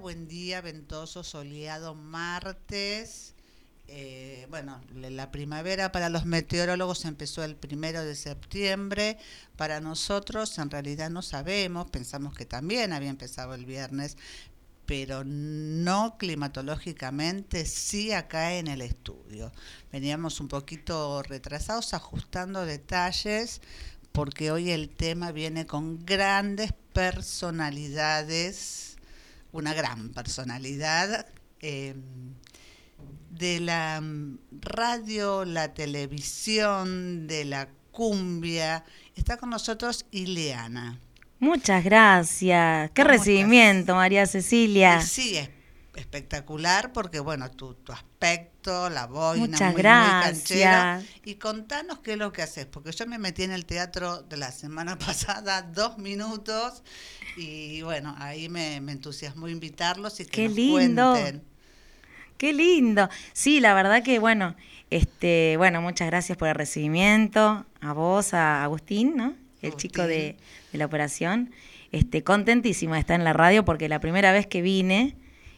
[0.00, 3.34] Buen día, ventoso, soleado, martes.
[3.88, 9.16] Eh, bueno, la primavera para los meteorólogos empezó el primero de septiembre.
[9.56, 14.18] Para nosotros, en realidad no sabemos, pensamos que también había empezado el viernes,
[14.84, 19.50] pero no climatológicamente, sí acá en el estudio.
[19.92, 23.62] Veníamos un poquito retrasados, ajustando detalles,
[24.12, 28.95] porque hoy el tema viene con grandes personalidades,
[29.56, 31.26] una gran personalidad
[31.60, 31.94] eh,
[33.30, 34.02] de la
[34.60, 38.84] radio, la televisión, de la cumbia.
[39.14, 41.00] Está con nosotros Ileana.
[41.38, 42.90] Muchas gracias.
[42.92, 45.00] Qué recibimiento, María Cecilia.
[45.00, 45.48] Sí, es
[45.96, 51.04] espectacular porque, bueno, tu, tu aspecto, la boina, Muchas gracias.
[51.24, 54.36] y contanos qué es lo que haces, porque yo me metí en el teatro de
[54.36, 56.82] la semana pasada dos minutos
[57.36, 61.12] y, bueno, ahí me, entusiasmó invitarlos y que qué nos lindo.
[61.12, 61.42] cuenten.
[62.38, 63.08] Qué lindo.
[63.32, 64.56] Sí, la verdad que, bueno,
[64.90, 69.34] este, bueno, muchas gracias por el recibimiento, a vos, a Agustín, ¿no?
[69.62, 70.36] el chico de,
[70.72, 71.50] la operación.
[71.92, 75.16] Este, contentísima de estar en la radio porque la primera vez que vine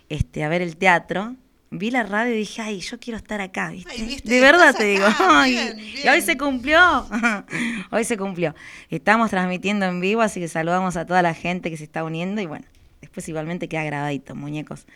[0.08, 1.36] este, a ver el teatro,
[1.70, 4.20] vi la radio y dije, ay, yo quiero estar acá, ¿viste?
[4.24, 5.06] de verdad te digo.
[5.46, 7.06] Y hoy se cumplió.
[7.90, 8.54] hoy se cumplió.
[8.90, 12.40] Estamos transmitiendo en vivo, así que saludamos a toda la gente que se está uniendo
[12.40, 12.66] y bueno,
[13.00, 14.86] después igualmente queda grabadito, muñecos.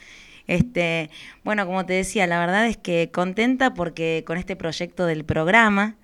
[0.47, 1.11] Este,
[1.45, 5.97] bueno, como te decía, la verdad es que contenta porque con este proyecto del programa,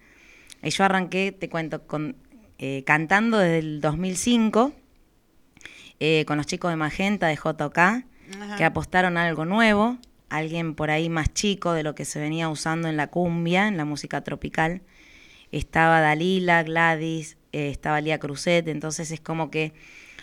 [0.62, 2.16] eh, yo arranqué, te cuento, con
[2.58, 4.72] eh, cantando desde el 2005
[6.00, 8.04] eh, con los chicos de Magenta, de JK,
[8.56, 9.98] que apostaron a algo nuevo,
[10.28, 13.76] alguien por ahí más chico de lo que se venía usando en la cumbia, en
[13.76, 14.82] la música tropical.
[15.52, 19.72] Estaba Dalila, Gladys, eh, estaba Lía Cruzet, entonces es como que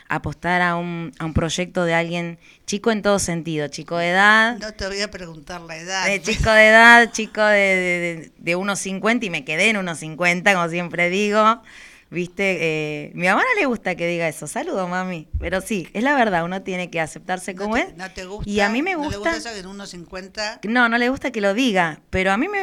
[0.08, 4.58] apostar a un, a un proyecto de alguien chico en todo sentido, chico de edad.
[4.60, 6.06] No te voy a preguntar la edad.
[6.06, 10.00] De chico de edad, chico de, de, de, unos 50 y me quedé en unos
[10.00, 11.62] 50, como siempre digo.
[12.16, 16.02] Viste, eh, mi mamá no le gusta que diga eso, saludo mami, pero sí, es
[16.02, 17.94] la verdad, uno tiene que aceptarse como es.
[17.98, 18.50] ¿No te gusta?
[18.50, 19.18] Y a mí me gusta...
[19.18, 20.62] ¿No le gusta eso en unos 50?
[20.64, 22.62] No, no le gusta que lo diga, pero a mí me,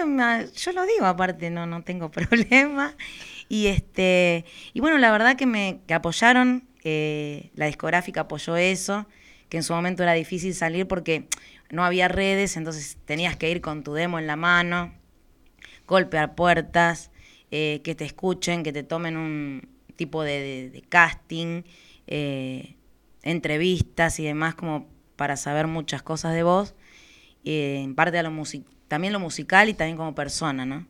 [0.56, 2.96] yo lo digo aparte, no, no tengo problema.
[3.50, 9.06] Y este, y bueno, la verdad que me que apoyaron, eh, la discográfica apoyó eso,
[9.50, 11.28] que en su momento era difícil salir porque
[11.68, 14.94] no había redes, entonces tenías que ir con tu demo en la mano,
[15.86, 17.10] golpear puertas,
[17.54, 21.64] eh, que te escuchen, que te tomen un tipo de, casting,
[22.06, 22.76] eh,
[23.22, 26.74] entrevistas y demás, como para saber muchas cosas de vos,
[27.44, 28.32] eh, en parte a lo
[28.88, 30.86] también lo musical y también como persona, ¿no?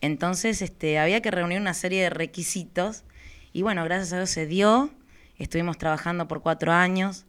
[0.00, 3.02] Entonces este, había que reunir una serie de requisitos
[3.52, 4.90] y bueno, gracias a Dios se dio,
[5.38, 7.26] estuvimos trabajando por cuatro años,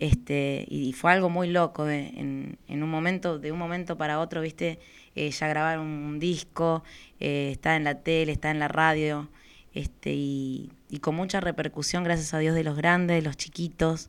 [0.00, 4.40] este, y fue algo muy loco en, en, un momento, de un momento para otro,
[4.40, 4.78] viste,
[5.14, 6.82] eh, ya grabaron un, disco,
[7.20, 9.28] eh, está en la tele, está en la radio,
[9.74, 10.72] este, y,
[11.02, 14.08] con mucha repercusión, gracias a Dios, de los grandes, de los chiquitos.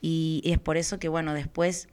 [0.00, 1.88] Y, es por eso que, bueno, después,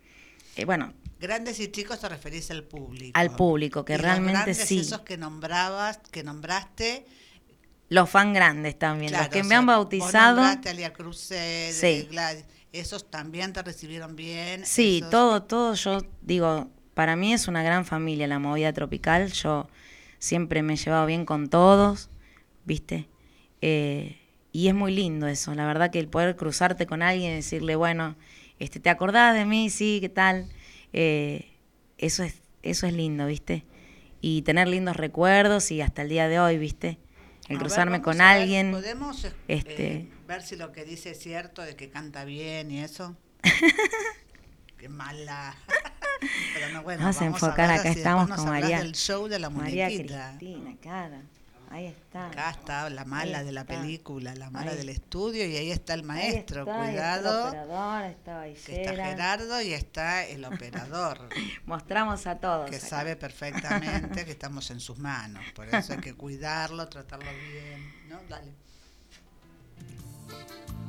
[0.56, 0.94] eh, bueno.
[1.20, 3.12] Grandes y chicos te referís al público.
[3.14, 4.80] Al público, que realmente los sí.
[4.80, 7.06] Esos que nombrabas, que nombraste.
[7.90, 10.42] Los fan grandes también, los que me han bautizado.
[10.42, 12.10] Vos a Cruzet, sí.
[12.80, 14.66] Esos también te recibieron bien.
[14.66, 19.32] Sí, todo, todo, yo digo, para mí es una gran familia la movida tropical.
[19.32, 19.68] Yo
[20.20, 22.10] siempre me he llevado bien con todos,
[22.66, 23.08] ¿viste?
[23.62, 24.18] Eh,
[24.52, 27.76] y es muy lindo eso, la verdad que el poder cruzarte con alguien y decirle,
[27.76, 28.16] bueno,
[28.60, 29.70] este, ¿te acordás de mí?
[29.70, 30.48] Sí, ¿qué tal?
[30.94, 31.52] Eh,
[31.98, 33.66] eso, es, eso es lindo, ¿viste?
[34.22, 36.98] Y tener lindos recuerdos y hasta el día de hoy, ¿viste?
[37.48, 38.72] El cruzarme con alguien.
[38.72, 42.82] ¿Podemos eh, este, ver si lo que dice es cierto, de que canta bien y
[42.82, 43.16] eso?
[44.78, 45.56] Qué mala.
[46.54, 48.80] Pero no, bueno, vamos, a enfocar, acá estamos con María.
[48.80, 51.22] del show de la María Cristina, cara.
[51.70, 52.28] Ahí está.
[52.28, 56.04] Acá está la mala de la película, la mala del estudio y ahí está el
[56.04, 57.48] maestro, cuidado.
[57.48, 61.30] Está el operador, está que está Gerardo y está el operador.
[61.66, 62.70] Mostramos a todos.
[62.70, 68.08] Que sabe perfectamente que estamos en sus manos, por eso hay que cuidarlo, tratarlo bien,
[68.08, 68.22] ¿no?
[68.30, 68.67] Dale.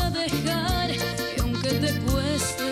[0.00, 2.70] a dejar y aunque te cueste,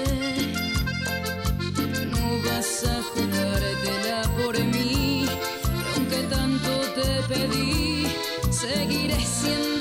[2.13, 5.25] no vas a jugártela por mí.
[5.25, 8.07] Y aunque tanto te pedí,
[8.51, 9.76] seguiré siendo.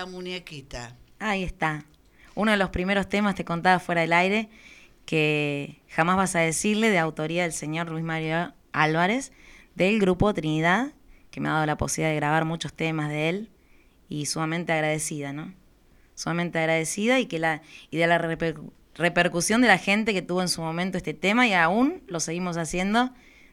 [0.00, 0.96] La muñequita.
[1.18, 1.84] Ahí está.
[2.34, 4.48] Uno de los primeros temas te contaba fuera del aire
[5.04, 9.32] que jamás vas a decirle de autoría del señor Luis Mario Álvarez
[9.74, 10.92] del grupo Trinidad,
[11.30, 13.50] que me ha dado la posibilidad de grabar muchos temas de él
[14.08, 15.52] y sumamente agradecida, ¿no?
[16.14, 20.42] Sumamente agradecida y que la y de la reper- repercusión de la gente que tuvo
[20.42, 23.12] en su momento este tema y aún lo seguimos haciendo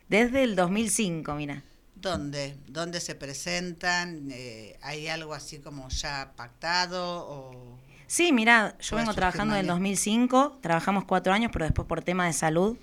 [0.10, 1.64] desde el 2005, mira.
[2.08, 2.56] ¿Dónde?
[2.68, 4.30] ¿Dónde se presentan?
[4.32, 7.28] Eh, ¿Hay algo así como ya pactado?
[7.28, 7.78] O...
[8.08, 9.74] Sí, mira, yo vengo trabajando en el mañana.
[9.74, 12.78] 2005, trabajamos cuatro años, pero después por tema de salud,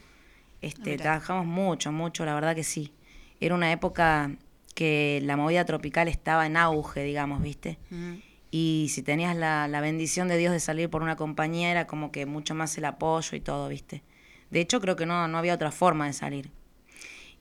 [0.60, 2.92] este, Ah, trabajamos mucho, mucho, la verdad que sí.
[3.40, 4.30] Era una época
[4.74, 7.78] que la movida tropical estaba en auge, digamos, ¿viste?
[8.50, 12.12] Y si tenías la, la bendición de Dios de salir por una compañía, era como
[12.12, 14.02] que mucho más el apoyo y todo, ¿viste?
[14.50, 16.50] De hecho, creo que no, no había otra forma de salir.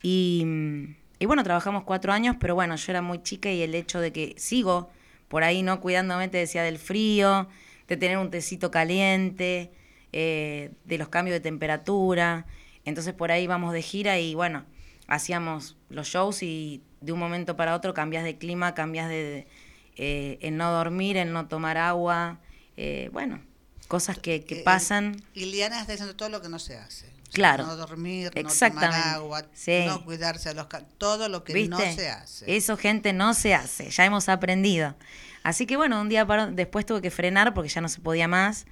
[0.02, 3.76] Y, mm, y bueno, trabajamos cuatro años, pero bueno, yo era muy chica y el
[3.76, 4.90] hecho de que sigo
[5.30, 5.80] por ahí, ¿no?
[5.80, 7.48] Cuidándome, te decía, del frío,
[7.88, 9.72] de tener un tecito caliente,
[10.12, 12.46] eh, de los cambios de temperatura.
[12.84, 14.66] Entonces por ahí íbamos de gira y bueno,
[15.08, 19.48] hacíamos los shows y de un momento para otro cambias de clima, cambias de,
[19.96, 22.42] eh, el no dormir, el no tomar agua,
[22.76, 23.40] eh, bueno,
[23.88, 25.24] cosas que, que Eh, pasan.
[25.34, 27.13] Y Liana está diciendo todo lo que no se hace.
[27.34, 27.66] Claro.
[27.66, 28.96] No dormir, no Exactamente.
[28.98, 29.84] tomar agua, Sí.
[29.88, 30.68] no cuidarse de los...
[30.98, 31.94] Todo lo que no ¿Viste?
[31.96, 32.56] se hace.
[32.56, 33.90] Eso, gente, no se hace.
[33.90, 34.96] Ya hemos aprendido.
[35.44, 38.28] Así que bueno, un día para- después tuve que frenar porque ya no se podía
[38.28, 38.66] más.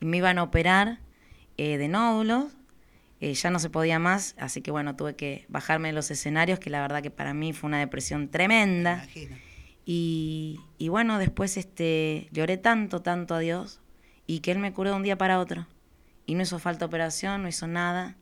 [0.00, 1.00] Y me iban a operar
[1.58, 2.46] eh, de nódulos.
[3.20, 4.34] eh, ya no se podía más.
[4.38, 7.52] Así que bueno, tuve que bajarme de los escenarios, que la verdad que para mí
[7.54, 8.94] fue una depresión Me tremenda.
[9.04, 9.36] imagino.
[9.86, 13.80] Y, y bueno, después este, lloré tanto, tanto a Dios.
[14.26, 15.66] Y que Él me curó de un día para otro.
[16.26, 18.16] Y no hizo falta operación, no hizo nada.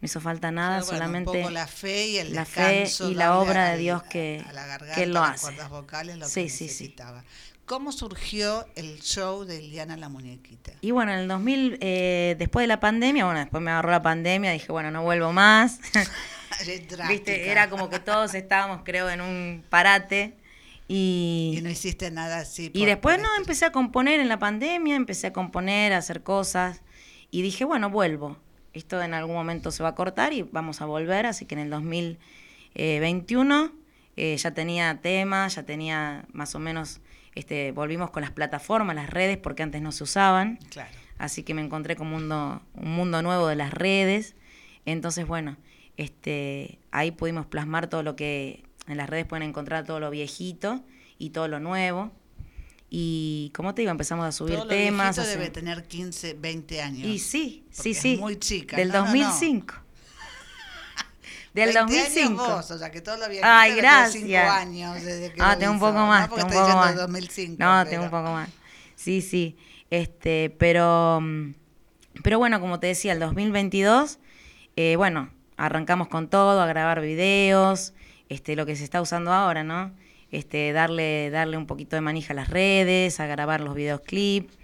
[0.00, 3.14] No hizo falta nada, bueno, solamente un poco la fe y el la fe y
[3.14, 5.40] la obra de Dios que- a la garganta, que lo las hace.
[5.42, 6.64] cuerdas vocales, lo Sí, que sí, sí.
[6.66, 7.24] necesitaba.
[7.66, 10.72] ¿Cómo surgió el show de Liana la muñequita?
[10.80, 14.00] Y bueno, en el 2000, eh, después de la pandemia, bueno, después me agarró la
[14.02, 15.80] pandemia, dije, bueno, no vuelvo más.
[17.08, 20.34] Viste, era como que todos estábamos, creo, en un parate.
[20.86, 22.66] Y, Y no hiciste nada así.
[22.66, 25.98] y por- después por no, empecé a componer en la pandemia, empecé a componer, a
[25.98, 26.80] hacer cosas.
[27.30, 28.36] Y dije, bueno, vuelvo.
[28.72, 31.26] Esto en algún momento se va a cortar y vamos a volver.
[31.26, 33.72] Así que en el 2021
[34.16, 37.00] eh, ya tenía temas, ya tenía más o menos,
[37.34, 40.58] este, volvimos con las plataformas, las redes, porque antes no se usaban.
[40.70, 40.90] Claro.
[41.18, 44.36] Así que me encontré con un mundo, un mundo nuevo de las redes.
[44.86, 45.56] Entonces, bueno,
[45.96, 50.82] este, ahí pudimos plasmar todo lo que en las redes pueden encontrar todo lo viejito
[51.18, 52.12] y todo lo nuevo.
[52.90, 55.18] Y como te digo, empezamos a subir Todo lo temas.
[55.18, 57.06] hacer- debe tener 15, 20 años.
[57.06, 58.16] Y sí, sí, es sí.
[58.18, 58.76] muy chica.
[58.76, 59.06] Del No, no, no.
[59.06, 59.74] 2005.
[61.54, 62.44] Del 20 años 2005.
[62.48, 64.50] vos, o sea, que todo lo Ay, tener cinco gracias.
[64.52, 66.06] años desde que Ah, lo tengo un poco ¿no?
[66.06, 66.96] más, Porque tengo un poco más.
[66.96, 68.48] 2005, no, pero- tengo un poco más.
[68.96, 69.56] Sí, sí.
[69.90, 71.54] Este, pero, mm,
[72.22, 74.18] pero bueno, como te decía, el 2022,
[74.76, 77.92] eh, bueno, arrancamos con todo, a grabar videos,
[78.28, 79.92] este, lo que se está usando ahora, ¿no?
[80.30, 84.54] Este, darle, darle un poquito de manija a las redes, a grabar los videoclips,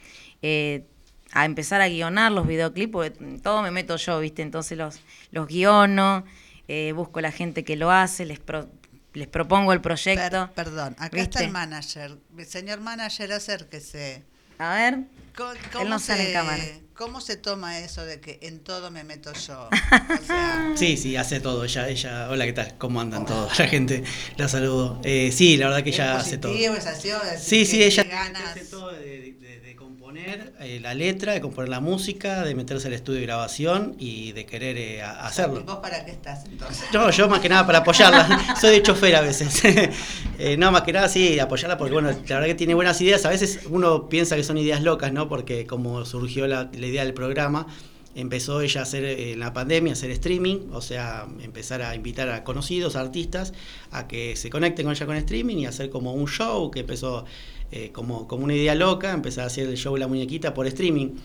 [0.43, 0.85] eh,
[1.33, 3.11] a empezar a guionar los videoclips, porque
[3.43, 4.43] todo me meto yo, ¿viste?
[4.43, 6.25] Entonces los, los guiono,
[6.69, 8.69] eh, busco la gente que lo hace, les, pro-
[9.15, 10.51] les propongo el proyecto.
[10.55, 12.19] Per- perdón, acá está el manager.
[12.47, 14.23] Señor manager, acérquese.
[14.59, 14.99] A ver.
[15.37, 15.51] ¿Cómo,
[15.83, 16.63] Él no sale en se, cámara.
[16.95, 19.69] ¿Cómo se toma eso de que en todo me meto yo?
[20.23, 21.65] O sea, Sí, sí, hace todo.
[21.65, 22.79] Ella, ella, hola, ¿qué tal?
[22.79, 23.59] ¿Cómo andan todos?
[23.59, 24.05] La gente,
[24.37, 25.01] la saludo.
[25.03, 26.53] Eh, sí, la verdad que ¿es ella hace todo.
[26.55, 28.43] es así, Sí, sí, ella ganas?
[28.53, 29.19] hace todo de
[30.15, 34.31] componer eh, la letra, de componer la música, de meterse al estudio de grabación y
[34.33, 35.65] de querer eh, a- ¿Y hacerlo.
[35.65, 36.85] vos para qué estás entonces?
[36.93, 38.55] No, yo más que nada para apoyarla.
[38.61, 39.63] Soy de chofer a veces.
[40.37, 43.25] Eh, no, más que nada sí, apoyarla porque, bueno, la verdad que tiene buenas ideas.
[43.25, 45.29] A veces uno piensa que son ideas locas, ¿no?
[45.29, 47.69] Porque como surgió la, la idea del programa,
[48.17, 51.95] empezó ella a hacer eh, en la pandemia, a hacer streaming, o sea, empezar a
[51.95, 53.53] invitar a conocidos, a artistas,
[53.93, 57.25] a que se conecten con ella con streaming y hacer como un show que empezó
[57.77, 60.69] eh, como, como una idea loca, empezar a hacer el show de la muñequita por
[60.69, 61.17] streaming.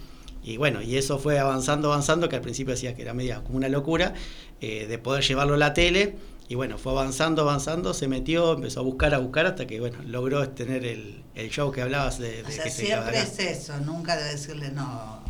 [0.42, 3.58] Y bueno, y eso fue avanzando, avanzando, que al principio decía que era media como
[3.58, 4.16] una locura,
[4.60, 6.16] eh, de poder llevarlo a la tele.
[6.48, 10.00] Y bueno, fue avanzando, avanzando, se metió, empezó a buscar, a buscar, hasta que bueno,
[10.08, 13.80] logró tener el, el show que hablabas de, de O sea, que siempre es eso,
[13.82, 15.22] nunca de decirle, no,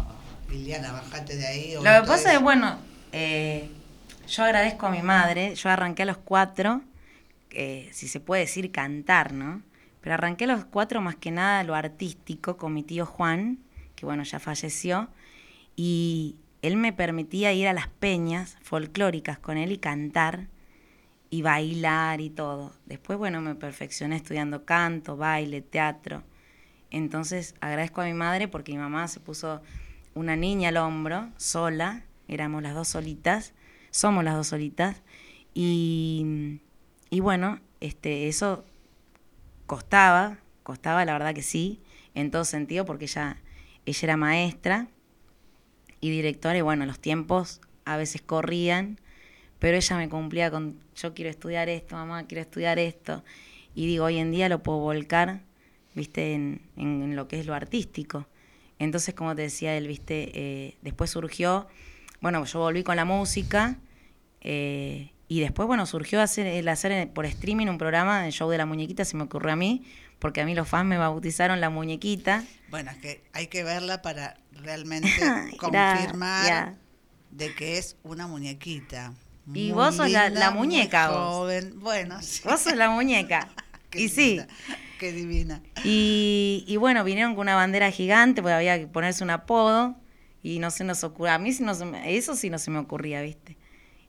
[0.49, 1.75] Liliana, bajate de ahí.
[1.75, 2.79] o Lo que pasa es, bueno,
[3.11, 3.67] eh,
[4.25, 6.81] yo agradezco a mi madre, yo arranqué a los cuatro,
[7.49, 9.63] eh, si se puede decir cantar, ¿no?
[10.01, 13.59] Pero arranqué los cuatro más que nada lo artístico con mi tío Juan,
[13.95, 15.09] que bueno, ya falleció,
[15.75, 20.47] y él me permitía ir a las peñas folclóricas con él y cantar
[21.29, 22.73] y bailar y todo.
[22.85, 26.23] Después, bueno, me perfeccioné estudiando canto, baile, teatro.
[26.91, 29.61] Entonces agradezco a mi madre porque mi mamá se puso
[30.15, 33.53] una niña al hombro, sola, éramos las dos solitas,
[33.91, 35.01] somos las dos solitas,
[35.53, 36.59] y,
[37.09, 38.65] y bueno, este, eso
[39.69, 41.79] costaba, costaba, la verdad que sí,
[42.15, 43.37] en todo sentido, porque ella,
[43.85, 44.87] ella era maestra
[46.01, 48.99] y directora, y bueno, los tiempos a veces corrían,
[49.59, 53.23] pero ella me cumplía con, yo quiero estudiar esto, mamá, quiero estudiar esto,
[53.75, 55.41] y digo, hoy en día lo puedo volcar,
[55.95, 58.27] viste, en, en- lo que es lo artístico.
[58.79, 61.67] Entonces, como te decía él, viste, eh, después surgió,
[62.21, 63.77] bueno, yo volví con la música,
[64.41, 68.49] eh, y después, bueno, surgió hacer, el hacer eh, por streaming un programa de show
[68.49, 69.85] de la muñequita, se me ocurrió a mí,
[70.19, 72.43] porque a mí los fans me bautizaron la muñequita.
[72.69, 75.09] Bueno, es que hay que verla para realmente
[75.57, 76.75] confirmar
[77.31, 79.13] de que es una muñequita.
[79.53, 81.17] Y vos sos la- muñeca, vos.
[81.35, 81.79] joven.
[81.79, 82.41] Bueno, sí.
[82.43, 83.47] Vos sos la muñeca.
[83.89, 84.39] Qué y sí.
[84.99, 85.61] Qué divina.
[85.83, 89.95] Y, y bueno, vinieron con una bandera gigante, porque había que ponerse un apodo,
[90.43, 92.69] y no se nos ocurría, a mí sí no se me- eso sí no se
[92.69, 93.57] me ocurría, ¿viste?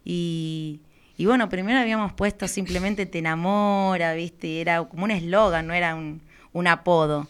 [0.05, 0.81] Y,
[1.21, 4.47] y bueno, primero habíamos puesto simplemente te enamora, ¿viste?
[4.47, 6.23] Y era como un eslogan, no era un,
[6.53, 7.29] un apodo.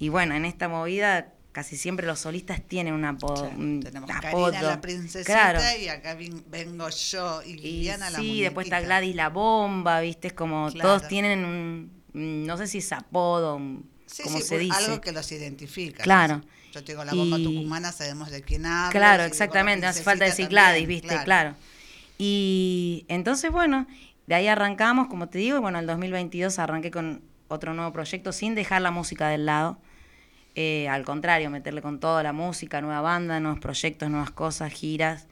[0.00, 3.34] Y bueno, en esta movida casi siempre los solistas tienen un apodo.
[3.44, 4.50] Claro, un tenemos apodo.
[4.50, 5.60] Karina la princesita Claro.
[5.80, 6.16] y acá
[6.48, 8.80] vengo yo y Y Liliana la sí, después está.
[8.80, 10.28] Gladys la bomba, ¿viste?
[10.28, 10.88] Es como Claro.
[10.88, 11.90] todos tienen un,
[12.46, 13.60] no sé si es apodo,
[14.06, 14.76] Sí, como sí, se pues, dice.
[14.76, 16.02] algo que los identifica.
[16.02, 16.42] Claro.
[16.72, 18.90] Yo te digo la bomba Y- tucumana, sabemos de quién habla.
[18.90, 21.16] Claro, exactamente, no hace falta decir Gladys, ¿viste?
[21.24, 21.54] Claro.
[22.22, 23.86] Y entonces, bueno,
[24.26, 28.32] de ahí arrancamos, como te digo, y bueno, el 2022 arranqué con otro nuevo proyecto
[28.32, 29.78] sin dejar la música del lado.
[30.54, 35.28] Eh, al contrario, meterle con toda la música, nueva banda, nuevos proyectos, nuevas cosas, giras,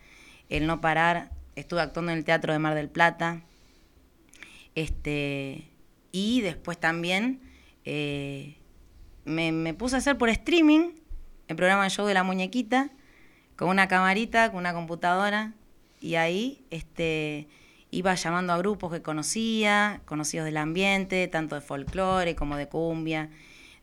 [0.48, 1.30] el no parar.
[1.56, 3.42] Estuve actuando en el Teatro de Mar del Plata.
[4.74, 5.68] Este,
[6.10, 7.42] y después también
[7.84, 8.56] eh,
[9.26, 10.92] me, puse a hacer por streaming
[11.48, 12.88] el programa show de la muñequita,
[13.56, 15.52] con una camarita, con una computadora,
[16.00, 17.48] y ahí este,
[17.90, 23.30] iba llamando a grupos que conocía, conocidos del ambiente, tanto de folclore como de cumbia,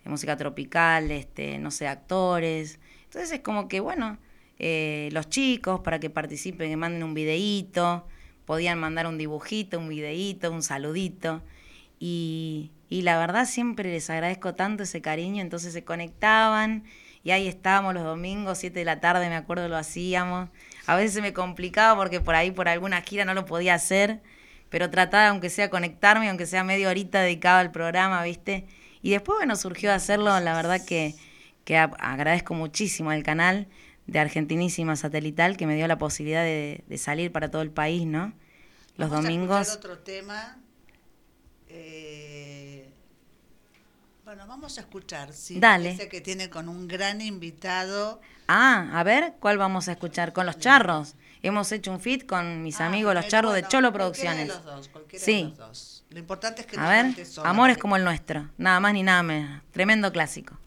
[0.03, 2.79] de música tropical, este, no sé, actores.
[3.05, 4.17] Entonces es como que, bueno,
[4.59, 8.07] eh, los chicos para que participen, que manden un videíto,
[8.45, 11.41] podían mandar un dibujito, un videíto, un saludito.
[11.99, 16.83] Y, y la verdad siempre les agradezco tanto ese cariño, entonces se conectaban
[17.25, 20.49] y ahí estábamos los domingos, 7 de la tarde, me acuerdo lo hacíamos.
[20.87, 24.21] A veces se me complicaba porque por ahí, por alguna gira no lo podía hacer,
[24.69, 28.65] pero trataba, aunque sea conectarme, aunque sea media horita dedicada al programa, ¿viste?
[29.01, 31.15] Y después, bueno, surgió hacerlo, la verdad que,
[31.63, 33.67] que agradezco muchísimo al canal
[34.07, 38.05] de Argentinísima Satelital que me dio la posibilidad de, de salir para todo el país,
[38.05, 38.33] ¿no?
[38.97, 39.75] Los Vamos domingos.
[39.75, 40.57] otro tema.
[41.67, 42.24] Eh,
[44.35, 45.59] bueno, vamos a escuchar, sí.
[45.61, 45.91] Dale.
[45.91, 48.19] Ese que tiene con un gran invitado.
[48.49, 50.33] Ah, a ver, ¿cuál vamos a escuchar?
[50.33, 51.15] Con los charros.
[51.41, 54.45] Hemos hecho un fit con mis Ah, amigos, los bueno, charros de Cholo cualquiera de
[54.45, 54.47] Producciones.
[54.47, 55.35] los dos, cualquiera Sí.
[55.43, 56.03] de los dos.
[56.09, 57.05] Lo importante es que A ver,
[57.45, 58.49] Amores porque- como el nuestro.
[58.57, 59.61] Nada más ni nada menos.
[59.71, 60.57] Tremendo clásico.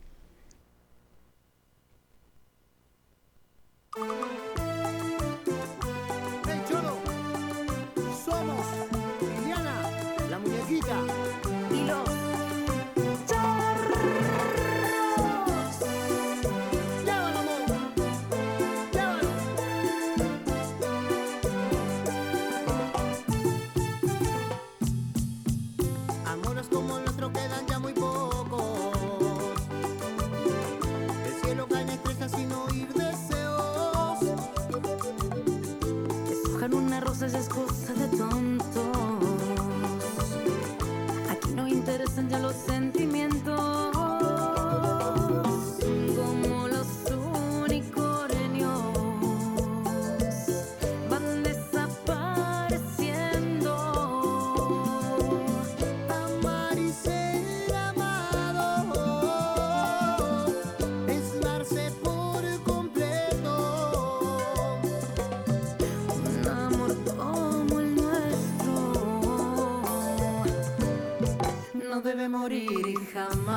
[71.98, 73.47] No debe morir jamás.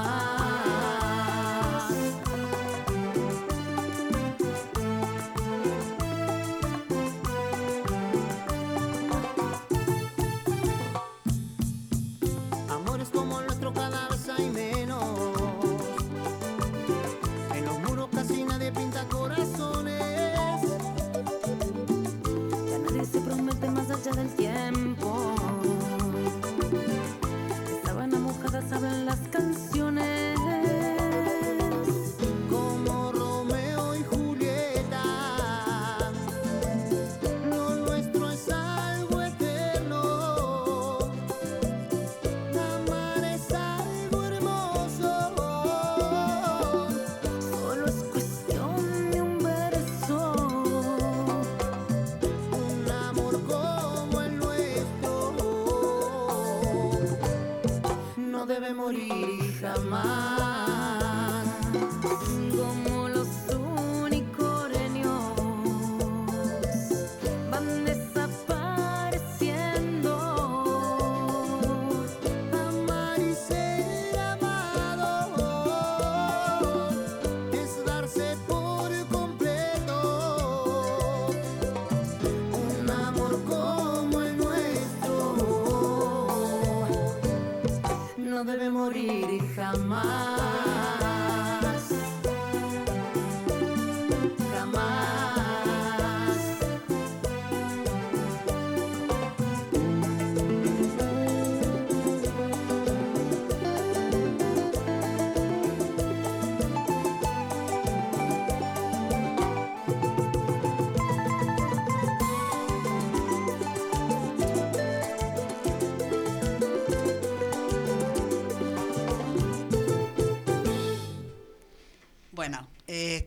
[59.80, 60.31] Morir
[89.80, 90.31] morir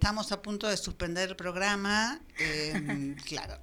[0.05, 3.57] estamos a punto de suspender el programa, eh, claro,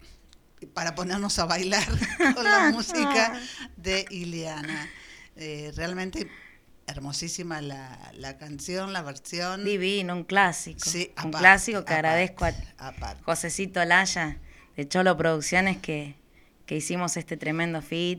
[0.73, 1.87] para ponernos a bailar
[2.33, 3.39] con la música
[3.77, 4.89] de Ileana.
[5.35, 6.27] Eh, realmente
[6.87, 9.63] hermosísima la, la canción, la versión.
[9.63, 10.79] Divino, un clásico.
[10.83, 13.23] Sí, un aparte, clásico que aparte, agradezco a aparte.
[13.23, 14.39] Josecito Laya
[14.75, 16.15] de Cholo Producciones que,
[16.65, 18.17] que hicimos este tremendo feed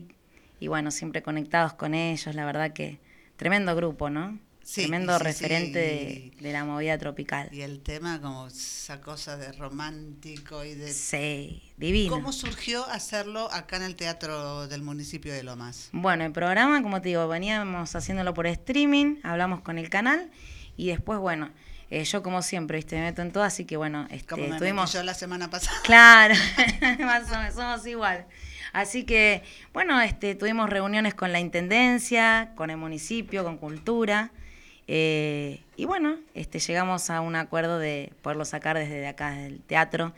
[0.61, 3.01] y bueno, siempre conectados con ellos, la verdad que
[3.35, 4.39] tremendo grupo, ¿no?
[4.63, 6.31] Sí, tremendo sí, referente sí.
[6.37, 7.49] De, de la movida tropical.
[7.51, 10.91] Y el tema como esa cosa de romántico y de...
[10.91, 12.13] Sí, divino.
[12.13, 15.89] ¿Cómo surgió hacerlo acá en el Teatro del municipio de Lomas?
[15.91, 20.31] Bueno, el programa, como te digo, veníamos haciéndolo por streaming, hablamos con el canal
[20.77, 21.51] y después, bueno,
[21.89, 24.49] eh, yo como siempre, viste, me meto en todo, así que bueno, este, Como me
[24.49, 24.93] metí tuvimos...
[24.93, 25.77] yo la semana pasada.
[25.83, 26.35] Claro,
[26.99, 28.25] más o menos, somos igual.
[28.71, 34.31] Así que, bueno, este, tuvimos reuniones con la Intendencia, con el municipio, con Cultura.
[34.87, 40.13] Eh, y bueno, este, llegamos a un acuerdo de poderlo sacar desde acá, del teatro.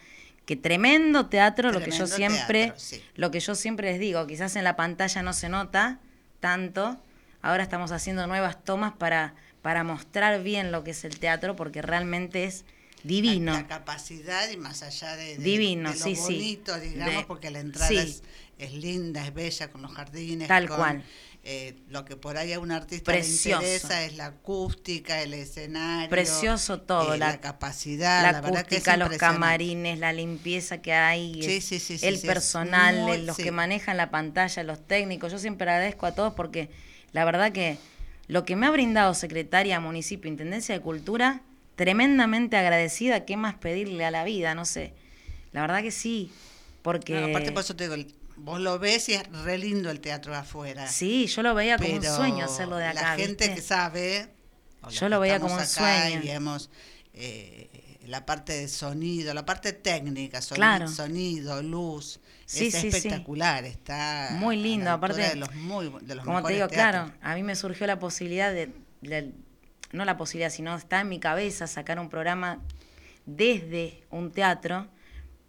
[0.45, 3.03] Que tremendo teatro, lo que yo siempre, teatro, sí.
[3.15, 5.99] lo que yo siempre les digo, quizás en la pantalla no se nota
[6.39, 6.97] tanto.
[7.41, 11.81] Ahora estamos haciendo nuevas tomas para, para mostrar bien lo que es el teatro, porque
[11.81, 12.63] realmente es
[13.05, 13.53] divino.
[13.53, 16.21] La, la capacidad y más allá de, de- Divino, de lo sí, sí.
[16.21, 17.97] bonito, digamos, De- porque la entrada sí.
[17.97, 18.23] es,
[18.57, 20.47] es linda, es bella, con los jardines.
[20.47, 21.03] Tal con, cual.
[21.43, 23.61] eh, lo que por ahí a un artista Precioso.
[23.61, 26.09] le interesa es la acústica, el escenario.
[26.09, 30.81] Precioso todo, eh, la- la, capacidad, la, la, verdad que acústica, los camarines, la limpieza
[30.81, 34.85] que hay, Sí, el- sí, sí, el personal, muy- los que manejan la pantalla, los
[34.87, 35.31] técnicos.
[35.31, 36.69] Yo siempre agradezco a todos porque
[37.11, 37.77] la verdad que
[38.27, 41.41] lo que me ha brindado Secretaria, Municipio, Intendencia de Cultura,
[41.75, 43.25] tremendamente agradecida.
[43.25, 44.55] ¿Qué más pedirle a la vida?
[44.55, 44.93] No sé.
[45.51, 46.31] La verdad que sí,
[46.81, 47.13] porque...
[47.13, 50.33] No, aparte por eso te digo, vos lo ves y es re lindo el teatro
[50.33, 50.87] de afuera.
[50.87, 53.01] Sí, yo lo veía como un sueño hacerlo de acá.
[53.01, 53.55] La gente ¿viste?
[53.55, 54.27] que sabe,
[54.91, 56.21] Yo lo veía como un sueño.
[56.23, 56.29] Y
[57.17, 57.69] eh,
[58.07, 60.87] la parte de sonido, la parte técnica, Claro.
[60.87, 62.97] sonido, luz, Sí, es sí, sí.
[62.97, 67.09] espectacular, está Muy lindo, aparte, de los muy de los Como te digo, teatros.
[67.09, 68.69] claro, a mí me surgió la posibilidad de,
[69.01, 69.31] de-
[69.91, 72.59] no la posibilidad, sino está en mi cabeza sacar un programa
[73.25, 74.87] desde un teatro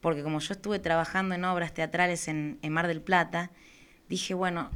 [0.00, 3.50] porque como yo estuve trabajando en obras teatrales en, en Mar del Plata,
[4.08, 4.70] dije, bueno,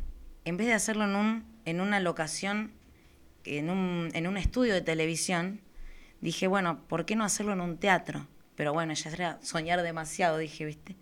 [0.44, 2.72] en vez de hacerlo en, un, en una locación,
[3.44, 5.60] en un, en un estudio de televisión,
[6.20, 8.26] dije, bueno, ¿por qué no hacerlo en un teatro?
[8.56, 10.96] Pero bueno, ya era soñar demasiado, dije, ¿viste?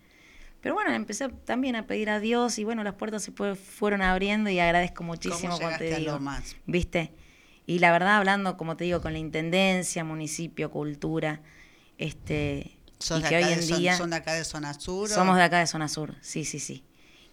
[0.61, 4.01] Pero bueno, empecé también a pedir a Dios y bueno, las puertas se fue- fueron
[4.03, 6.11] abriendo y agradezco muchísimo, como llegaste te a digo.
[6.11, 6.55] Lomas?
[6.67, 7.13] ¿Viste?
[7.69, 11.41] Y la verdad, hablando, como te digo, con la intendencia, municipio, cultura,
[11.99, 14.73] este, ¿Sos y de que acá hoy de en día ¿Son de acá de zona
[14.73, 15.03] sur?
[15.05, 16.83] o- somos de acá de Zona Sur, sí, sí, sí.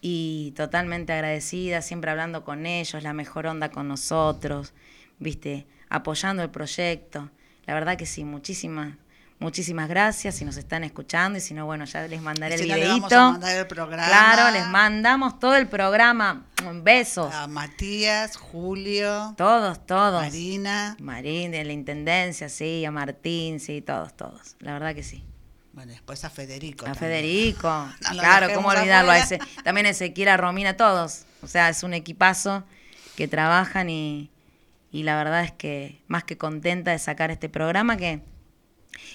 [0.02, 4.74] Y totalmente agradecida, siempre hablando con ellos, la mejor onda con nosotros,
[5.18, 7.30] viste, apoyando el proyecto.
[7.64, 8.94] La verdad que sí, muchísimas,
[9.38, 12.64] muchísimas gracias si nos están escuchando y si no, bueno, ya les mandaré Y si
[12.64, 13.00] el no, videíto.
[13.00, 14.06] vamos a mandar el programa.
[14.08, 16.44] Claro, les mandamos todo el programa.
[16.82, 17.32] Besos.
[17.34, 20.22] A Matías, Julio, Todos, todos.
[20.22, 20.96] Marina.
[21.00, 24.56] Marín, de la Intendencia, sí, a Martín, sí, todos, todos.
[24.60, 25.24] La verdad que sí.
[25.72, 26.86] Bueno, después a Federico.
[26.86, 27.10] A también.
[27.12, 27.68] Federico,
[28.00, 29.38] No claro, cómo olvidarlo a ese.
[29.62, 31.24] También Ezequiel, a Romina, todos.
[31.42, 32.64] O sea, es un equipazo
[33.14, 34.30] que trabajan y,
[34.90, 38.22] y la verdad es que más que contenta de sacar este programa que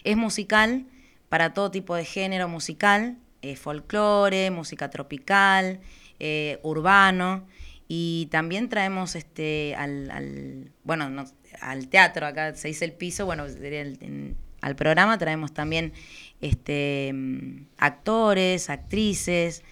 [0.04, 0.86] es musical
[1.30, 5.80] para todo tipo de género musical, eh, folclore, música tropical,
[6.20, 7.46] eh, urbano.
[7.88, 11.26] Y también traemos este al, al- bueno no-
[11.60, 15.92] al teatro acá se dice el piso bueno el- en- al programa traemos también
[16.40, 19.64] este mm, actores actrices.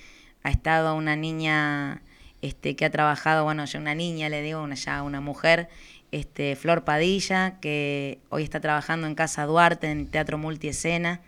[0.43, 2.01] Ha estado una niña
[2.41, 5.69] este que ha trabajado bueno ya una niña le digo una ya una mujer
[6.11, 11.21] este Flor Padilla que hoy está trabajando en Casa Duarte en Teatro Multiescena.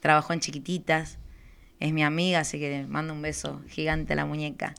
[0.00, 1.18] Trabajó en Chiquititas.
[1.80, 4.74] Es mi amiga, así que mando un beso gigante a la muñeca.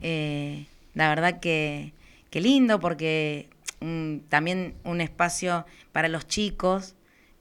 [0.00, 1.92] Eh, la verdad que,
[2.30, 3.48] que lindo porque
[3.80, 6.94] mm, también un espacio para los chicos,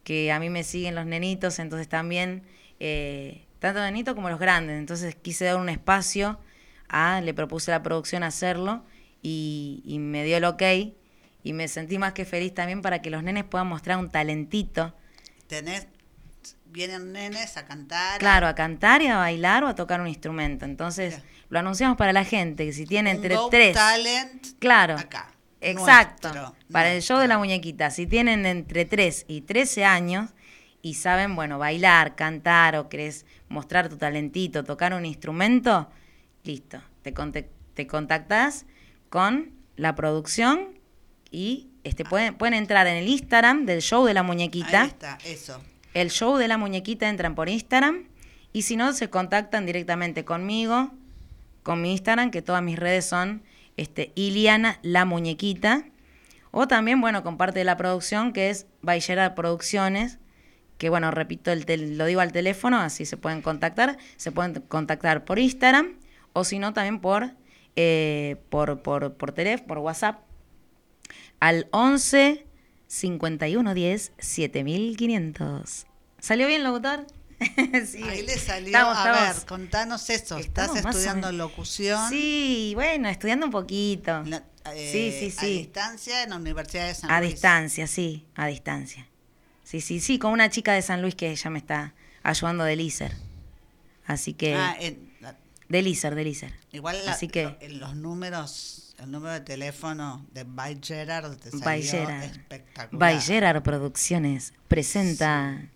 [0.04, 2.44] que a mí me siguen los nenitos, entonces también,
[2.80, 6.40] eh, tanto nenitos como los grandes, entonces quise dar un espacio,
[6.90, 8.84] a, le propuse a la producción hacerlo
[9.22, 10.62] y me dio el ok
[11.44, 14.96] y me sentí más que feliz también para que los nenes puedan mostrar un talentito.
[15.48, 15.88] Tenés,
[16.66, 18.20] vienen nenes a cantar.
[18.20, 20.66] Claro, a cantar y a bailar o a tocar un instrumento.
[20.66, 21.30] Entonces, Mira.
[21.50, 23.76] lo anunciamos para la gente, que si tiene entre tres.
[23.76, 24.98] Talent Claro.
[24.98, 25.30] acá.
[25.60, 26.30] Exacto.
[26.34, 30.32] Nuestro, para el show de la muñequita, si tienen entre 3 y 13 años
[30.82, 35.90] y saben, bueno, bailar, cantar o querés mostrar tu talentito, tocar un instrumento,
[36.44, 36.82] listo.
[37.02, 37.14] Te,
[37.74, 38.66] te contactás
[39.10, 40.78] con la producción
[41.34, 44.84] y este pueden, pueden entrar en el Instagram del show de la muñequita.
[44.84, 45.62] Ahí está, eso.
[45.94, 48.08] El show de la muñequita entran por Instagram
[48.54, 50.92] y si no, se contactan directamente conmigo,
[51.64, 53.44] con mi Instagram, que todas mis redes son
[53.76, 55.86] este, Iliana la muñequita.
[56.52, 60.20] O también, bueno, con parte de la producción, que es Baillera Producciones,
[60.78, 63.98] que bueno, repito, el tel- lo digo al teléfono, así se pueden contactar.
[64.18, 65.96] Se pueden contactar por Instagram
[66.34, 67.32] o si no, también por,
[67.76, 70.20] eh, por, por, por teléfono, por WhatsApp,
[71.44, 72.46] al 11
[72.88, 75.86] 51 10 7500.
[76.20, 77.06] ¿Salió bien, locutor?
[77.86, 78.02] sí.
[78.04, 78.68] Ahí le salió.
[78.68, 80.38] Estamos, a estamos- ver, contanos eso.
[80.38, 82.10] estamos ¿Estás estudiando locución?
[82.10, 84.24] Sí, bueno, estudiando un poquito.
[84.24, 85.58] La- eh, sí, sí, A sí.
[85.58, 87.32] distancia en la Universidad de San A Luis.
[87.34, 89.06] distancia, sí, a distancia.
[89.66, 92.76] Sí, sí, sí, con una chica de San Luis que ella me está ayudando de
[92.76, 93.12] ISER.
[94.06, 95.36] Así que, Ah, en- la-
[95.68, 96.54] del ISER, del ISER.
[96.72, 101.36] igual la- Así que- lo- en los números, el número de teléfono de By Gerard
[101.38, 102.24] te salió By Gerard.
[102.24, 103.00] espectacular.
[103.00, 105.70] By Gerard Producciones presenta Al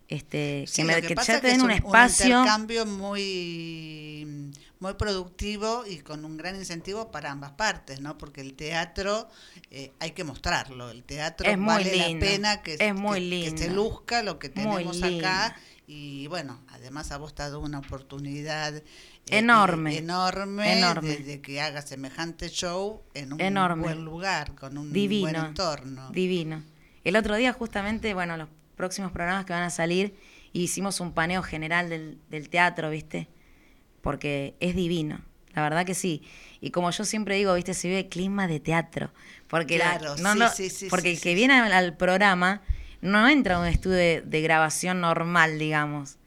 [0.10, 2.40] Este, Sí, que, me- que que ya te den un un, espacio.
[2.40, 8.18] intercambio muy, muy productivo y con un gran incentivo para ambas partes, ¿no?
[8.18, 9.28] Porque el teatro
[9.72, 10.90] eh, hay que mostrarlo.
[10.90, 13.84] El teatro Es muy vale lindo, la pena que, es muy que- que se lindo.
[13.84, 15.28] luzca lo que tenemos lindo.
[15.28, 15.56] acá.
[15.86, 18.84] Y bueno, además a vos te ha dado una oportunidad eh,
[19.32, 21.10] Enorme, eh, enorme, enorme.
[21.10, 23.84] De, de que haga semejante show en un Enorme.
[23.84, 25.22] buen lugar, con un Divino.
[25.30, 26.10] buen entorno.
[26.12, 26.64] Divino.
[27.04, 30.16] El otro día, justamente, bueno, los próximos programas que van a salir
[30.54, 33.28] hicimos un paneo general del, del teatro, ¿viste?
[34.02, 35.22] Porque es divino,
[35.54, 36.24] la verdad que sí.
[36.62, 37.74] Y como yo siempre digo, ¿viste?
[37.74, 39.12] Se vive clima de teatro.
[39.48, 42.62] Porque, la- Claro, no, sí, no- sí, sí, porque el que viene al, al programa
[43.02, 46.18] no entra a un estudio de, de grabación normal, digamos.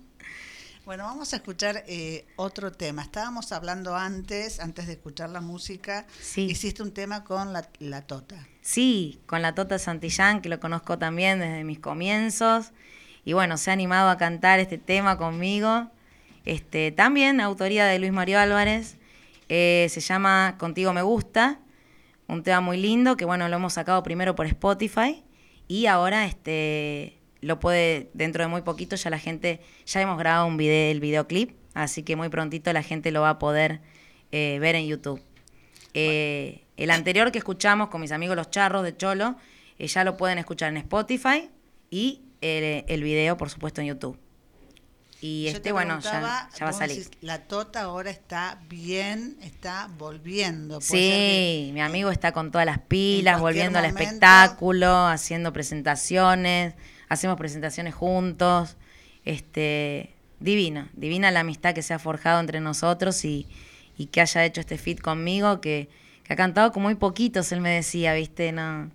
[0.90, 3.02] Bueno, vamos a escuchar eh, otro tema.
[3.02, 6.04] Estábamos hablando antes, antes de escuchar la música.
[6.20, 6.46] Sí.
[6.46, 8.48] Hiciste un tema con la, la Tota.
[8.60, 12.72] Sí, con la Tota Santillán, que lo conozco también desde mis comienzos.
[13.24, 15.92] Y bueno, se ha animado a cantar este tema conmigo.
[16.44, 18.96] Este, también autoría de Luis Mario Álvarez.
[19.48, 21.60] Eh, se llama Contigo me gusta.
[22.26, 25.22] Un tema muy lindo que bueno, lo hemos sacado primero por Spotify.
[25.68, 30.46] Y ahora este lo puede, dentro de muy poquito, ya la gente, ya hemos grabado
[30.46, 33.80] un video, el videoclip, así que muy prontito la gente lo va a poder
[34.32, 35.22] eh, ver en YouTube.
[35.94, 39.36] Eh, el anterior que escuchamos con mis amigos los charros de Cholo,
[39.78, 41.50] eh, ya lo pueden escuchar en Spotify
[41.90, 44.18] y el, video, por supuesto, en YouTube.
[45.22, 46.96] Y Yo este, te bueno, ya, va a salir.
[46.96, 50.80] decís, la Tota ahora está bien, está volviendo.
[50.80, 56.74] Sí, mi amigo está con todas las pilas, volviendo al espectáculo, haciendo presentaciones,
[57.10, 58.78] hacemos presentaciones juntos.
[59.26, 63.46] Este, divino, divina la amistad que se ha forjado entre nosotros y,
[63.98, 65.90] y que haya hecho este fit conmigo, que,
[66.24, 68.50] que ha cantado con muy poquitos, él me decía, ¿viste?
[68.52, 68.90] No.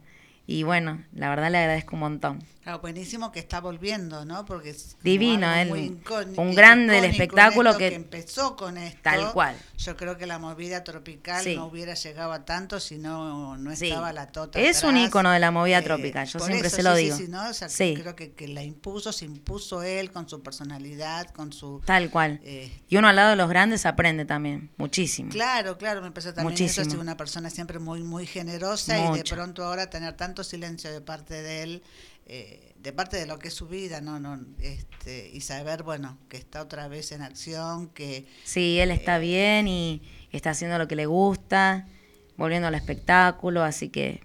[0.48, 2.40] Y bueno, la verdad le agradezco un montón.
[2.66, 4.44] Claro, buenísimo que está volviendo, ¿no?
[4.44, 6.00] Porque es Divino, él,
[6.36, 9.02] un grande del espectáculo esto, que- empezó con esto.
[9.04, 9.56] Tal cual.
[9.78, 11.56] Yo creo que la movida tropical Sí.
[11.56, 13.90] no hubiera llegado a tanto si no, no Sí.
[13.90, 14.60] estaba la tota.
[14.60, 17.18] Es un ícono de la movida tropical, yo siempre eso, se lo sí, digo.
[17.18, 17.48] Sí, sí, ¿no?
[17.48, 21.84] O sea, creo que, que la impuso, se impuso él con su personalidad, con su.
[21.86, 22.40] Tal cual.
[22.44, 25.30] eh, Y uno al lado de los grandes aprende también, muchísimo.
[25.30, 26.90] Claro, claro, me parece también eso, Muchísimo.
[26.90, 31.02] sido una persona siempre muy, muy generosa y de pronto ahora tener tanto silencio de
[31.02, 31.84] parte de él,
[32.28, 36.18] eh, de parte de lo que es su vida, no, no, este, y saber, bueno,
[36.28, 40.88] que está otra vez en acción, que Sí, él está bien y está haciendo lo
[40.88, 41.88] que le gusta,
[42.36, 44.22] volviendo al espectáculo, así que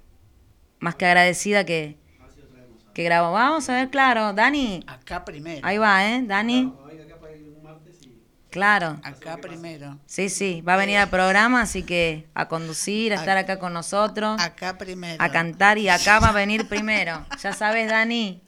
[0.78, 1.98] más que agradecida que,
[2.94, 3.32] que grabó.
[3.32, 6.22] Vamos a ver, claro, Dani, acá primero, ahí va, ¿eh?
[6.26, 6.72] Dani.
[8.50, 13.16] Claro, acá primero, sí, sí, va a venir al programa, así que a conducir, a
[13.16, 15.22] estar acá con nosotros, acá primero.
[15.22, 17.24] a cantar y acá va a venir primero.
[17.42, 18.42] Ya sabes, Dani.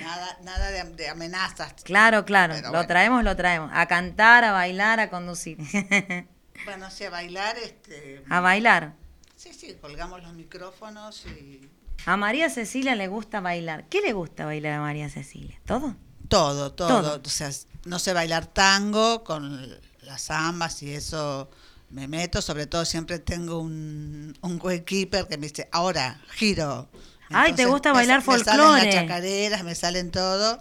[0.00, 1.74] Nada, nada de, de amenazas.
[1.82, 2.86] Claro, claro, Pero lo bueno.
[2.86, 3.70] traemos, lo traemos.
[3.74, 5.58] A cantar, a bailar, a conducir.
[6.66, 8.92] Bueno, sí, a bailar, este, a bailar.
[9.34, 11.70] sí, sí, colgamos los micrófonos y
[12.04, 13.84] A María Cecilia le gusta bailar.
[13.88, 15.58] ¿Qué le gusta bailar a María Cecilia?
[15.64, 15.96] ¿Todo?
[16.30, 17.20] Todo, todo, Todo.
[17.22, 17.50] O sea,
[17.84, 19.68] no sé bailar tango con
[20.02, 21.50] las zambas y eso
[21.90, 22.40] me meto.
[22.40, 26.88] Sobre todo siempre tengo un, un goalkeeper que me dice, ahora, giro.
[27.28, 28.84] Ay, ¿te gusta bailar sa- Me salen folclore?
[28.86, 30.60] las chacareras, me salen todo.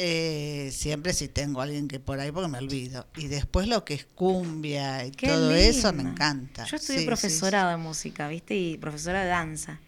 [0.00, 3.06] Eh, siempre si tengo a alguien que por ahí porque me olvido.
[3.16, 6.64] Y después lo que es cumbia y Qué todo eso me encanta.
[6.66, 7.06] Yo estudié Sí,
[7.70, 8.54] de música, ¿viste?
[8.54, 9.80] Y profesora de danza.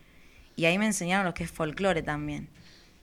[0.56, 2.48] Y ahí me enseñaron lo que es folclore también.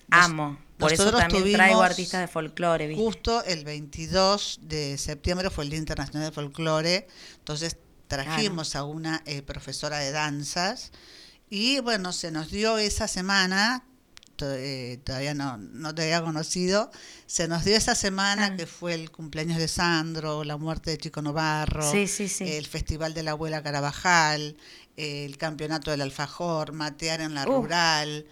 [0.09, 0.57] Amo.
[0.77, 2.87] Por eso nosotros también tuvimos traigo artistas de folclore.
[2.87, 3.03] ¿viste?
[3.03, 7.07] Justo el 22 de septiembre fue el Día Internacional del Folclore.
[7.39, 10.91] Entonces trajimos a una eh, profesora de danzas
[11.49, 13.83] y bueno, se nos dio esa semana
[14.39, 16.91] eh, todavía no, no te había conocido,
[17.25, 18.55] se nos dio esa semana Ah.
[18.55, 22.43] que fue el cumpleaños de Sandro, la muerte de Chico Novarro, Sí, sí, sí.
[22.43, 24.55] el festival de la abuela Carabajal,
[24.95, 27.61] el campeonato del alfajor, matear en la Uh.
[27.63, 28.27] rural.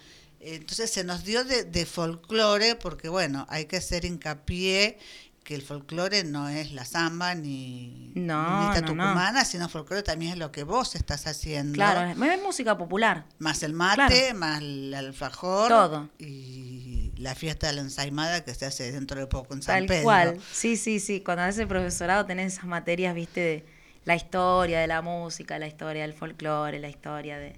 [0.54, 4.98] Entonces se nos dio de, de folclore, porque bueno, hay que hacer hincapié
[5.46, 10.38] que el folclore no es la samba ni, No, ni tucumana, sino folclore también es
[10.38, 11.74] lo que vos estás haciendo.
[11.74, 13.26] Claro, es, es música popular.
[13.38, 15.68] Más el mate, más el alfajor.
[15.68, 16.08] Todo.
[16.18, 19.86] Y la fiesta de la ensaimada que se hace dentro de poco en San Tal
[19.86, 20.02] Pedro.
[20.02, 20.40] cual.
[20.52, 21.20] Sí, sí, sí.
[21.20, 23.64] Cuando haces el profesorado tenés esas materias, viste, de
[24.04, 27.56] la historia de la música, la historia del folclore, la historia de...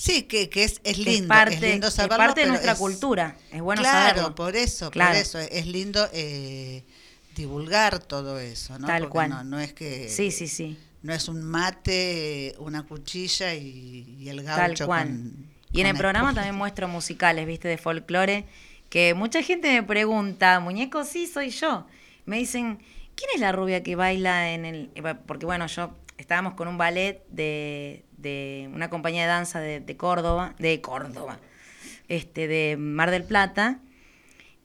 [0.00, 1.22] Sí, que, que es, es lindo.
[1.22, 3.36] es parte, es lindo es saberlo, parte de nuestra es- cultura.
[3.50, 4.34] Es bueno claro, saberlo.
[4.36, 5.10] por eso, Claro.
[5.14, 5.38] por eso.
[5.40, 6.84] Es lindo eh,
[7.34, 8.86] divulgar todo eso, ¿no?
[8.86, 9.30] Tal Porque cual.
[9.30, 10.08] No, no es que...
[10.08, 10.78] Sí, sí, sí.
[11.02, 15.08] No es un mate, una cuchilla y, y el Tal gaucho cual.
[15.08, 18.46] con- y en el programa también muestro musicales, viste, de folclore,
[18.88, 21.86] que mucha gente me pregunta, muñeco, sí, soy yo.
[22.24, 22.78] Me dicen,
[23.16, 24.90] ¿quién es la rubia que baila en el...?
[25.26, 29.96] Porque bueno, yo estábamos con un ballet de, de una compañía de danza de, de
[29.96, 31.38] Córdoba, de Córdoba,
[32.08, 33.80] este, de Mar del Plata,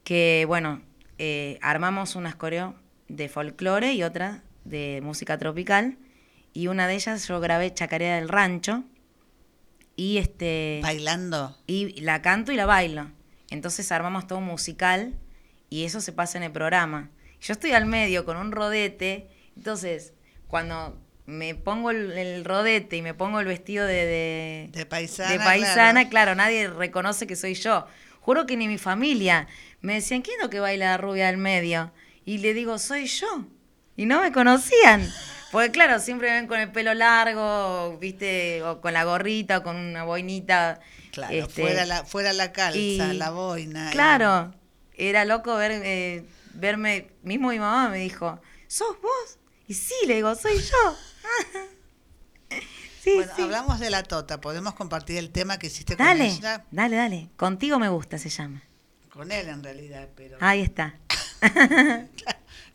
[0.04, 0.82] que bueno,
[1.18, 2.76] eh, armamos unas coreo
[3.08, 5.98] de folclore y otra de música tropical,
[6.54, 8.84] y una de ellas yo grabé Chacarera del Rancho,
[9.96, 11.58] y este Bailando.
[11.68, 13.12] y la canto y la bailo.
[13.50, 15.14] Entonces armamos todo musical
[15.70, 17.12] y eso se pasa en el programa.
[17.42, 20.14] Yo estoy al medio con un rodete, entonces
[20.48, 25.32] cuando me pongo el, el rodete y me pongo el vestido de, de, De paisana,
[25.32, 26.10] de paisana, claro.
[26.10, 27.88] claro, nadie reconoce que soy yo.
[28.20, 29.48] Juro que ni mi familia
[29.82, 31.92] me decían, ¿quién es lo que baila la rubia del medio?
[32.26, 33.46] Y le digo, soy yo.
[33.96, 35.10] Y no me conocían.
[35.52, 39.64] Porque claro, siempre me ven con el pelo largo, viste, o con la gorrita, o
[39.64, 40.80] con una boinita.
[41.12, 43.90] Claro, este, fuera, la, fuera la calza, y- la boina.
[43.90, 44.54] y- Claro,
[44.96, 49.38] era loco ver, eh, verme, mismo mi mamá me dijo, ¿sos vos?
[49.68, 50.98] Y sí, le digo, soy yo.
[53.04, 53.42] sí, Bueno, sí.
[53.42, 54.40] hablamos de la tota.
[54.42, 56.66] ¿Podemos compartir el tema que hiciste con Dale, ella?
[56.72, 57.30] dale, dale.
[57.38, 58.64] Contigo me gusta, se llama.
[59.10, 60.38] Con él en realidad, pero...
[60.40, 60.96] Ahí está.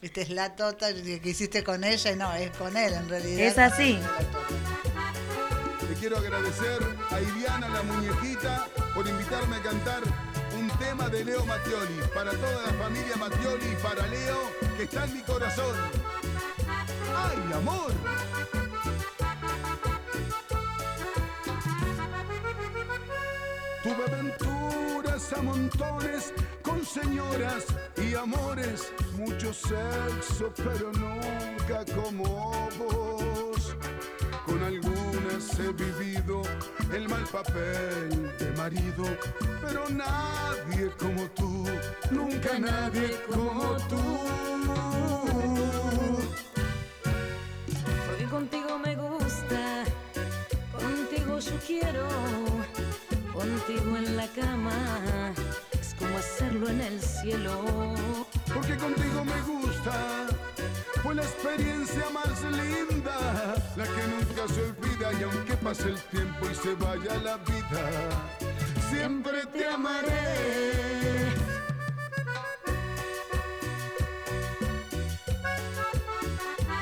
[0.00, 3.40] Viste, es la tota que hiciste con ella y no, es con él en realidad.
[3.40, 3.98] Es así.
[5.88, 6.78] Le quiero agradecer
[7.10, 10.02] a Iliana la muñequita por invitarme a cantar
[10.56, 12.00] un tema de Leo Mattioli.
[12.14, 15.74] Para toda la familia Mattioli y para Leo, que está en mi corazón.
[17.16, 17.92] ¡Ay, amor!
[23.88, 27.64] Tuve aventuras a montones con señoras
[27.96, 33.74] y amores, mucho sexo, pero nunca como vos.
[34.44, 36.42] Con algunas he vivido
[36.92, 39.04] el mal papel de marido,
[39.62, 41.64] pero nadie como tú,
[42.10, 44.02] nunca nadie como tú.
[48.06, 49.84] Porque contigo me gusta,
[50.76, 52.06] contigo yo quiero,
[53.38, 55.32] contigo en la cama,
[55.80, 57.94] es como hacerlo en el cielo.
[58.52, 60.26] porque contigo me gusta.
[61.04, 66.46] Fue la experiencia más linda, la que nunca se olvida y aunque pase el tiempo
[66.50, 67.84] y se vaya la vida,
[68.90, 71.32] siempre te amaré.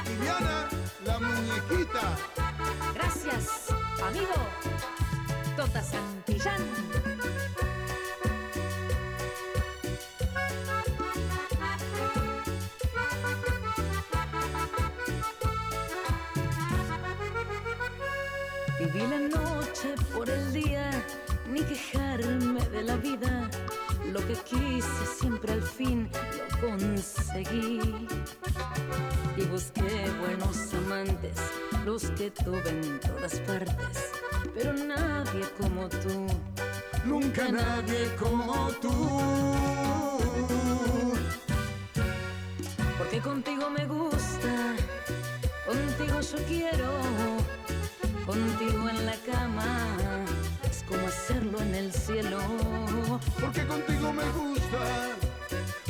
[0.06, 0.68] Liliana,
[1.04, 2.16] la muñequita.
[2.94, 3.66] Gracias,
[4.02, 4.38] amigo.
[5.54, 5.82] Tota
[18.78, 20.90] Viví la noche por el día,
[21.50, 23.50] ni quejarme de la vida.
[24.12, 27.80] Lo que quise siempre al fin lo conseguí.
[29.36, 31.36] Y busqué buenos amantes,
[31.84, 32.85] los que tuve en
[37.56, 38.92] nadie como tú.
[42.98, 44.52] porque contigo me gusta,
[45.66, 46.90] contigo yo quiero,
[48.26, 49.66] contigo en la cama,
[50.68, 52.38] es como hacerlo en el cielo.
[53.40, 55.16] porque contigo me gusta.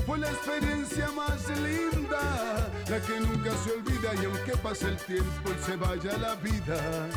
[0.07, 5.51] Fue la experiencia más linda, la que nunca se olvida y aunque pase el tiempo
[5.51, 7.09] y se vaya la vida,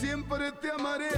[0.00, 1.09] siempre te amaré.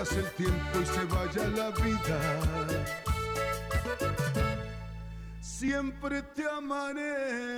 [0.00, 2.20] Pase el tiempo y se vaya la vida,
[5.42, 7.50] siempre te amaré.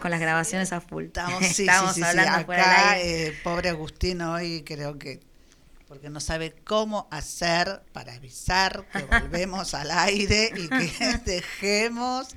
[0.00, 1.04] con las grabaciones a full.
[1.04, 2.18] Estamos, sí, Estamos sí, sí, sí.
[2.18, 3.26] hablando fuera del Acá, aire.
[3.28, 5.20] eh, pobre Agustín hoy creo que
[5.88, 12.28] porque no sabe cómo hacer para avisar que volvemos al aire y que dejemos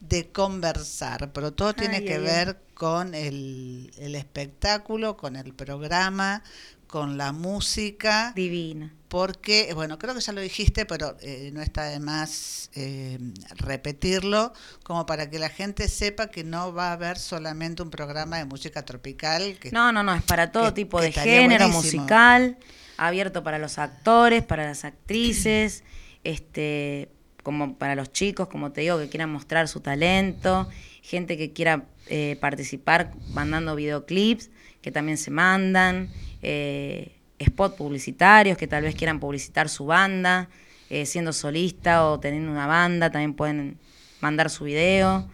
[0.00, 1.32] de conversar.
[1.32, 6.42] Pero todo tiene Ay, que ay, ver con el, el espectáculo, con el programa,
[6.86, 8.92] con la música Divina.
[9.08, 13.18] porque, bueno, creo que ya lo dijiste, pero eh, no está de más eh,
[13.56, 18.38] repetirlo, como para que la gente sepa que no va a haber solamente un programa
[18.38, 19.56] de música tropical.
[19.60, 22.02] Que, No, no, no, es para todo que- tipo que de género buenísimo.
[22.02, 22.58] musical,
[22.96, 25.84] abierto para los actores, para las actrices,
[26.24, 27.08] este,
[27.42, 30.68] como para los chicos, como te digo, que quieran mostrar su talento,
[31.02, 34.50] gente que quiera eh, participar mandando videoclips,
[34.82, 36.10] que también se mandan,
[36.42, 40.48] eh, spot publicitarios, que tal vez quieran publicitar su banda,
[40.90, 43.78] eh, siendo solista o teniendo una banda, también pueden
[44.20, 45.28] mandar su video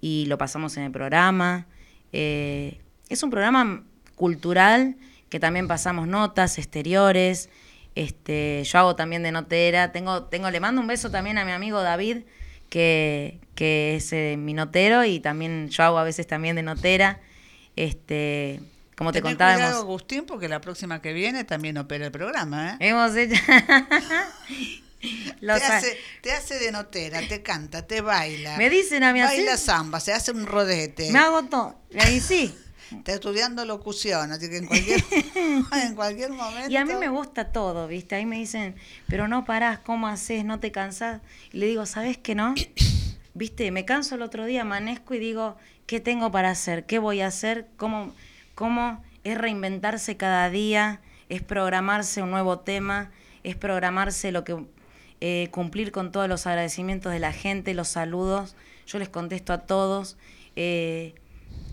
[0.00, 1.66] y lo pasamos en el programa.
[2.12, 3.84] Eh, es un programa
[4.14, 4.96] cultural
[5.28, 7.50] que también pasamos notas, exteriores.
[7.98, 9.90] Este, yo hago también de notera.
[9.90, 12.18] Tengo, tengo, le mando un beso también a mi amigo David,
[12.70, 17.20] que, que es eh, mi notero, y también yo hago a veces también de notera.
[17.74, 18.60] Este,
[18.96, 19.62] como te contábamos.
[19.62, 22.74] cuidado, Agustín, porque la próxima que viene también opera el programa.
[22.74, 22.88] ¿eh?
[22.88, 23.34] Hemos hecho.
[25.40, 28.56] Te, hace, te hace de notera, te canta, te baila.
[28.56, 29.36] Me dicen a mí así.
[29.36, 31.10] Baila samba, se hace un rodete.
[31.12, 31.80] Me hago todo.
[32.12, 32.52] Y sí.
[32.90, 35.04] Está estudiando locución, así que en cualquier,
[35.84, 36.70] en cualquier momento.
[36.70, 38.14] Y a mí me gusta todo, ¿viste?
[38.14, 38.74] Ahí me dicen,
[39.08, 40.44] pero no parás, ¿cómo haces?
[40.44, 41.20] ¿No te cansás?
[41.52, 42.54] Y le digo, ¿sabes qué no?
[43.34, 43.70] ¿Viste?
[43.70, 46.86] Me canso el otro día, amanezco y digo, ¿qué tengo para hacer?
[46.86, 47.68] ¿Qué voy a hacer?
[47.76, 48.14] ¿Cómo,
[48.54, 51.00] cómo es reinventarse cada día?
[51.28, 53.10] Es programarse un nuevo tema,
[53.44, 54.64] es programarse lo que
[55.20, 58.56] eh, cumplir con todos los agradecimientos de la gente, los saludos.
[58.86, 60.16] Yo les contesto a todos.
[60.56, 61.14] eh,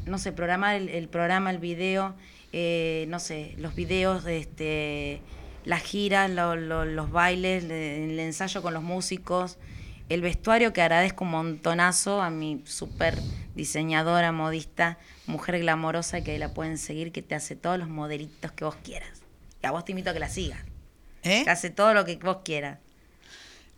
[0.05, 2.15] no sé, programar el, el programa, el video,
[2.53, 5.21] eh, no sé, los videos, este,
[5.65, 9.57] las giras, lo- lo- los bailes, le- el ensayo con los músicos,
[10.09, 13.17] el vestuario que agradezco un montonazo a mi super
[13.55, 18.51] diseñadora, modista, mujer glamorosa que ahí la pueden seguir, que te hace todos los modelitos
[18.51, 19.21] que vos quieras.
[19.63, 20.59] Y a vos te invito a que la sigas.
[21.23, 21.43] ¿Eh?
[21.43, 22.77] Te hace todo lo que vos quieras.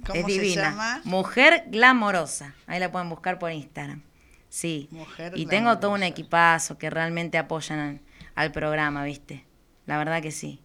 [0.05, 0.63] ¿Cómo es se divina.
[0.71, 1.01] llama?
[1.05, 2.53] Mujer glamorosa.
[2.67, 4.01] Ahí la pueden buscar por Instagram.
[4.49, 4.87] Sí.
[4.91, 8.01] Mujer y tengo todo un equipazo que realmente apoyan
[8.35, 9.45] al, programa, ¿viste?
[9.85, 10.61] La verdad que sí.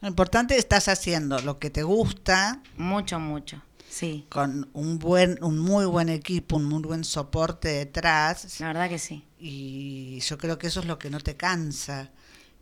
[0.00, 3.62] Lo importante es que estás haciendo lo que te gusta, Mucho, mucho.
[3.88, 4.26] Sí.
[4.28, 8.60] con un buen, un muy buen equipo, un muy buen soporte detrás.
[8.60, 9.24] La verdad que sí.
[9.38, 12.10] Y yo creo que eso es lo que no te cansa.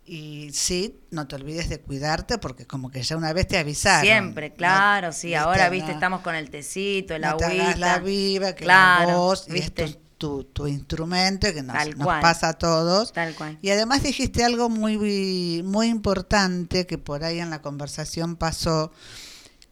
[0.06, 4.04] Y sí, no te olvides de cuidarte porque como que ya una vez te avisaron.
[4.04, 5.34] Siempre, No- claro, sí.
[5.34, 7.78] Ahora, viste, no- estamos con el tecito, el no te hagas agüita.
[7.78, 9.84] la viva, que claro, la voz, y ¿viste?
[9.84, 12.20] esto es tu, tu instrumento, que nos, Tal nos cual.
[12.20, 13.12] pasa a todos.
[13.12, 13.58] Tal cual.
[13.62, 18.92] Y además dijiste algo muy, muy importante que por ahí en la conversación pasó,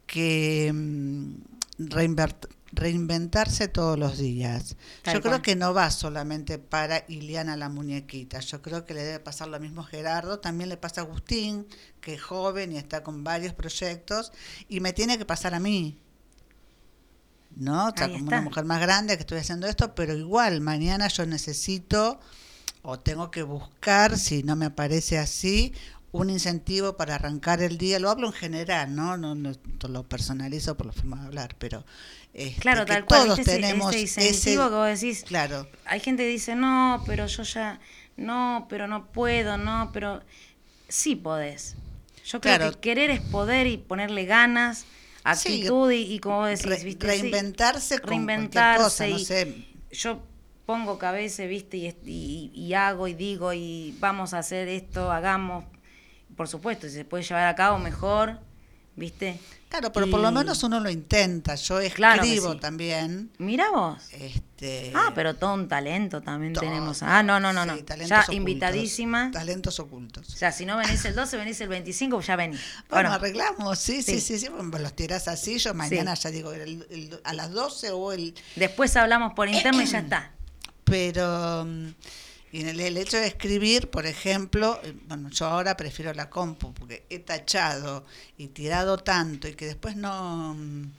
[0.06, 1.34] que mm,
[2.72, 4.76] reinventarse todos los días.
[5.02, 9.02] Tal yo creo que no va solamente para Iliana la muñequita, yo creo que le
[9.02, 11.66] debe pasar lo mismo a Gerardo, también le pasa a Agustín,
[12.00, 14.32] que es joven y está con varios proyectos,
[14.68, 15.98] y me tiene que pasar a mí.
[17.56, 17.88] ¿No?
[17.88, 18.36] O sea, Ahí como está.
[18.36, 22.18] una mujer más grande que estoy haciendo esto, pero igual mañana yo necesito
[22.82, 25.72] o tengo que buscar, si no me aparece así,
[26.10, 27.98] un incentivo para arrancar el día.
[27.98, 29.16] Lo hablo en general, ¿no?
[29.16, 29.52] No, no
[29.88, 31.84] lo personalizo por la forma de hablar, pero
[32.34, 33.24] este, Claro, que tal cual.
[33.28, 35.24] todos tenemos ese incentivo que vos decís.
[35.26, 35.68] Claro.
[35.84, 37.80] Hay gente que dice, no, pero yo ya,
[38.16, 40.22] no, pero no puedo, no, pero
[40.88, 41.76] sí podés.
[42.24, 42.72] Yo creo Claro.
[42.72, 44.84] que querer es poder y ponerle ganas,
[45.24, 47.06] actitud y, y como decís, Re- ¿viste?
[47.12, 47.20] Sí.
[47.20, 49.66] reinventarse con Reinventarse cualquier cosa, no sé.
[49.90, 50.22] Yo
[50.66, 51.76] pongo cabeza, ¿viste?
[51.76, 55.64] Y, est- y, y hago y digo y vamos a hacer esto, hagamos.
[56.36, 58.40] Por supuesto, si se puede llevar a cabo mejor,
[58.96, 59.38] ¿viste?
[59.72, 61.54] Claro, pero por lo menos uno lo intenta.
[61.54, 62.58] Yo Claro escribo sí.
[62.60, 63.30] también.
[63.38, 64.02] Mira vos.
[64.12, 67.02] Este, Ah, pero todo un talento también todo, tenemos.
[67.02, 67.74] Ah, no, no, no, no.
[67.74, 69.30] sí, talentos Ya ocultos, invitadísima.
[69.32, 70.28] Talentos ocultos.
[70.28, 72.60] O sea, si no venís el 12, venís el 25, ya venís.
[72.90, 74.38] Bueno, Bueno, arreglamos, sí, sí, Sí.
[74.38, 78.12] sí, bueno, los tirás así, yo mañana ya digo el- el- a las 12 o
[78.12, 78.34] el...
[78.56, 80.32] después hablamos por interno y ya está.
[80.84, 81.66] Pero
[82.52, 86.28] y en el, el hecho de escribir, por ejemplo, eh, bueno, yo ahora prefiero la
[86.28, 88.04] compu porque he tachado
[88.36, 90.92] y tirado tanto y que después no, mm,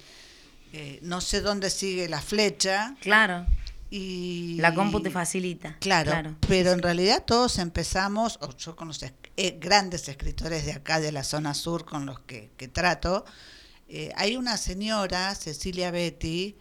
[0.74, 3.46] eh, no sé dónde sigue la flecha Claro,
[3.92, 4.58] y...
[4.60, 5.78] la compu te facilita.
[5.80, 11.00] Claro, pero en realidad todos empezamos, o yo con los eh, grandes escritores de acá
[11.00, 13.26] de la zona sur con los que, que trato,
[13.88, 16.56] eh, hay una señora, Cecilia Betty,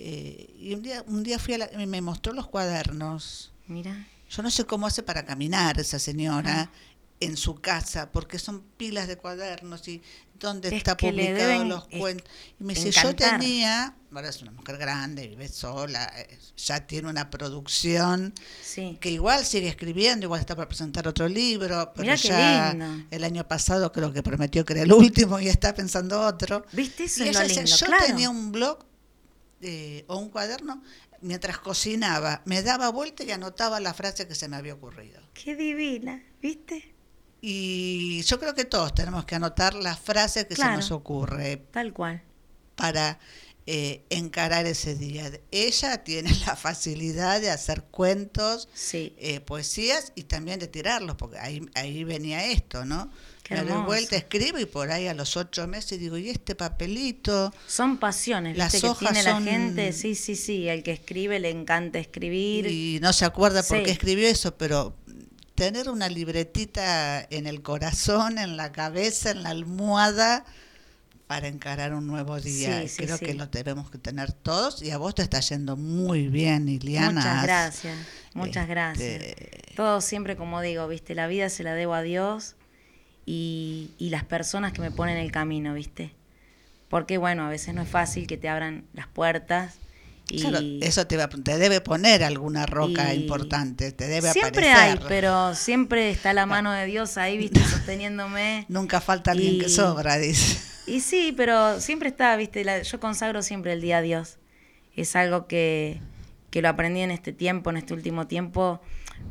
[0.00, 4.06] y un día, un día fui a la, me mostró los cuadernos Mira.
[4.28, 6.70] Yo no sé cómo hace para caminar esa señora
[7.20, 10.00] en su casa, porque son pilas de cuadernos y
[10.38, 12.28] dónde Es está publicado deben los cuentos.
[12.60, 17.08] Y me dice, yo tenía, ahora es una mujer grande, vive sola, eh, ya tiene
[17.08, 18.96] una producción Sí.
[19.00, 23.48] que igual sigue escribiendo, igual está para presentar otro libro, pero Mirá ya el año
[23.48, 26.64] pasado creo que prometió que era el último y está pensando otro.
[26.72, 27.04] ¿Viste?
[27.04, 28.06] Eso Y es ella lindo, yo claro.
[28.06, 28.78] tenía un blog
[29.60, 30.84] eh, o un cuaderno
[31.20, 35.20] mientras cocinaba, me daba vuelta y anotaba la frase que se me había ocurrido.
[35.34, 36.94] Qué divina, ¿viste?
[37.40, 40.72] Y yo creo que todos tenemos que anotar la frase que Claro.
[40.72, 42.22] se nos ocurre Tal cual.
[42.74, 43.18] para
[43.70, 45.30] eh, encarar ese día.
[45.50, 49.14] Ella tiene la facilidad de hacer cuentos, Sí.
[49.18, 53.10] eh, poesías y también de tirarlos, porque ahí, ahí venía esto, ¿no?
[53.50, 57.52] Me doy vuelta, escribo y por ahí a los ocho meses digo, ¿y este papelito?
[57.66, 58.86] Son pasiones, Las ¿viste?
[58.86, 59.92] Que hojas tiene son- la gente.
[59.92, 60.68] Sí, sí, sí.
[60.68, 62.66] El que escribe le encanta escribir.
[62.66, 63.84] Y no se acuerda por Sí.
[63.84, 64.94] qué escribió eso, pero
[65.54, 70.44] tener una libretita en el corazón, en la cabeza, en la almohada,
[71.26, 72.82] para encarar un nuevo día.
[72.82, 75.76] Sí, sí, Creo que lo tenemos que tener todos y a vos te está yendo
[75.76, 77.10] muy bien, Iliana.
[77.12, 77.98] Muchas Has- gracias,
[78.34, 79.34] muchas este, gracias.
[79.76, 81.14] Todo siempre, como digo, ¿viste?
[81.14, 82.54] La vida se la debo a Dios
[83.30, 86.12] y, y las personas que me ponen el camino, ¿viste?
[86.88, 89.78] Porque, bueno, a veces no es fácil que te abran las puertas.
[90.30, 94.70] Y Claro, eso te, va, te debe poner alguna roca y- importante, te debe siempre
[94.72, 94.76] aparecer.
[94.76, 97.60] hay, pero siempre está la mano de Dios ahí, ¿viste?
[97.66, 98.64] Sosteniéndome.
[98.68, 100.58] Nunca falta alguien que sobra, dice.
[100.86, 104.38] Y sí, pero siempre está, viste, La- yo consagro siempre el día a Dios.
[104.96, 106.00] Es algo que,
[106.50, 108.80] que lo aprendí en este tiempo, en este último tiempo,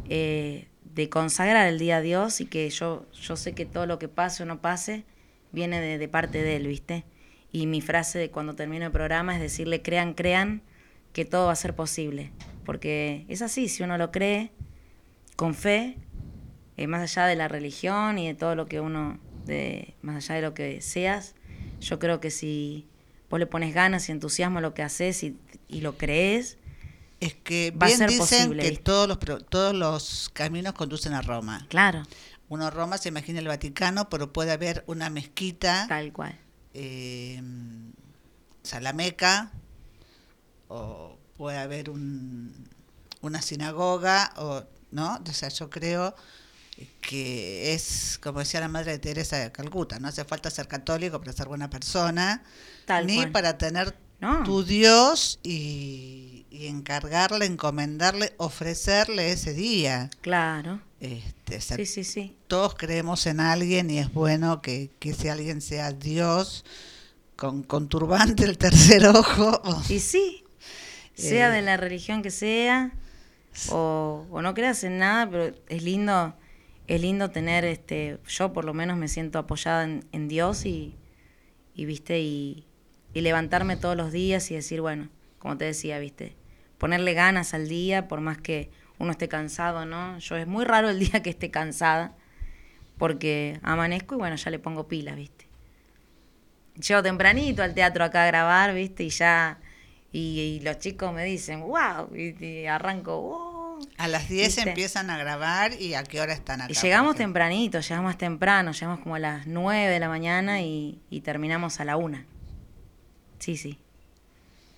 [0.09, 0.67] eh,
[0.97, 4.07] de consagrar el día a Dios y que yo, yo sé que todo lo que
[4.07, 5.03] pase o no pase
[5.51, 7.05] viene de, parte de Él, ¿viste?
[7.51, 10.63] Y mi frase de cuando termino el programa es decirle, crean, crean,
[11.13, 12.31] que todo va a ser posible.
[12.65, 14.49] Porque es así, si uno lo cree
[15.35, 15.97] con fe,
[16.77, 20.35] eh, más allá de la religión y de todo lo que uno, de, más allá
[20.37, 21.35] de lo que seas,
[21.79, 22.87] yo creo que si
[23.29, 25.37] vos le pones ganas y entusiasmo a lo que haces y,
[25.67, 26.57] y lo crees,
[27.19, 28.83] Es que Va a bien ser dicen posible, que ¿viste?
[28.83, 29.17] todos los,
[29.49, 31.65] todos los caminos conducen a Roma.
[31.69, 32.03] claro,
[32.49, 36.37] Uno Roma se imagina el Vaticano, pero puede haber una mezquita, tal cual.
[36.73, 37.41] eh,
[38.63, 39.51] Salameca,
[40.67, 42.67] o puede haber un,
[43.21, 46.15] una sinagoga, o no, o sea, yo creo
[47.01, 51.19] que es, como decía la madre de Teresa de Calcuta, no hace falta ser católico
[51.19, 52.43] para ser buena persona,
[52.85, 53.31] Tal ni cual.
[53.31, 54.43] para tener No.
[54.43, 60.09] tu Dios y, y encargarle, encomendarle, ofrecerle ese día.
[60.21, 60.79] Claro.
[60.99, 62.35] Este, o sea, Sí, sí, sí.
[62.47, 66.65] todos creemos en alguien y es bueno que, que ese alguien sea Dios
[67.35, 69.61] con, con turbante el tercer ojo.
[69.89, 70.43] Y sí,
[71.13, 72.91] sea Eh, de la religión que sea,
[73.69, 76.33] o, o no creas en nada, pero es lindo,
[76.87, 80.95] es lindo tener, este, yo por lo menos me siento apoyada en, en Dios y,
[81.75, 82.63] y viste, y,
[83.13, 86.35] y levantarme todos los días y decir, bueno, como te decía, viste,
[86.77, 90.17] ponerle ganas al día, por más que uno esté cansado, ¿no?
[90.19, 92.13] Yo es muy raro el día que esté cansada,
[92.97, 95.47] porque amanezco y bueno, ya le pongo pilas, viste.
[96.75, 99.59] Llego tempranito al teatro acá a grabar, viste, y ya,
[100.11, 103.57] y, y los chicos me dicen, wow, y, y arranco, wow.
[103.97, 104.69] A las 10 ¿Viste?
[104.69, 106.71] empiezan a grabar y a qué hora están acá.
[106.71, 110.99] Y llegamos tempranito, llegamos más temprano, llegamos como a las 9 de la mañana y,
[111.11, 112.36] y terminamos a la 1.
[113.39, 113.79] Sí, sí.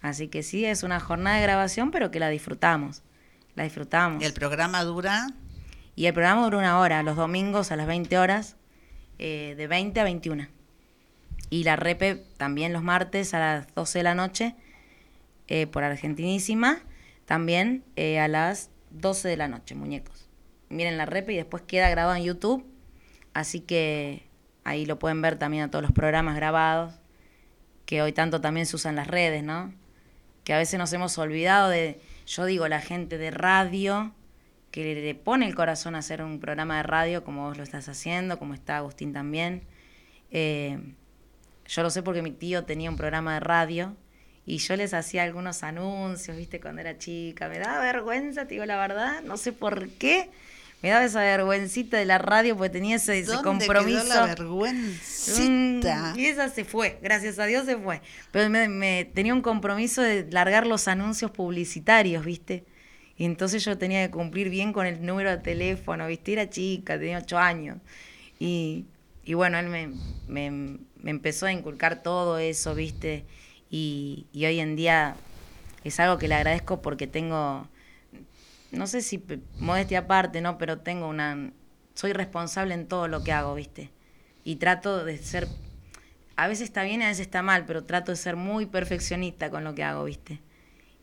[0.02, 3.02] Así que sí, es una jornada de grabación, pero que la disfrutamos.
[3.56, 4.22] La disfrutamos.
[4.22, 5.28] Y el programa dura
[5.96, 8.56] Y el programa dura una hora, los domingos a las 20 horas,
[9.18, 10.48] eh, de 20 a 21.
[11.50, 14.56] Y la repe también los martes a las 12 de la noche,
[15.48, 16.80] eh, por Argentinísima,
[17.26, 20.30] también eh, a las 12 de la noche, muñecos.
[20.70, 22.66] Miren la repe y después queda grabado en YouTube,
[23.34, 24.24] así que
[24.64, 26.99] ahí lo pueden ver también a todos los programas grabados,
[27.90, 29.74] que hoy tanto también se usan las redes, ¿no?
[30.44, 34.14] Que a veces nos hemos olvidado de, yo digo, la gente de radio,
[34.70, 37.90] que le, pone el corazón a hacer un programa de radio como vos lo estás
[37.90, 39.64] haciendo, como está Agustín también.
[40.30, 40.78] Eh,
[41.66, 43.96] yo lo sé porque mi tío tenía un programa de radio
[44.46, 47.50] y yo les hacía algunos anuncios, viste, cuando era chica.
[47.50, 50.30] Me daba vergüenza, te digo la verdad, no sé por qué.
[50.82, 54.02] Me daba esa vergüencita de la radio porque tenía ese, ese ¿Dónde compromiso.
[54.06, 56.14] quedó la vergüencita?
[56.14, 58.02] Mm, y esa se fue, gracias a Dios se fue.
[58.32, 62.64] Pero me, me- tenía un compromiso de largar los anuncios publicitarios, ¿viste?
[63.18, 66.32] Y entonces yo tenía que cumplir bien con el número de teléfono, ¿viste?
[66.34, 67.78] Era chica, tenía ocho años.
[68.40, 68.86] Y,
[69.26, 69.90] y bueno, él me,
[70.28, 70.50] me,
[70.96, 73.26] me empezó a inculcar todo eso, ¿viste?
[73.70, 75.16] Y, y hoy en día
[75.84, 77.68] es algo que le agradezco porque tengo
[78.72, 79.24] no sé si
[79.58, 80.58] modestia aparte, ¿no?
[80.58, 81.52] Pero tengo una,
[81.94, 83.92] soy responsable en todo lo que hago, ¿viste?
[84.44, 85.48] Y trato de ser,
[86.36, 89.64] a veces está bien a veces está mal, pero trato de ser muy perfeccionista con
[89.64, 90.42] lo que hago, ¿viste?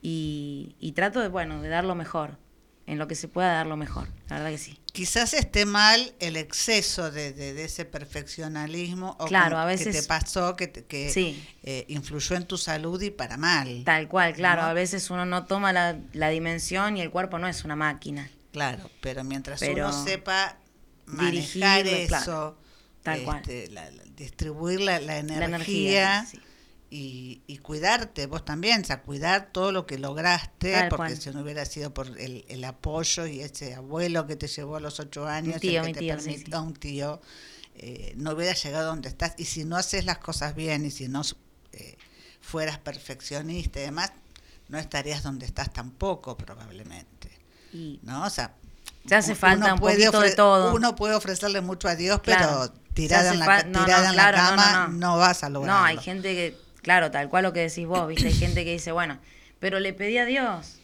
[0.03, 2.39] Y, y trato de, bueno, de dar lo mejor,
[2.87, 4.79] en lo que se pueda dar lo mejor, la verdad que sí.
[4.93, 9.85] Quizás esté mal el exceso de, de- de ese perfeccionalismo o Claro, con- a que
[9.85, 11.45] veces- te pasó, que, que Sí.
[11.63, 13.83] eh, influyó en tu salud y para mal.
[13.85, 14.69] Tal cual, claro, ¿no?
[14.69, 18.31] a veces uno no toma la, la dimensión y el cuerpo no es una máquina.
[18.53, 20.57] Claro, pero mientras Pero uno sepa
[21.07, 22.59] manejar dirigirlo, eso, claro,
[23.03, 23.37] tal cual.
[23.39, 26.41] este, la- la- distribuir la, la energía, La energía, sí.
[26.91, 31.21] Y, y cuidarte vos también, o sea, cuidar todo lo que lograste, Tal porque cual.
[31.21, 34.81] si no hubiera sido por el, el apoyo y ese abuelo que te llevó a
[34.81, 36.67] los ocho años, tío, que te tío, sí, permitió, sí.
[36.67, 37.21] un tío,
[37.75, 39.35] eh, no hubiera llegado donde estás.
[39.37, 41.23] Y si no haces las cosas bien y si no
[41.73, 41.97] eh,
[42.41, 44.13] fueras perfeccionista y demás,
[44.69, 47.31] no estarías donde estás tampoco probablemente.
[47.73, 48.25] Y ¿no?
[48.25, 48.55] O sea,
[49.07, 50.75] Te hace falta un poquito de todo.
[50.75, 52.73] Uno puede ofrecerle mucho a Dios, Claro.
[52.73, 55.17] pero tirada, en la, no, no, tirada en claro, la cama no, no, no.
[55.19, 55.81] vas a lograrlo.
[55.81, 58.29] No, hay gente que, claro, tal cual lo que decís vos, ¿viste?
[58.29, 59.19] Hay gente que dice, bueno,
[59.59, 60.79] pero le pedí a Dios.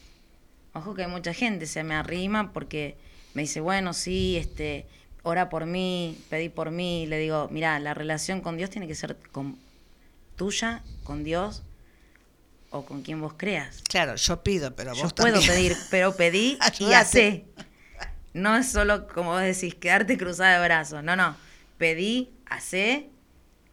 [0.73, 2.97] Ojo que hay mucha gente, se me arrima porque
[3.33, 4.85] me dice, bueno, sí, este,
[5.21, 7.05] ora por mí, pedí por mí.
[7.07, 9.57] Le digo, mira, la relación con Dios tiene que ser con,
[10.35, 11.63] tuya, con Dios
[12.69, 13.81] o con quien vos creas.
[13.87, 15.53] Claro, yo pido, pero Yo vos puedo también.
[15.53, 17.45] pedir, pero pedí y hacé.
[18.33, 21.01] No es solo, como vos decís, quedarte cruzada de brazos.
[21.01, 21.37] No, no.
[21.77, 23.07] Pedí, hacé,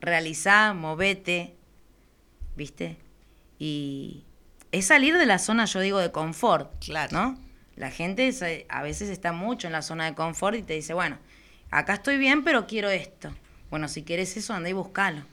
[0.01, 1.57] realizá, movete.
[2.57, 2.99] ¿Viste?
[3.59, 4.25] Y
[4.73, 6.73] es salir de la zona, yo digo, de confort.
[6.85, 7.13] Claro.
[7.13, 7.39] ¿No?
[7.77, 8.31] La gente
[8.69, 11.19] a veces está mucho en la zona de confort y te dice, bueno,
[11.71, 13.35] acá estoy bien, pero quiero esto.
[13.71, 15.25] Bueno, si quieres eso, anda y buscalo.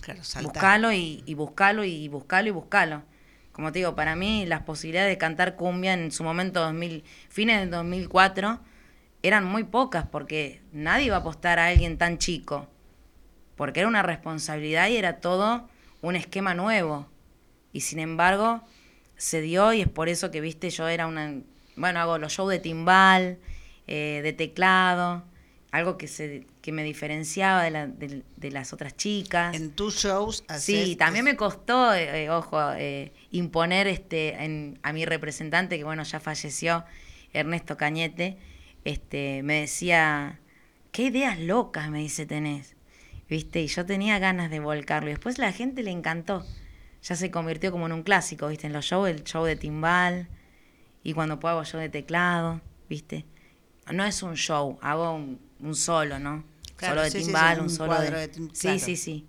[0.00, 0.50] Claro, saltá.
[0.50, 3.02] Buscalo y, y buscalo y buscalo y buscalo.
[3.52, 7.60] Como te digo, para mí las posibilidades de cantar cumbia en su momento 2000, fines
[7.60, 8.60] del 2004
[9.22, 12.68] eran muy pocas porque nadie iba a apostar a alguien tan chico.
[13.56, 15.68] Porque era una responsabilidad y era todo
[16.08, 17.08] un esquema nuevo.
[17.72, 18.62] Y sin embargo,
[19.16, 21.34] se dio y es por eso que, viste, yo era una...
[21.76, 23.38] Bueno, hago los shows de timbal,
[23.86, 25.24] eh, de teclado,
[25.72, 29.56] algo que, se, que me diferenciaba de, la- de- de las otras chicas.
[29.56, 34.92] En tus shows Sí, también me costó, eh, eh, ojo, eh, imponer este en- a
[34.92, 36.84] mi representante, que bueno, ya falleció,
[37.32, 38.36] Ernesto Cañete,
[38.84, 40.38] este, me decía,
[40.92, 42.73] qué ideas locas, me dice, tenés,
[43.34, 43.60] ¿viste?
[43.60, 45.08] Y yo tenía ganas de volcarlo.
[45.08, 46.46] Y después la gente le encantó.
[47.02, 48.68] Ya se convirtió como en un clásico, ¿viste?
[48.68, 50.28] En los shows, el show de timbal,
[51.02, 53.26] y cuando puedo hago show de teclado, ¿viste?
[53.92, 56.44] No es un show, hago un, un solo, ¿no?
[56.76, 58.10] Claro, solo de sí, sí, sí, timbal, un un solo de...
[58.28, 59.26] de Sí, sí, sí.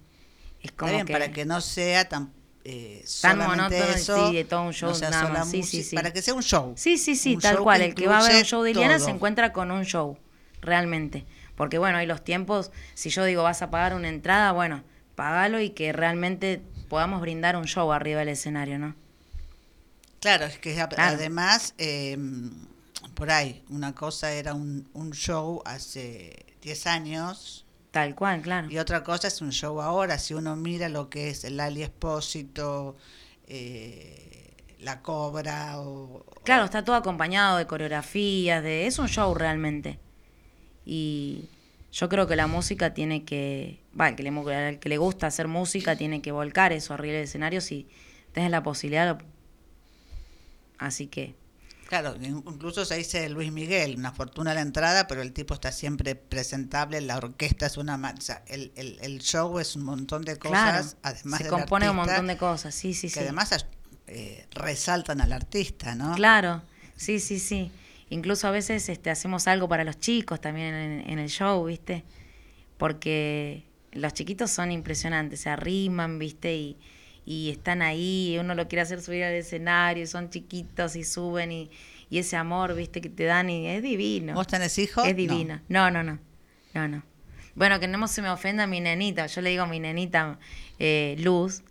[0.60, 1.14] Es Está como bien, que...
[1.14, 2.32] para que no sea tan
[2.64, 5.96] eh, Tan monótono, eso, sí, de todo un show, no nada más, sí, sí, sí.
[5.96, 6.74] para que sea un show.
[6.78, 7.82] Sí, sí, sí, tal cual.
[7.82, 10.18] El que va a ver un show de Iliana se encuentra con un show,
[10.62, 11.26] realmente.
[11.56, 14.84] Porque bueno, hay los tiempos, si yo digo vas a pagar una entrada, bueno,
[15.16, 18.96] pagalo y que realmente podamos brindar un show arriba del escenario, ¿no?
[20.20, 20.96] Claro, es que Claro.
[20.98, 22.18] además, eh,
[23.14, 28.70] por ahí, una cosa era un, un show hace 10 años Tal cual, claro.
[28.70, 30.20] y otra cosa es un show ahora.
[30.20, 32.98] Si uno mira lo que es el Ali Espósito,
[33.48, 36.26] eh, La Cobra o...
[36.44, 40.00] Claro, está todo acompañado de coreografías, de es un show realmente.
[40.86, 41.46] Y
[41.92, 44.98] yo creo que la música tiene que, va, el que le, mu- al que le
[44.98, 47.88] gusta hacer música tiene que volcar eso arriba del escenario si
[48.34, 49.18] tienes la posibilidad.
[50.78, 51.36] Así que,
[51.88, 55.72] Claro, in- incluso se dice Luis Miguel, una fortuna la entrada, pero el tipo está
[55.72, 57.96] siempre presentable, la orquesta es una...
[57.96, 61.52] o sea, el, el, el show es un montón de claro, cosas, además se del
[61.52, 63.20] compone un montón de cosas, sí, sí, que sí.
[63.20, 63.68] además
[64.08, 66.16] eh, resaltan al artista, ¿no?
[66.16, 66.64] Claro,
[66.98, 67.72] sí, sí, sí.
[68.16, 72.04] Incluso a veces este, hacemos algo para los chicos también en, en el show, ¿viste?
[72.78, 76.56] Porque los chiquitos son impresionantes, se arriman, ¿viste?
[76.56, 76.78] Y,
[77.26, 81.04] y están ahí, y uno lo quiere hacer subir al escenario, y son chiquitos y
[81.04, 81.70] suben y,
[82.10, 83.02] y ese amor, ¿viste?
[83.02, 84.34] Que te dan y es divino.
[84.34, 85.06] ¿Vos tenés hijos?
[85.06, 85.18] Es No.
[85.18, 85.62] divino.
[85.68, 86.20] No, no, no.
[86.74, 87.04] No, no.
[87.56, 89.28] Bueno, que no se me ofenda mi nenita.
[89.28, 90.40] Yo le digo mi nenita
[90.80, 91.64] eh, Luz.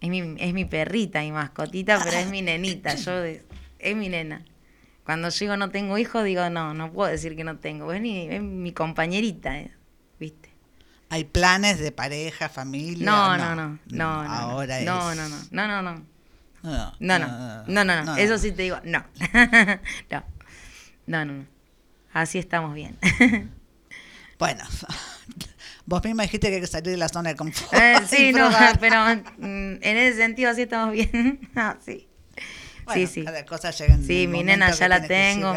[0.00, 2.94] Es mi, es mi perrita, mi mascotita, pero es mi nenita.
[3.04, 4.44] Yo es mi nena.
[5.04, 7.92] Cuando digo no tengo hijos, digo no, no puedo decir que no tengo.
[7.92, 9.72] Es mi, es mi compañerita, eh,
[10.18, 10.50] ¿viste?
[11.08, 13.04] ¿Hay planes de pareja, familia?
[13.04, 13.78] No, no, no.
[13.90, 14.32] No, no.
[14.32, 14.86] Ahora es...
[14.86, 15.36] no, no, no.
[15.50, 16.02] No, no, no.
[16.62, 17.64] No, No, no.
[17.66, 18.16] No, no, no.
[18.16, 19.04] Eso sí te digo, no.
[20.10, 20.24] no.
[21.06, 21.46] No, no, no.
[22.12, 22.98] Así estamos bien.
[24.42, 24.64] Bueno,
[25.86, 27.72] vos misma dijiste que hay que salir de la zona de confort.
[27.74, 28.50] Eh, sí, no,
[28.80, 28.96] pero
[29.38, 31.48] mm, en ese sentido así estamos bien.
[31.54, 32.08] Ah, sí.
[32.84, 33.24] Bueno, sí, sí.
[33.24, 35.54] cada cosa llega en Sí, el mi nena ya la tengo,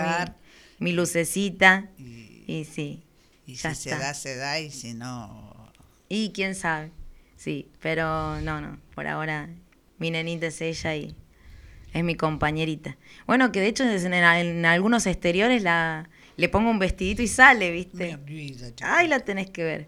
[0.79, 1.89] mi, lucecita.
[1.97, 3.03] y, Y sí,
[3.47, 5.71] y si se da, se da, y si no...
[6.09, 6.91] y quién sabe.
[7.37, 9.49] Sí, pero no, no, por ahora
[9.97, 11.15] mi nenita es ella y
[11.93, 12.97] es mi compañerita.
[13.27, 17.71] Bueno, que de hecho en, en algunos exteriores la, le pongo un vestidito y sale,
[17.71, 18.17] ¿viste?
[18.81, 19.87] Ay, la tenés que ver,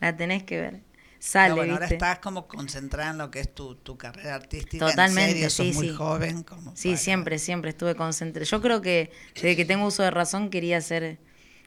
[0.00, 0.80] la tenés que ver.
[1.18, 1.94] Sale, bueno, ahora ¿viste?
[1.96, 4.86] estás como concentrada en lo que es tu, tu carrera artística.
[4.86, 5.94] Totalmente, en serio, sos sí, muy sí.
[5.94, 6.42] joven.
[6.44, 8.44] Como Sí, para- siempre, siempre estuve concentrada.
[8.44, 11.18] Yo creo que desde que tengo uso de razón quería hacer,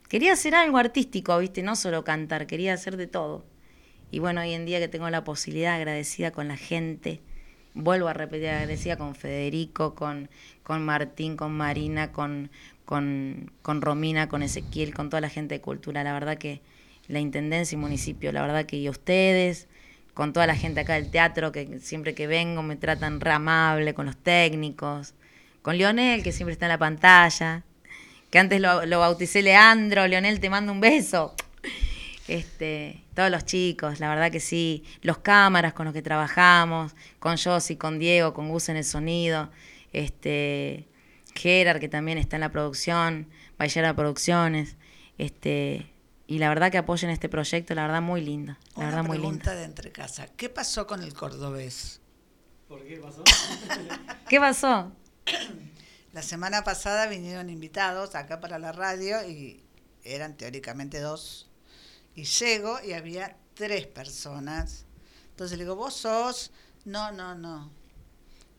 [0.08, 1.64] quería hacer algo artístico, ¿viste?
[1.64, 3.46] No solo cantar, quería hacer de todo.
[4.12, 7.22] Y bueno, hoy en día que tengo la posibilidad, agradecida con la gente,
[7.74, 10.30] vuelvo a repetir, agradecida con Federico, con,
[10.64, 12.52] con Martín, con Marina, con,
[12.86, 16.04] con, con Romina, con Ezequiel, con toda la gente de cultura.
[16.04, 16.62] La verdad que
[17.08, 19.68] la Intendencia y municipio, la verdad que y ustedes,
[20.14, 23.94] con toda la gente acá del teatro, que siempre que vengo me tratan re amable,
[23.94, 25.14] con los técnicos,
[25.62, 27.64] con Leonel, que siempre está en la pantalla,
[28.30, 31.36] que antes lo, bauticé Leandro, Leonel te mando un beso.
[32.28, 37.36] Este, todos los chicos, la verdad que sí, los cámaras con los que trabajamos, con
[37.38, 39.50] Josi, con Diego, con Gus en el sonido,
[39.92, 40.88] este,
[41.36, 43.28] Gerard que también está en la producción,
[43.58, 44.78] Bayera Producciones,
[45.18, 45.91] este,
[46.36, 49.18] y la verdad que apoyen este proyecto, la verdad muy lindo, la Una verdad muy
[49.18, 49.30] lindo.
[49.30, 50.28] pregunta de entre casa.
[50.38, 52.00] ¿Qué pasó con el cordobés?
[52.68, 53.24] ¿Por qué pasó?
[54.30, 54.92] ¿Qué pasó?
[56.14, 59.64] La semana pasada vinieron invitados acá para la radio y
[60.04, 61.50] eran teóricamente dos.
[62.16, 64.86] Y llego y había tres personas.
[65.30, 66.52] Entonces le digo, vos sos.
[66.84, 67.72] No, no, no.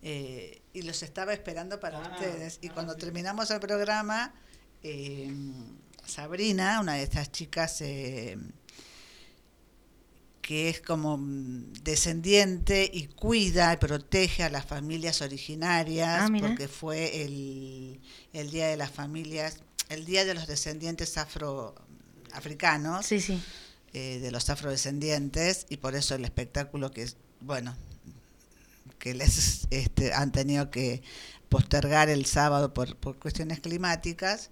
[0.03, 2.59] Eh, y los estaba esperando para Ah, ustedes.
[2.63, 3.01] Y ah, cuando sí.
[3.01, 4.33] terminamos el programa,
[4.83, 5.31] eh,
[6.07, 8.37] Sabrina, una de estas chicas eh,
[10.41, 11.19] que es como
[11.83, 18.01] descendiente y cuida y protege a las familias originarias, Ah, porque fue el,
[18.33, 23.41] el Día de las Familias, el Día de los Descendientes Afroafricanos, Sí, sí.
[23.93, 27.77] eh, de los afrodescendientes, y por eso el espectáculo que es, bueno,
[28.99, 31.03] que les este, han tenido que
[31.49, 34.51] postergar el sábado por, por cuestiones climáticas.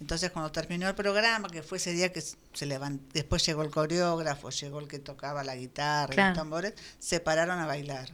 [0.00, 3.70] Entonces cuando terminó el programa, que fue ese día que se levantó, después llegó el
[3.70, 8.08] coreógrafo, llegó el que tocaba la guitarra y los tambores, se pararon a bailar.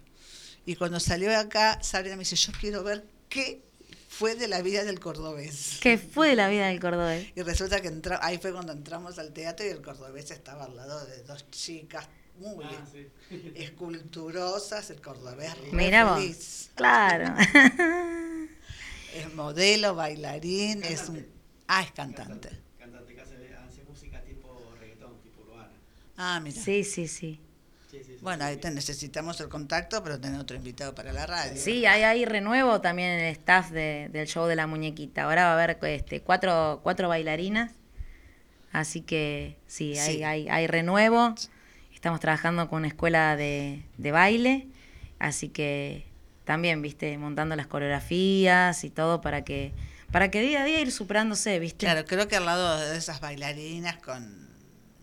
[0.67, 3.63] Y cuando salió de acá, Sabrina me dice, yo quiero ver qué
[4.09, 5.79] fue de la vida del cordobés.
[5.83, 7.27] ¿Qué fue de la vida del cordobés?
[7.37, 10.77] Y resulta que entra- ahí fue cuando entramos al teatro y el cordobés estaba al
[10.77, 12.09] lado de dos chicas
[12.39, 13.09] muy Ah, sí.
[13.57, 16.19] esculturosas, el cordobés Mira vos.
[16.19, 16.71] feliz.
[16.75, 17.35] Claro.
[19.15, 21.25] Es modelo, bailarín, es un...
[21.67, 22.51] Ah, es cantante.
[22.79, 25.71] Cantante que hace, hace música tipo reggaetón, tipo urbana.
[26.17, 26.61] Ah, mira.
[26.61, 27.41] sí, sí, sí.
[27.91, 28.19] Sí, sí, sí.
[28.23, 31.57] Bueno, ahí te necesitamos el contacto, pero tener otro invitado para la radio.
[31.57, 35.25] Sí, hay ahí renuevo también en el staff de- del show de la muñequita.
[35.25, 37.73] Ahora va a haber este, cuatro, cuatro bailarinas.
[38.73, 41.35] Así que sí, hay, hay, hay renuevo.
[41.95, 44.67] Estamos trabajando con una escuela de, de baile.
[45.21, 46.05] Así que
[46.45, 49.73] también, viste, montando las coreografías y todo para que,
[50.11, 51.87] para que día a día ir superándose, viste.
[51.87, 54.45] Claro, creo que al lado de esas bailarinas con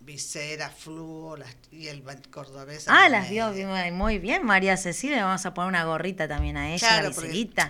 [0.04, 2.86] visera, fluo las- y el cordobés.
[2.88, 3.52] Ah, las vio
[3.92, 5.24] muy bien, María Cecilia.
[5.24, 7.14] Vamos a poner una gorrita también a ella, Claro, la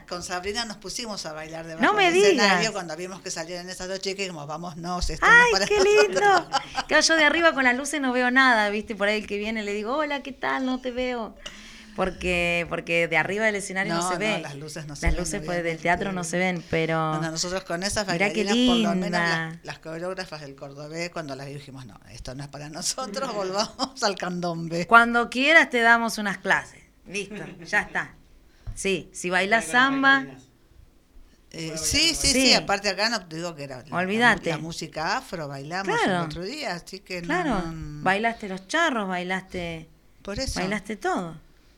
[0.08, 2.70] con Sabrina nos pusimos a bailar debajo No me digas.
[2.72, 5.66] cuando vimos que salían esas dos chicas y como vámonos, esto no es ¡Ay, para
[5.66, 6.06] qué nosotros".
[6.08, 6.48] lindo!
[6.88, 8.96] Claro, yo de arriba con las luces no veo nada, ¿viste?
[8.96, 10.64] Por ahí el que viene le digo, hola, ¿qué tal?
[10.64, 11.36] No te veo.
[11.96, 14.40] Porque, porque de arriba del escenario no, No, se no, ve.
[14.40, 17.10] las luces no se Las ven, luces pues, del teatro no se ven, pero...
[17.16, 21.46] Bueno, nosotros con esas bailarinas, por lo menos las, las coreógrafas del cordobés, cuando las
[21.46, 24.86] vi dijimos, no, esto no es para nosotros, volvamos al candombe.
[24.86, 26.80] Cuando quieras te damos unas clases.
[27.06, 28.14] Listo, ya está.
[28.74, 30.24] Sí, si bailas samba...
[31.54, 32.54] Eh, sí, sí, sí, Sí.
[32.54, 34.48] aparte acá no te digo que era la- Olvídate.
[34.48, 36.20] La, música afro, bailamos Claro.
[36.20, 39.86] el otro día, así que no- Claro, no, bailaste los charros, bailaste...
[40.22, 40.60] por eso.
[40.60, 41.36] Bailaste todo.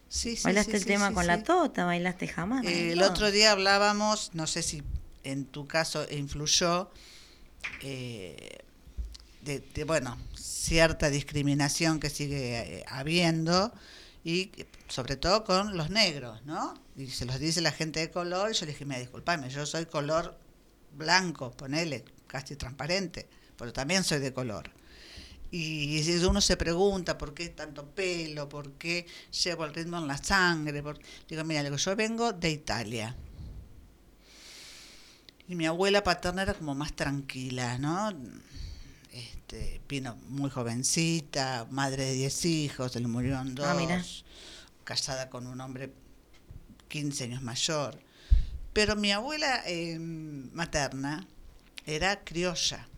[0.08, 2.64] Sí, sí, Bailaste sí, el tema con la tota, bailaste jamás.
[2.64, 4.82] Eh, el otro día hablábamos, no sé si
[5.24, 6.90] en tu caso influyó,
[7.82, 8.58] eh,
[9.42, 13.72] de, de, bueno, cierta discriminación que sigue eh, habiendo
[14.24, 14.50] y
[14.88, 16.74] sobre todo con los negros, ¿no?
[16.96, 19.66] Y se los dice la gente de color y yo le dije, mira, disculpame, yo
[19.66, 20.38] soy color
[20.96, 23.28] blanco, ponele, casi transparente,
[23.58, 24.70] pero también soy de color.
[25.56, 29.06] Y uno se pregunta por qué tanto pelo, por qué
[29.44, 30.98] llevo el ritmo en la sangre, por...
[31.28, 33.14] digo, mira, digo, yo vengo de Italia.
[35.46, 38.12] Y mi abuela paterna era como más tranquila, ¿no?
[39.12, 44.04] Este, vino muy jovencita, madre de 10 hijos, se le murieron dos, Ah, mira.
[44.82, 45.92] casada con un hombre
[46.88, 48.00] 15 años mayor.
[48.72, 51.24] Pero mi abuela eh, materna
[51.86, 52.88] era criolla.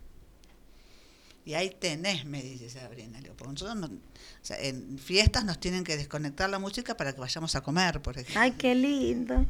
[1.46, 3.18] Y ahí tenés, me dice Sabrina.
[3.18, 3.90] Le digo, porque nosotros no- o
[4.42, 8.14] sea, en fiestas nos tienen que desconectar la música para que vayamos a comer, por
[8.18, 8.40] ejemplo.
[8.40, 9.46] Ay, qué lindo.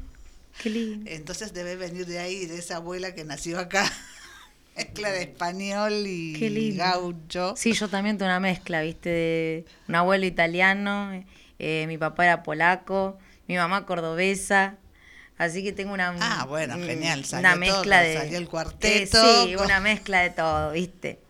[0.62, 1.10] Qué lindo.
[1.10, 3.90] Entonces debe venir de ahí, de esa abuela que nació acá.
[4.76, 6.84] Mezcla de español y Qué lindo.
[6.84, 7.54] gaucho.
[7.56, 9.08] Sí, yo también tengo una mezcla, ¿viste?
[9.08, 11.24] De un abuelo italiano,
[11.58, 13.16] eh, mi papá era polaco,
[13.48, 14.76] mi mamá cordobesa.
[15.38, 16.14] Así que tengo una.
[16.20, 18.14] Ah, bueno, genial, Una salió mezcla todo, de.
[18.18, 21.20] salió el eh, cuarteto sí, con- una mezcla de todo, ¿viste?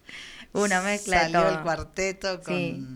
[0.59, 1.57] Una mezcla Salió de todo.
[1.57, 2.54] el cuarteto con...
[2.54, 2.86] Sí.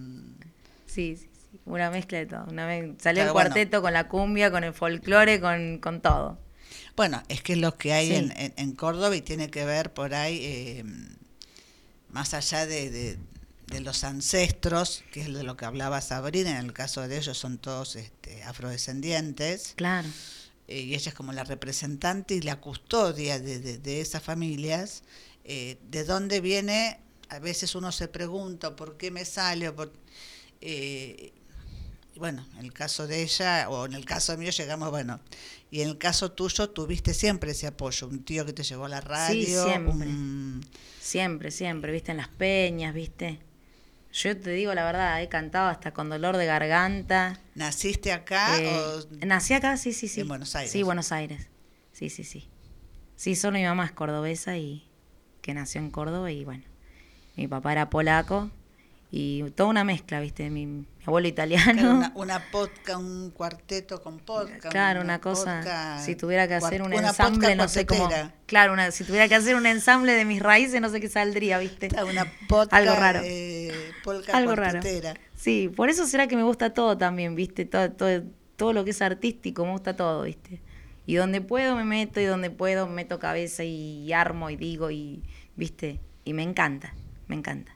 [0.87, 1.61] Sí, sí, sí.
[1.67, 2.45] Una mezcla de todo.
[2.49, 3.51] Una me- Salió Pero el bueno.
[3.51, 6.39] cuarteto con la cumbia, con el folclore, con, con todo.
[6.97, 8.15] Bueno, es que lo que hay Sí.
[8.17, 10.85] en, en- en Córdoba y tiene que ver por ahí, eh,
[12.11, 13.19] más allá de, de-
[13.69, 17.39] de los ancestros, que es de lo que hablaba Sabrina, en el caso de ellos
[17.39, 20.09] son todos este, afrodescendientes, Claro.
[20.67, 25.05] eh, y ella es como la representante y la custodia de, de- de esas familias,
[25.45, 26.99] eh, de dónde viene,
[27.31, 29.93] a veces uno se pregunta por qué me sale, por,
[30.61, 31.33] eh,
[32.17, 35.21] bueno, en el caso de ella, o en el caso mío llegamos, bueno,
[35.71, 38.89] y en el caso tuyo tuviste siempre ese apoyo, un tío que te llevó a
[38.89, 40.09] la radio, siempre.
[40.09, 40.61] un-
[41.01, 43.41] Siempre, siempre, viste, en las peñas, viste.
[44.13, 47.41] Yo te digo la verdad, he cantado hasta con dolor de garganta.
[47.55, 50.21] ¿naciste acá Eh, o nací acá, sí, sí, sí.
[50.21, 50.73] En Buenos Aires.
[50.73, 51.47] Sí, Buenos Aires.
[51.93, 52.49] Sí, sí, sí.
[53.17, 54.89] Sí, solo mi mamá es cordobesa y
[55.43, 56.65] que nació en Córdoba y bueno,
[57.37, 58.51] mi papá era polaco
[59.13, 61.73] y toda una mezcla, viste, mi, mi abuelo italiano.
[61.81, 64.67] Claro, una, una podca, un cuarteto con podcast.
[64.69, 68.09] Claro, una cosa, podca- si tuviera que hacer un ensamble, no sé cómo.
[68.47, 71.59] Claro, una, si tuviera que hacer un ensamble de mis raíces, no sé qué saldría,
[71.59, 71.89] ¿viste?
[72.09, 73.21] Una podca, Algo raro.
[73.25, 73.73] eh,
[74.05, 74.81] polka Algo raro.
[75.35, 77.65] Sí, por eso será que me gusta todo también, ¿viste?
[77.65, 78.23] Todo, todo,
[78.57, 80.61] todo lo que es artístico, me gusta todo, ¿viste?
[81.07, 85.25] Y donde puedo me meto y donde puedo meto cabeza y armo y digo y,
[85.57, 85.99] ¿viste?
[86.25, 86.95] Y me encanta,
[87.31, 87.73] me encanta.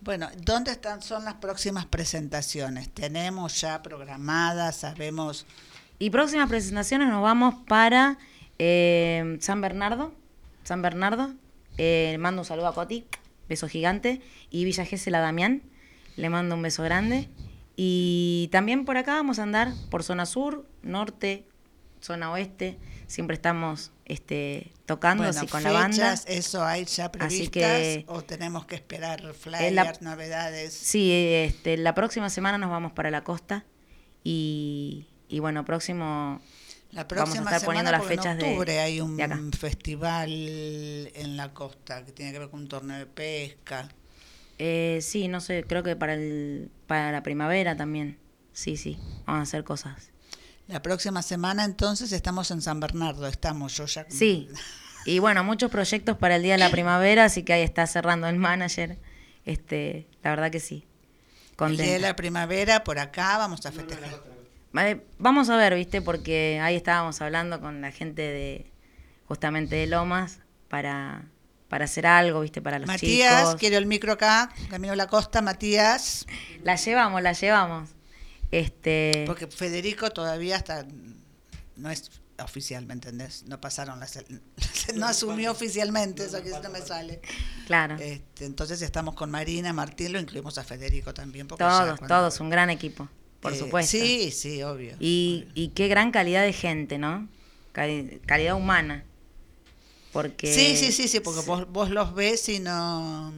[0.00, 2.88] Bueno, ¿dónde están son las próximas presentaciones?
[2.88, 5.46] Tenemos ya programadas, sabemos.
[5.98, 8.18] Y próximas presentaciones nos vamos para
[8.58, 10.14] eh, San Bernardo.
[10.62, 11.34] San Bernardo.
[11.76, 13.06] Eh, le mando un saludo a Coti,
[13.46, 14.22] beso gigante.
[14.50, 15.62] Y Villa Gesell a Damián,
[16.16, 17.28] le mando un beso grande.
[17.76, 21.46] Y también por acá vamos a andar por zona sur, norte,
[22.00, 22.78] zona oeste.
[23.06, 26.14] Siempre estamos este, tocando Bueno, así con la banda.
[26.26, 27.50] ¿Eso hay ya previstas?
[27.50, 30.72] que- ¿O tenemos que esperar Es flyers, la- novedades?
[30.74, 33.64] Sí, este, la próxima semana nos vamos para la costa.
[34.22, 36.40] Y, y bueno, próximo
[36.92, 39.40] La Vamos a próxima estar poniendo las fechas en de- octubre hay un de acá.
[39.58, 40.30] festival
[41.14, 43.88] en la costa que tiene que ver con un torneo de pesca.
[44.58, 48.18] Eh, sí, no sé, creo que para el para la primavera también.
[48.52, 48.96] Sí, sí,
[49.26, 50.10] vamos a hacer cosas.
[50.66, 54.06] La próxima semana entonces estamos en San Bernardo, estamos yo ya.
[54.08, 54.48] Sí.
[55.04, 58.26] Y bueno, muchos proyectos para el día de la primavera, así que ahí está cerrando
[58.28, 58.98] el manager.
[59.44, 60.86] Este, la verdad que sí.
[61.60, 64.22] El día de la primavera por acá vamos a festejar.
[64.72, 66.02] Vale, Vamos a ver, ¿viste?
[66.02, 68.72] Porque ahí estábamos hablando con la gente de
[69.26, 71.26] justamente de Lomas para
[71.68, 72.62] para hacer algo, ¿viste?
[72.62, 73.56] Para los Matías, chicos.
[73.56, 76.24] quiero el micro acá, Camino a la Costa, Matías,
[76.62, 77.90] La llevamos, la llevamos.
[78.58, 80.86] Este porque Federico todavía está
[81.76, 82.10] no es
[82.42, 83.44] oficial, ¿me entendés?
[83.46, 84.18] No pasaron las
[84.94, 87.20] no asumió oficialmente, eso que no me sale.
[87.66, 87.96] claro.
[87.96, 91.46] Este, entonces estamos con Marina, Martín, lo incluimos a Federico también.
[91.48, 93.08] porque Todos, cuando- todos, un gran equipo,
[93.40, 93.90] por Eh, supuesto.
[93.90, 94.96] Sí, sí, obvio.
[95.00, 97.28] Y, y qué gran calidad de gente, ¿no?
[97.72, 99.04] Cali- calidad humana.
[100.12, 103.32] Porque Sí, sí, sí, sí, porque vos, vos los ves y no,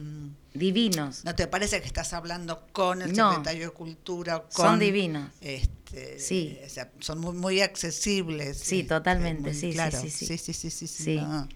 [0.57, 1.23] divinos.
[1.25, 3.29] no te parece que estás hablando con el No.
[3.31, 4.39] secretario de Cultura.
[4.43, 5.31] Con, Son divinos.
[5.41, 6.57] Este, Sí.
[6.65, 8.57] o sea, son muy, muy accesibles.
[8.57, 9.99] Sí, este, totalmente, sí, sí, claro.
[9.99, 10.25] sí, sí.
[10.25, 11.15] sí, sí, sí, sí, sí, Sí.
[11.17, 11.47] no.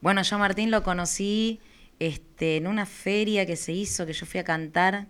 [0.00, 1.60] Bueno, yo a Martín lo conocí
[1.98, 5.08] este, en una feria que se hizo, que yo fui a cantar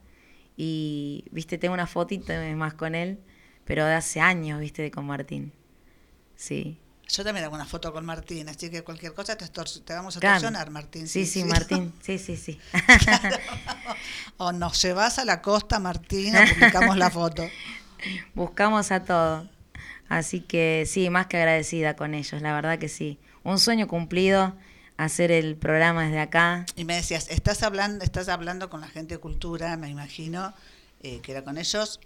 [0.57, 3.19] y, viste, tengo una fotito más con él,
[3.65, 5.53] pero de hace años, viste, con Martín.
[6.37, 6.79] Sí.
[7.11, 9.45] Yo también hago una foto con Martín, así que cualquier cosa te,
[9.95, 10.35] vamos a Claro.
[10.37, 11.09] extorsionar, Martín.
[11.09, 11.93] Sí, sí, Martín.
[12.03, 12.61] Sí, sí, sí.
[14.37, 17.49] o nos llevas a la costa, Martín, o publicamos la foto.
[18.35, 19.49] Buscamos a todo.
[20.09, 23.19] Así que sí, más que agradecida con ellos, la verdad que sí.
[23.43, 24.55] Un sueño cumplido,
[24.97, 26.67] hacer el programa desde acá.
[26.77, 30.55] Y me decías, estás hablando, estás hablando con la gente de cultura, me imagino,
[31.03, 32.01] eh, que era con ellos,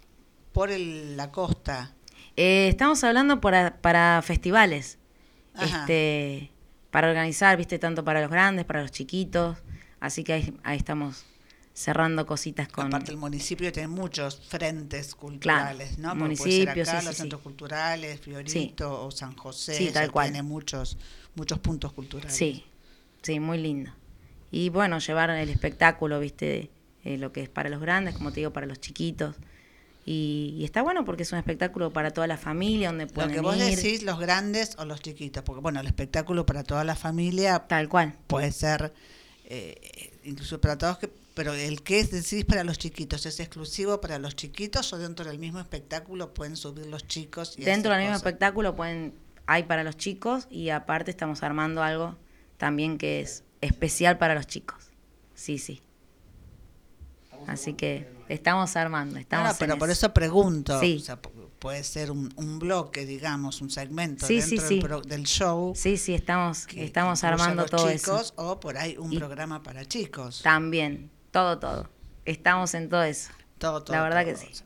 [0.51, 1.93] por el- la costa.
[2.35, 4.97] Eh, estamos hablando para, para festivales,
[5.53, 5.81] Ajá.
[5.81, 6.51] este,
[6.91, 9.57] para organizar, viste, tanto para los grandes, para los chiquitos.
[9.99, 11.25] Así que ahí, ahí estamos
[11.73, 12.87] cerrando cositas con...
[12.87, 16.17] Aparte el municipio tiene muchos frentes culturales, ¿no?
[16.17, 17.43] Porque puede ser acá, sí, los sí, centros sí.
[17.43, 20.27] culturales, Fiorito o San José, tal cual.
[20.27, 20.97] tiene muchos,
[21.35, 22.35] muchos puntos culturales.
[22.35, 22.63] Sí,
[23.21, 23.91] sí, muy lindo.
[24.51, 26.69] Y bueno, llevar el espectáculo, viste,
[27.03, 29.35] eh, lo que es para los grandes, como te digo, para los chiquitos.
[30.05, 33.31] Y, y está bueno porque es un espectáculo para toda la familia, donde Lo pueden
[33.31, 33.75] que vos ir.
[33.77, 37.87] decís, los grandes o los chiquitos, porque bueno, el espectáculo para toda la familia Tal
[37.87, 38.13] cual.
[38.27, 38.93] puede ser,
[39.45, 44.01] eh, incluso para todos, que, pero el que es decís para los chiquitos, ¿es exclusivo
[44.01, 47.55] para los chiquitos o dentro del mismo espectáculo pueden subir los chicos?
[47.57, 48.27] Y Dentro del mismo cosas?
[48.27, 49.13] espectáculo pueden
[49.45, 52.17] hay para los chicos y aparte estamos armando algo
[52.57, 54.91] también que es especial para los chicos.
[55.33, 55.81] Sí, sí.
[57.47, 60.97] Así que estamos armando, estamos Bueno, pero por eso pregunto, Sí.
[61.01, 64.67] o sea, pu- puede ser un, un bloque, digamos, un segmento Sí, dentro sí, del,
[64.67, 64.79] sí.
[64.81, 65.73] pro- del show.
[65.75, 68.33] Sí, sí, estamos que- estamos que armando todo chicos, eso.
[68.37, 70.41] O por ahí un Y- programa para chicos.
[70.41, 71.89] También, todo, todo.
[72.25, 73.29] Estamos en todo eso.
[73.57, 74.33] Todo, todo, La verdad todo.
[74.35, 74.63] que sí.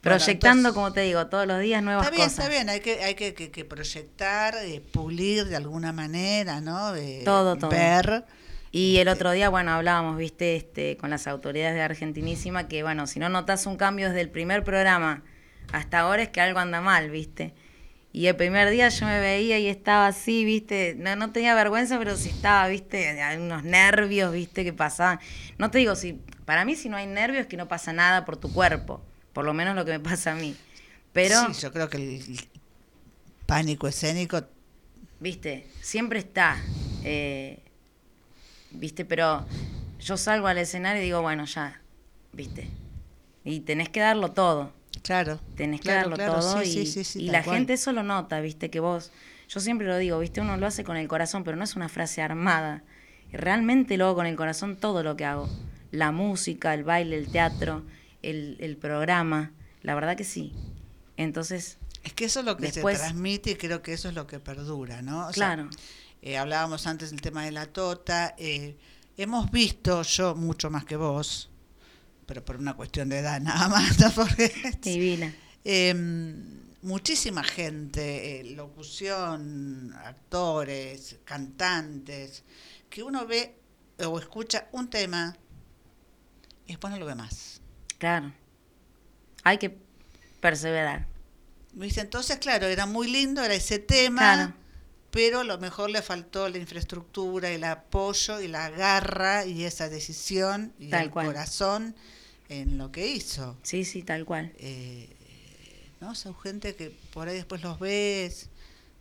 [0.00, 2.38] Proyectando, entonces- como te digo, todos los días nuevas Está bien, cosas.
[2.44, 6.94] está bien, hay que, hay que, que- que proyectar, eh, pulir de alguna manera, ¿no?
[6.96, 7.68] Eh, Todo, todo.
[7.70, 8.24] Ver.
[8.72, 13.06] Y el otro día, bueno, hablábamos, viste, este, con las autoridades de Argentinísima, que bueno,
[13.06, 15.24] si no notas un cambio desde el primer programa
[15.72, 17.54] hasta ahora es que algo anda mal, viste.
[18.12, 21.96] Y el primer día yo me veía y estaba así, viste, no, no tenía vergüenza,
[21.98, 25.20] pero sí estaba, viste, hay unos nervios, viste, que pasaban.
[25.58, 26.14] No te digo, si
[26.44, 29.00] para mí si no hay nervios es que no pasa nada por tu cuerpo,
[29.32, 30.56] por lo menos lo que me pasa a mí.
[31.12, 32.40] Pero, Sí, yo creo que el
[33.46, 34.42] pánico escénico
[35.20, 36.56] viste, siempre está,
[37.04, 37.62] eh,
[38.72, 39.44] viste, pero
[40.00, 41.80] yo salgo al escenario y digo, bueno, ya,
[42.32, 42.68] viste,
[43.44, 45.38] y tenés que darlo todo, Claro.
[45.56, 47.56] tenés que claro, darlo claro, todo sí, y, sí, sí, y la cual.
[47.58, 49.10] gente eso lo nota, viste, que vos,
[49.48, 51.88] yo siempre lo digo, viste, uno lo hace con el corazón, pero no es una
[51.88, 52.82] frase armada,
[53.32, 55.48] realmente lo hago con el corazón todo lo que hago,
[55.90, 57.82] la música, el baile, el teatro,
[58.22, 59.52] el, el programa,
[59.82, 60.52] la verdad que sí,
[61.16, 64.14] entonces, Es que eso es lo que Después- se transmite y creo que eso es
[64.14, 65.26] lo que perdura, ¿no?
[65.26, 65.68] O sea, claro,
[66.22, 68.34] eh, hablábamos antes del tema de la tota.
[68.38, 68.76] eh,
[69.16, 71.50] hemos visto, yo mucho más que vos,
[72.26, 74.10] pero por una cuestión de edad nada más, ¿no?
[74.12, 74.52] Porque,
[74.82, 75.94] divina, eh,
[76.82, 82.44] muchísima gente, eh, locución, actores, cantantes,
[82.88, 83.56] que uno ve
[84.04, 85.36] o escucha un tema
[86.66, 87.60] y después no lo ve más.
[87.98, 88.32] claro,
[89.42, 89.76] hay que
[90.40, 91.06] perseverar.
[91.78, 94.54] Entonces, claro, era muy lindo, era ese tema, Claro.
[95.10, 99.88] Pero a lo mejor le faltó la infraestructura, el apoyo y la garra y esa
[99.88, 101.26] decisión y Tal el cual.
[101.26, 101.94] corazón
[102.48, 103.56] en lo que hizo.
[103.62, 104.52] Sí, sí, tal cual.
[104.58, 105.08] Eh,
[106.00, 106.14] ¿No?
[106.14, 108.48] Son gente que por ahí después los ves.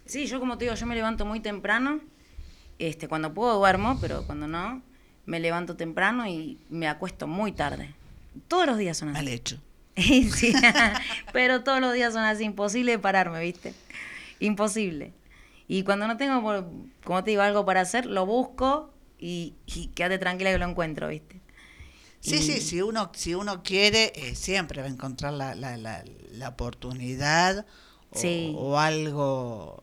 [0.05, 1.99] Sí, yo como te digo, yo me levanto muy temprano.
[2.79, 4.81] Este, cuando puedo duermo, pero cuando no,
[5.25, 7.93] me levanto temprano y me acuesto muy tarde.
[8.47, 9.33] Todos los días son Mal así.
[9.35, 9.61] hecho.
[9.95, 10.53] Sí,
[11.33, 13.73] pero todos los días son así, imposible de pararme, ¿viste?
[14.39, 15.11] Imposible.
[15.69, 16.41] Y cuando no tengo,
[17.05, 21.07] como te digo, algo para hacer, lo busco y, y quédate tranquila que lo encuentro,
[21.07, 21.39] ¿viste?
[22.21, 25.77] Sí, Y- sí, si uno, si uno quiere, eh, siempre va a encontrar la, la,
[25.77, 26.03] la,
[26.33, 27.65] la oportunidad
[28.11, 28.53] o, Sí.
[28.57, 29.81] o algo.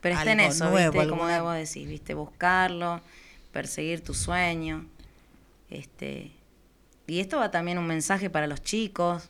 [0.00, 1.08] Pero está en eso, nuevo, ¿viste?
[1.08, 2.14] Como alguna- debo decir, ¿viste?
[2.14, 3.00] Buscarlo,
[3.52, 4.84] perseguir tu sueño.
[5.70, 6.32] Este,
[7.06, 9.28] y esto va también un mensaje para los chicos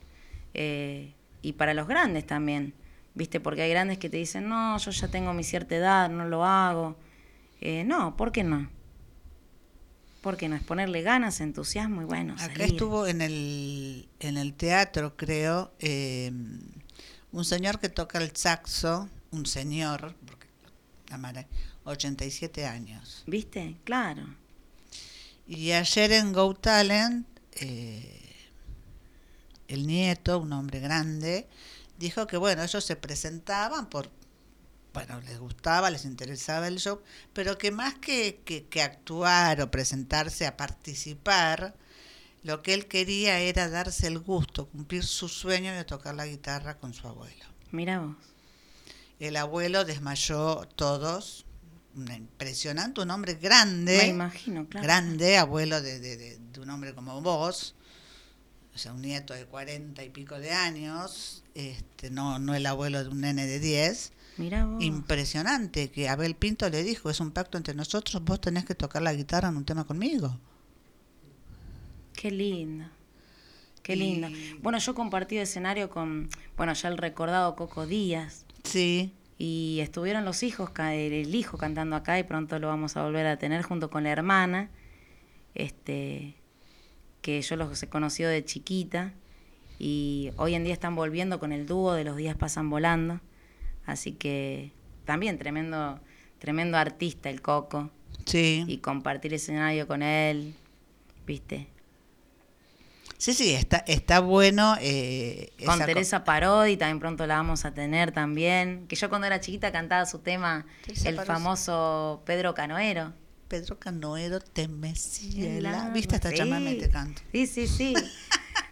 [0.54, 1.12] eh,
[1.42, 2.72] y para los grandes también,
[3.16, 3.40] ¿viste?
[3.40, 6.44] Porque hay grandes que te dicen, no, yo ya tengo mi cierta edad, no lo
[6.44, 6.96] hago.
[7.60, 8.70] Eh, no, ¿por qué no?
[10.20, 10.54] ¿Por qué no?
[10.54, 12.62] Es ponerle ganas, entusiasmo y bueno, Acá salir.
[12.62, 16.30] estuvo en el, en el teatro, creo, eh,
[17.32, 20.46] un señor que toca el saxo, un señor, porque
[21.08, 21.46] la madre,
[21.84, 23.24] 87 años.
[23.26, 23.76] ¿Viste?
[23.84, 24.22] Claro.
[25.46, 27.26] Y ayer en Go Talent,
[27.60, 28.34] eh,
[29.68, 31.48] el nieto, un hombre grande,
[31.98, 34.10] dijo que bueno, ellos se presentaban por,
[34.92, 37.00] bueno, les gustaba, les interesaba el show,
[37.32, 41.74] pero que más que, que, que actuar o presentarse a participar,
[42.42, 46.78] lo que él quería era darse el gusto, cumplir su sueño de tocar la guitarra
[46.78, 47.44] con su abuelo.
[47.72, 48.16] Mira vos.
[49.18, 51.44] El abuelo desmayó todos,
[51.96, 54.84] impresionante, un hombre grande Me imagino, claro.
[54.84, 57.74] grande, abuelo de, de- de- de un hombre como vos,
[58.76, 63.02] o sea, un nieto de cuarenta y pico de años, este, no, no el abuelo
[63.02, 64.12] de un nene de 10.
[64.36, 64.82] Mira vos.
[64.84, 69.00] Impresionante que Abel Pinto le dijo, es un pacto entre nosotros, vos tenés que tocar
[69.02, 70.38] la guitarra en un tema conmigo.
[72.14, 72.84] Qué lindo.
[73.82, 74.28] Qué Y- lindo.
[74.62, 78.44] Bueno, yo compartí escenario con, bueno, ya el recordado Coco Díaz.
[78.64, 83.26] Sí, Y estuvieron los hijos, el hijo cantando acá y pronto lo vamos a volver
[83.26, 84.70] a tener junto con la hermana.
[85.54, 86.34] este,
[87.26, 89.12] que yo los he conocido de chiquita
[89.80, 93.20] y hoy en día están volviendo con el dúo de Los días pasan volando.
[93.84, 94.70] Así que
[95.04, 95.98] también tremendo,
[96.38, 97.90] tremendo artista el Coco
[98.26, 98.64] Sí.
[98.68, 100.54] y compartir escenario con él,
[101.26, 101.66] ¿viste?
[103.18, 104.76] Sí, sí, está, está bueno.
[104.80, 108.86] eh, Con esa co- Teresa Parodi también pronto la vamos a tener también.
[108.86, 110.64] Que yo cuando era chiquita cantaba su tema,
[111.04, 113.12] el famoso Pedro Canoero.
[113.48, 116.14] Pedro Canoero te mecía El el a- agua, ¿Viste?
[116.16, 116.36] Hasta sí.
[116.36, 117.22] chamame te canto.
[117.32, 117.94] Sí, sí, sí.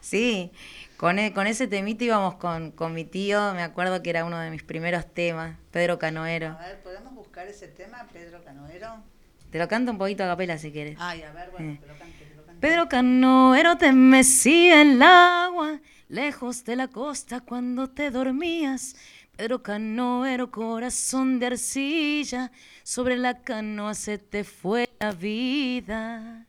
[0.01, 0.51] sí.
[0.97, 4.39] Con, e- con ese temita íbamos con, con mi tío, me acuerdo que era uno
[4.39, 6.57] de mis primeros temas, Pedro Canoero.
[6.61, 9.03] A ver, ¿podemos buscar ese tema, Pedro Canoero?
[9.51, 10.97] Te lo canto un poquito a capela si quieres.
[11.01, 11.79] Ay, a ver, bueno, Eh.
[11.81, 12.15] que lo cante.
[12.61, 18.97] Pedro Canoero te mecía en el agua, lejos de la costa cuando te dormías.
[19.37, 22.53] Pedro Canoero, corazón de arcilla,
[22.85, 26.47] sobre la canoa se te fue la vida.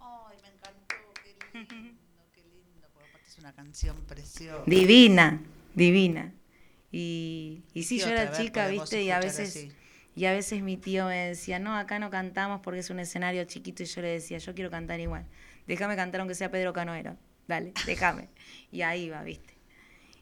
[0.00, 2.88] Ay, me encantó, qué lindo, qué lindo.
[2.94, 4.62] Porque aparte es una canción preciosa.
[4.64, 5.42] Divina,
[5.74, 6.32] divina.
[6.90, 9.72] Y, y sí, ¿Qué yo era chica, viste, y a veces, así.
[10.16, 13.44] y a veces mi tío me decía, no, acá no cantamos porque es un escenario
[13.44, 15.26] chiquito, y yo le decía, yo quiero cantar igual.
[15.66, 17.18] Déjame cantar aunque sea Pedro Canoero.
[17.46, 18.30] Dale, déjame.
[18.72, 19.57] y ahí va, viste.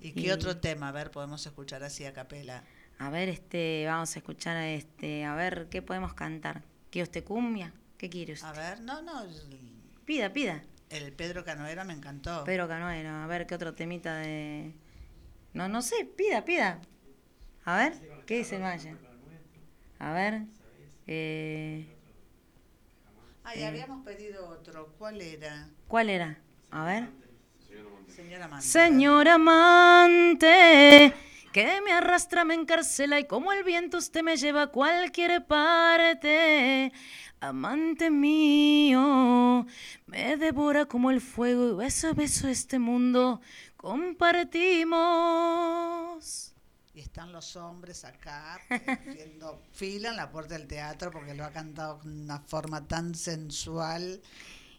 [0.00, 0.88] ¿Y qué y- otro tema?
[0.88, 2.62] A ver, podemos escuchar así a capela.
[2.98, 6.62] A ver, este, vamos a escuchar este, a ver qué podemos cantar.
[6.90, 7.72] ¿Quiere usted cumbia?
[7.98, 8.46] ¿Qué quiere usted?
[8.48, 9.24] A ver, no, no,
[10.04, 10.62] Pida, pida.
[10.90, 12.44] el Pedro Canoero me encantó.
[12.44, 14.72] Pedro Canoero, a ver qué otro temita de.
[15.52, 16.80] No, no sé, pida, pida.
[17.64, 17.94] A ver,
[18.26, 18.96] ¿qué dice el Maya?
[19.98, 20.42] A ver.
[21.06, 21.86] Eh,
[23.44, 24.92] Ay, habíamos pedido otro.
[24.98, 25.68] ¿Cuál era?
[25.88, 26.38] ¿Cuál era?
[26.70, 27.08] A ver.
[28.16, 28.64] Señora Manta.
[28.64, 31.12] Señor amante,
[31.52, 36.94] que me arrastra, me encarcela y como el viento usted me lleva a cualquier parte.
[37.40, 39.66] Amante mío,
[40.06, 43.42] me devora como el fuego y beso a beso este mundo
[43.76, 46.54] compartimos.
[46.94, 51.50] Y están los hombres acá haciendo fila en la puerta del teatro porque lo ha
[51.50, 54.22] cantado de una forma tan sensual.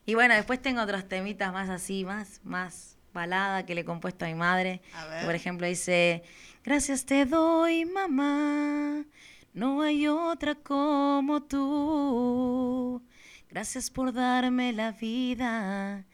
[0.07, 4.25] Y bueno, después tengo otros temitas más así, más, más balada que le he compuesto
[4.25, 4.81] a mi madre.
[4.93, 5.25] A.
[5.25, 6.23] Por ejemplo, dice,
[6.63, 9.05] gracias te doy, mamá,
[9.53, 13.03] no hay otra como tú.
[13.49, 16.05] Gracias por darme la vida,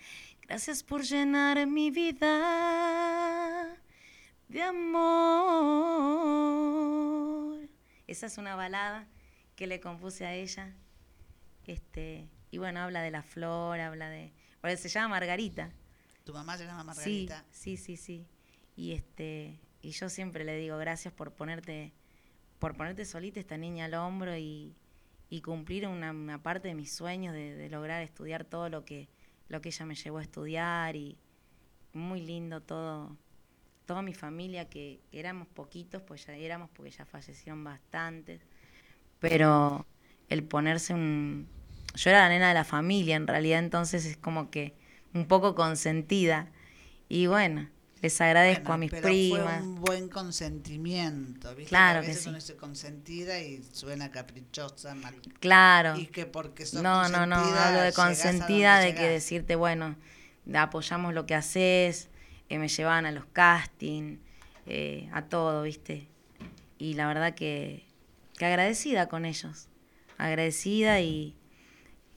[0.41, 2.33] gracias por llenar mi vida
[4.47, 5.33] de amor.
[8.07, 9.07] Esa es una balada
[9.55, 10.73] que le compuse a ella.
[11.65, 14.31] Este, y bueno, habla de la flor, habla de.
[14.61, 15.71] Porque se llama Margarita.
[16.23, 17.43] Tu mamá se llama Margarita.
[17.51, 18.27] Sí, sí, sí, sí.
[18.75, 21.93] Y este, y yo siempre le digo gracias por ponerte,
[22.59, 24.73] por ponerte solita esta niña al hombro y,
[25.29, 29.09] y cumplir una, una parte de mis sueños de, de lograr estudiar todo lo que,
[29.49, 31.17] lo que ella me llevó a estudiar y
[31.91, 33.15] muy lindo todo,
[33.85, 38.41] toda mi familia que, que éramos poquitos, pues ya éramos porque ya fallecieron bastantes,
[39.19, 39.85] pero
[40.29, 41.47] el ponerse un...
[41.95, 44.73] Yo era la nena de la familia en realidad, entonces es como que
[45.13, 46.51] un poco consentida.
[47.09, 47.69] Y bueno,
[48.01, 49.59] les agradezco Bueno, a mis pero primas.
[49.59, 51.69] Fue un buen consentimiento, ¿viste?
[51.69, 52.29] Claro a que veces sí.
[52.29, 55.15] uno consentida y suena caprichosa, mal.
[55.39, 55.97] Claro.
[55.97, 59.95] Y que porque sos No, no, no, hablo de a consentida, de que decirte, bueno,
[60.53, 62.09] apoyamos lo que haces,
[62.49, 64.19] eh, me llevaban a los castings,
[64.65, 66.07] eh, a todo, ¿viste?
[66.77, 67.85] Y la verdad que,
[68.37, 69.69] que agradecida con ellos,
[70.17, 71.37] agradecida y,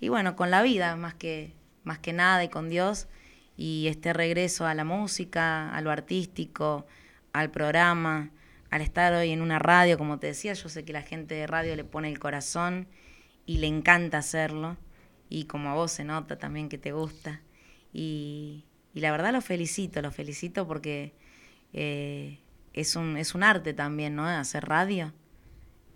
[0.01, 1.56] y bueno, con la vida más que,
[1.87, 3.09] más que nada y con Dios
[3.57, 6.87] y este regreso a la música, a lo artístico,
[7.33, 8.31] al programa,
[8.71, 11.47] al estar hoy en una radio, como te decía, yo sé que la gente de
[11.47, 12.89] radio le pone el corazón
[13.47, 14.77] y le encanta hacerlo
[15.31, 17.41] y como a vos se nota también que te gusta
[17.93, 21.15] y, y la verdad lo felicito, lo felicito porque
[21.73, 22.41] eh,
[22.73, 24.27] es, un, es un arte también, ¿no?
[24.27, 25.13] Hacer radio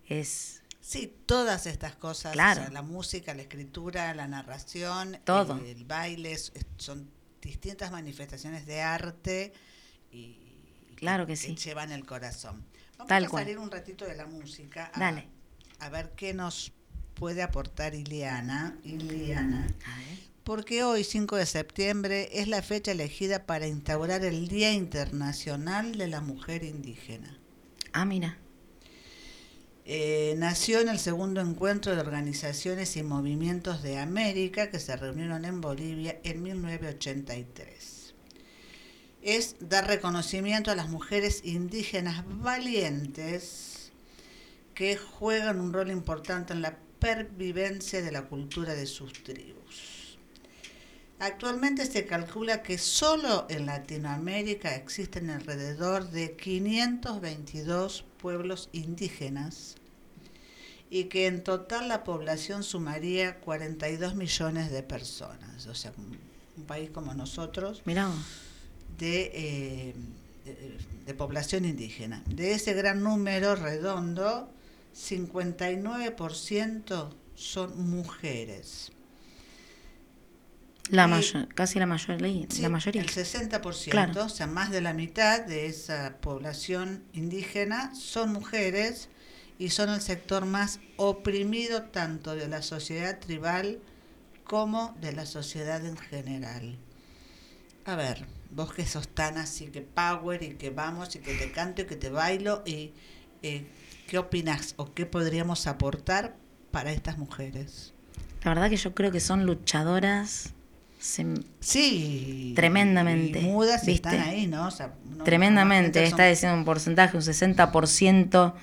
[0.07, 2.63] es Sí, todas estas cosas, o Claro.
[2.63, 5.57] sea, la música, la escritura, la narración, Todo.
[5.59, 6.37] El, el baile,
[6.79, 7.11] son
[7.43, 9.53] distintas manifestaciones de arte
[10.11, 10.37] y
[10.97, 11.55] Claro que sí.
[11.57, 12.65] llevan el corazón.
[12.99, 13.45] Vamos Tal a cual.
[13.45, 15.29] salir un ratito de la música a, Dale.
[15.79, 16.73] a ver qué nos
[17.15, 19.67] puede aportar Ileana, Ileana,
[20.45, 26.09] porque hoy 5 de septiembre es la fecha elegida para instaurar el Día Internacional de
[26.09, 27.39] la Mujer Indígena.
[27.93, 28.39] Ah, mira.
[29.93, 35.45] Eh, nació en el segundo encuentro de organizaciones y movimientos de América que se reunieron
[35.45, 38.15] en Bolivia en 1983.
[39.21, 43.91] Es dar reconocimiento a las mujeres indígenas valientes
[44.75, 50.21] que juegan un rol importante en la pervivencia de la cultura de sus tribus.
[51.19, 59.75] Actualmente se calcula que solo en Latinoamérica existen alrededor de 522 pueblos indígenas
[60.91, 65.67] y que en total la población sumaría 42 millones de personas.
[65.67, 66.19] O sea, un
[66.57, 68.11] un país como nosotros Mirá
[68.99, 69.95] de, eh,
[70.45, 70.77] de,
[71.07, 72.23] de población indígena.
[72.27, 74.53] De ese gran número redondo,
[74.95, 78.93] 59% son mujeres.
[80.91, 82.47] La Y- mayor, casi la mayoría.
[82.51, 83.03] Sí, la mayoría.
[83.03, 84.25] El 60%, Claro.
[84.25, 89.09] o sea, más de la mitad de esa población indígena son mujeres
[89.61, 93.79] y son el sector más oprimido tanto de la sociedad tribal
[94.45, 96.77] como de la sociedad en general.
[97.85, 101.53] A ver, vos que sos tan así que power y que vamos y que te
[101.53, 102.93] canto y que te bailo y
[103.43, 103.67] eh,
[104.09, 106.35] ¿qué opinas o qué podríamos aportar
[106.71, 107.93] para estas mujeres?
[108.43, 110.55] La verdad que yo creo que son luchadoras.
[111.61, 112.53] Sí.
[112.57, 114.09] Tremendamente, y mudas ¿viste?
[114.09, 114.67] están ahí, ¿no?
[114.67, 116.01] O sea, no- tremendamente.
[116.01, 118.55] normalmente Está son- diciendo un porcentaje, un 60%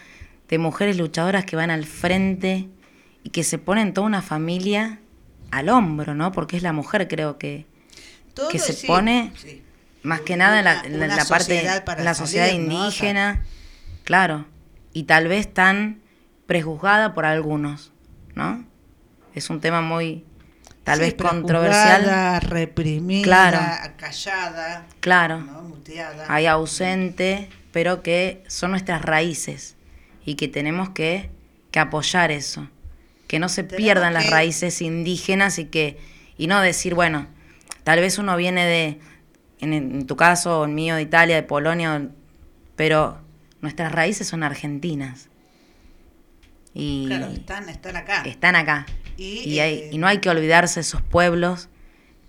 [0.50, 2.68] de mujeres luchadoras que van al frente
[3.24, 5.00] y que se ponen toda una familia
[5.52, 6.32] al hombro, ¿no?
[6.32, 7.66] Porque es la mujer, creo que,
[8.34, 9.62] todo, que se sí, pone sí.
[10.04, 11.60] más que nada en la, Una- en la- una la parte,
[11.98, 12.66] en la sociedad salir, ¿no?
[12.68, 13.44] O sea, indígena,
[14.04, 14.46] claro,
[14.94, 16.02] y tal vez tan
[16.46, 17.92] prejuzgada por algunos,
[18.36, 18.64] ¿no?
[19.36, 20.26] Es un tema muy,
[20.84, 23.60] tal sí, vez controversial, reprimida, Claro.
[23.98, 25.40] callada, claro.
[25.42, 25.62] ¿no?
[25.64, 26.26] muteada.
[26.30, 29.76] hay ausente, pero que son nuestras raíces
[30.28, 31.30] y que tenemos que,
[31.72, 32.68] que apoyar eso,
[33.28, 35.98] que no se Tenemos pierdan las que- raíces indígenas y que
[36.38, 37.28] y no decir, bueno,
[37.84, 39.00] tal vez uno viene de,
[39.62, 42.10] en, en tu caso, o el mío de Italia, de Polonia,
[42.76, 43.20] pero
[43.62, 45.30] nuestras raíces son argentinas
[46.74, 48.22] y Claro, están, están acá.
[48.24, 48.86] están acá.
[49.18, 51.70] Y, Y, hay- eh, y no hay que olvidarse de esos pueblos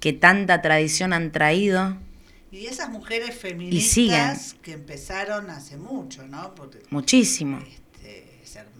[0.01, 1.97] que tanta tradición han traído
[2.51, 3.93] Y esas mujeres feministas
[4.41, 4.63] siguen.
[4.63, 6.55] que empezaron hace mucho, ¿no?
[6.55, 7.59] Porque muchísimo.
[7.59, 7.83] este,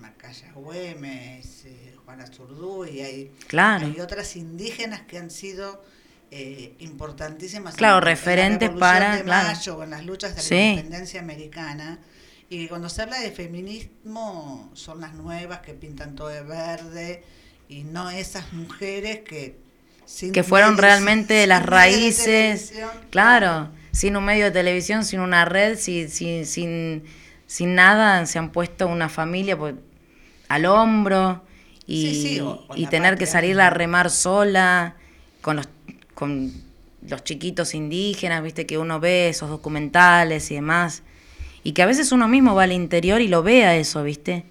[0.01, 3.87] Macaya Güemes, eh, Juana Zurduy, hay, Claro.
[3.87, 5.85] hay otras indígenas que han sido
[6.31, 7.73] eh, importantísimas.
[7.75, 9.25] en- Claro, en la referentes para- de.
[9.25, 10.55] Mayo en las luchas de Sí.
[10.55, 11.99] la independencia americana.
[12.51, 17.23] Y cuando se habla de feminismo son las nuevas que pintan todo de verde
[17.69, 19.57] y no esas mujeres que...
[20.07, 24.51] sin que fueron realmente de las sin de raíces, televisión, claro, sin un medio de
[24.51, 27.05] televisión, sin una red, sin, sin,
[27.49, 29.75] sin, nada, se han puesto una familia pues,
[30.49, 31.43] al hombro
[31.87, 34.95] y, Sí, sí, o- o y tener que salir a remar sola
[35.41, 35.69] con los,
[36.15, 36.53] con
[37.09, 41.03] los chiquitos indígenas, viste que uno ve esos documentales y demás,
[41.65, 44.45] y que a veces uno mismo va al interior y lo ve a eso, viste,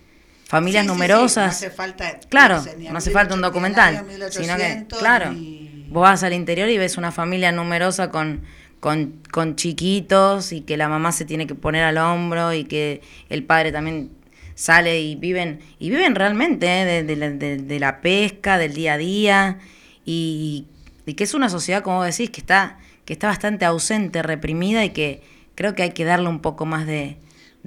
[0.45, 1.45] familias Sí, numerosas.
[1.45, 3.94] no hace falta Claro, no hace falta un 1800, ni al documental,
[4.32, 8.41] sino que, 1800, claro, ni- vos vas al interior y ves una familia numerosa con,
[8.79, 13.01] con, con chiquitos y que la mamá se tiene que poner al hombro y que
[13.29, 14.11] el padre también
[14.55, 16.85] sale y viven, y viven realmente ¿eh?
[16.85, 19.59] de, de la, de- de la pesca, del día a día,
[20.05, 20.65] y,
[21.05, 24.89] y que es una sociedad, como decís, que está, que está bastante ausente, reprimida y
[24.91, 25.21] que
[25.55, 27.17] creo que hay que darle un poco más de,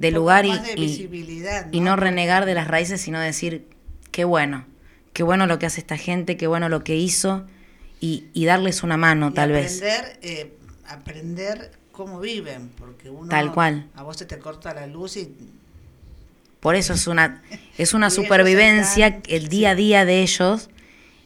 [0.09, 3.67] poco lugar y, más de y- visibilidad, y no renegar de las raíces, sino decir,
[4.11, 4.65] qué bueno,
[5.13, 7.45] qué bueno lo que hace esta gente, qué bueno lo que hizo,
[8.01, 9.81] y, y darles una mano, tal vez.
[10.21, 10.51] eh,
[10.93, 13.87] aprender cómo viven, porque uno Tal cual.
[13.95, 15.33] a vos se te corta la luz y
[16.59, 17.41] Por eso es una,
[17.77, 20.69] es una supervivencia, están- el día a día de ellos,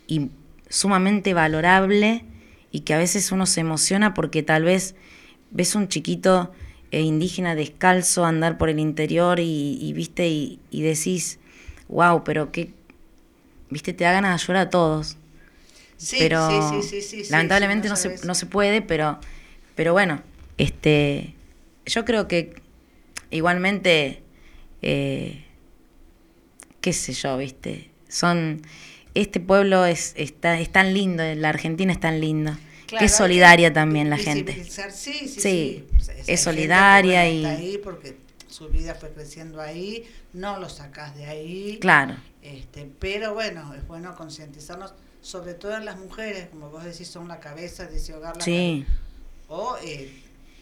[0.07, 0.29] y
[0.69, 2.23] sumamente valorable,
[2.71, 4.95] y que a veces uno se emociona porque tal vez
[5.51, 6.51] ves un chiquito
[6.91, 11.39] eh, indígena descalzo andar por el interior y, y, viste y, y decís,
[11.89, 12.73] wow, pero qué,
[13.69, 15.17] viste, te da ganas de llorar a todos.
[15.97, 16.47] sí, pero
[16.81, 19.19] sí, lamentablemente no, se, no se puede, pero,
[19.75, 20.21] pero bueno,
[20.57, 21.33] este,
[21.85, 22.55] yo creo que
[23.31, 24.21] igualmente,
[24.81, 25.43] eh,
[26.81, 28.61] qué sé yo, viste, son,
[29.13, 32.55] este pueblo es, está, es tan lindo, la Argentina es tan lindo,
[32.87, 34.53] Claro, que es solidaria también la gente.
[34.63, 35.83] Sí, sí, Sí, sí.
[36.17, 38.15] es que, solidaria bueno, y- está ahí porque
[38.47, 40.03] su vida fue creciendo ahí,
[40.33, 41.77] no lo sacás de ahí.
[41.81, 47.07] Claro, Este, pero bueno, es bueno concientizarnos, sobre todo en las mujeres, como vos decís,
[47.07, 48.37] son la cabeza de ese hogar.
[48.37, 48.85] la sí,
[49.57, 50.11] O eh,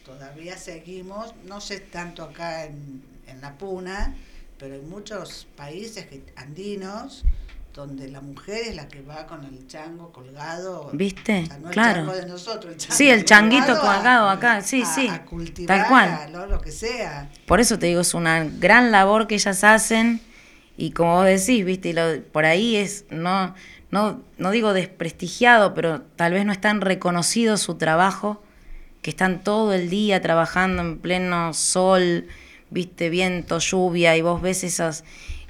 [0.06, 4.14] todavía seguimos, no sé tanto acá en, en la Puna,
[4.60, 7.24] pero hay muchos países que, andinos
[7.74, 10.92] donde la mujer es la que va con el chango colgado.
[10.94, 11.42] ¿Viste?
[11.42, 12.00] O sea, no el Claro.
[12.02, 15.26] chango de nosotros, el chango Sí, el changuito a- colgado acá, sí, a- sí, A
[15.26, 16.50] cultivar, tal cual.
[16.52, 17.32] lo que sea.
[17.48, 20.22] Por eso te digo, es una gran labor que ellas hacen
[20.78, 23.54] Y como vos decís, viste, y lo- por ahí es, no,
[23.92, 28.43] no, no digo desprestigiado, pero tal vez no es tan reconocido su trabajo,
[29.04, 32.26] que están todo el día trabajando en pleno sol,
[32.72, 35.04] viste, viento, lluvia, y vos ves esas,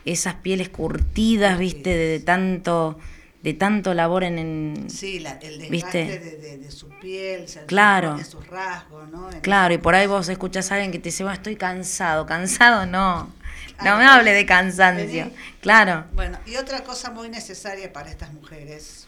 [0.03, 2.97] esas pieles curtidas, viste, de, de tanto,
[3.43, 5.69] de tanto labor en, en- Sí, la- el desgaste
[6.03, 6.19] ¿Viste?
[6.19, 8.17] de, de- de su piel, Claro.
[8.17, 9.31] de sus rasgos, ¿no?
[9.31, 12.25] En- Claro, y por ahí vos escuchás a alguien que te dice, bueno, estoy cansado,
[12.25, 13.31] cansado no.
[13.83, 15.25] No me hable de cansancio.
[15.25, 15.35] vení.
[15.61, 19.05] Claro, Bueno, y otra cosa muy necesaria para estas mujeres,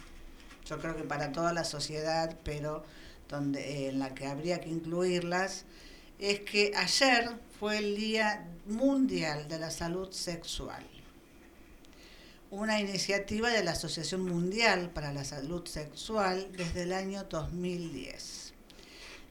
[0.69, 2.84] yo creo que para toda la sociedad, pero
[3.30, 5.65] donde eh, en la que habría que incluirlas,
[6.19, 7.30] es que ayer
[7.60, 10.84] fue el Día Mundial de la Salud Sexual,
[12.52, 18.53] una iniciativa de la Asociación Mundial para la Salud Sexual desde el año 2010.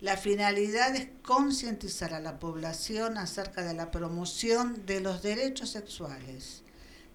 [0.01, 6.62] La finalidad es concientizar a la población acerca de la promoción de los derechos sexuales,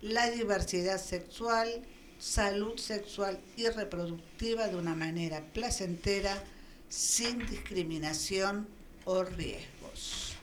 [0.01, 1.84] la diversidad sexual,
[2.18, 6.41] salud sexual y reproductiva de una manera placentera,
[6.90, 8.68] sin discriminación
[9.06, 10.36] o riesgos.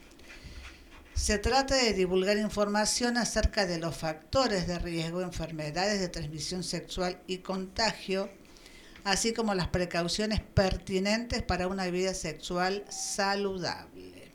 [1.13, 7.19] Se trata de divulgar información acerca de los factores de riesgo, enfermedades de transmisión sexual
[7.27, 8.29] y contagio,
[9.03, 14.31] así como las precauciones pertinentes para una vida sexual saludable.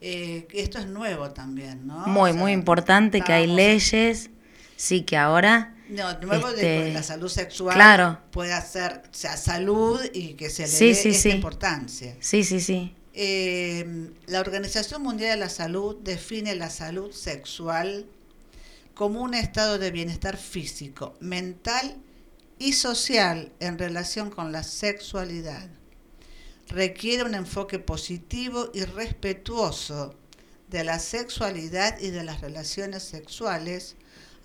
[0.00, 2.06] Eh, esto es nuevo también, ¿no?
[2.06, 4.30] muy, O sea, muy importante que hay leyes,
[4.76, 8.20] sí que ahora, No, nuevo de este, la salud sexual claro.
[8.30, 11.30] pueda ser sea salud y que se le Sí, dé sí, esta sí.
[11.30, 12.16] importancia.
[12.20, 18.06] sí, sí, sí, Eh, la Organización Mundial de la Salud define la salud sexual
[18.94, 21.98] como un estado de bienestar físico, mental
[22.58, 25.68] y social en relación con la sexualidad.
[26.68, 30.14] Requiere un enfoque positivo y respetuoso
[30.68, 33.96] de la sexualidad y de las relaciones sexuales,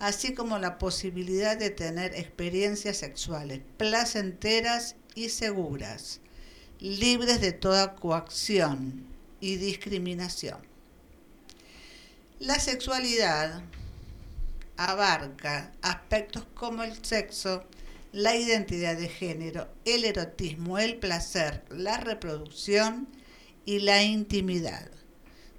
[0.03, 6.19] así como la posibilidad de tener experiencias sexuales placenteras y seguras
[6.81, 9.07] libres de toda coacción
[9.39, 10.57] y discriminación.
[12.39, 13.63] La sexualidad
[14.75, 17.63] abarca aspectos como el sexo,
[18.11, 23.07] la identidad de género, el erotismo, el placer, la reproducción
[23.63, 24.91] y la intimidad.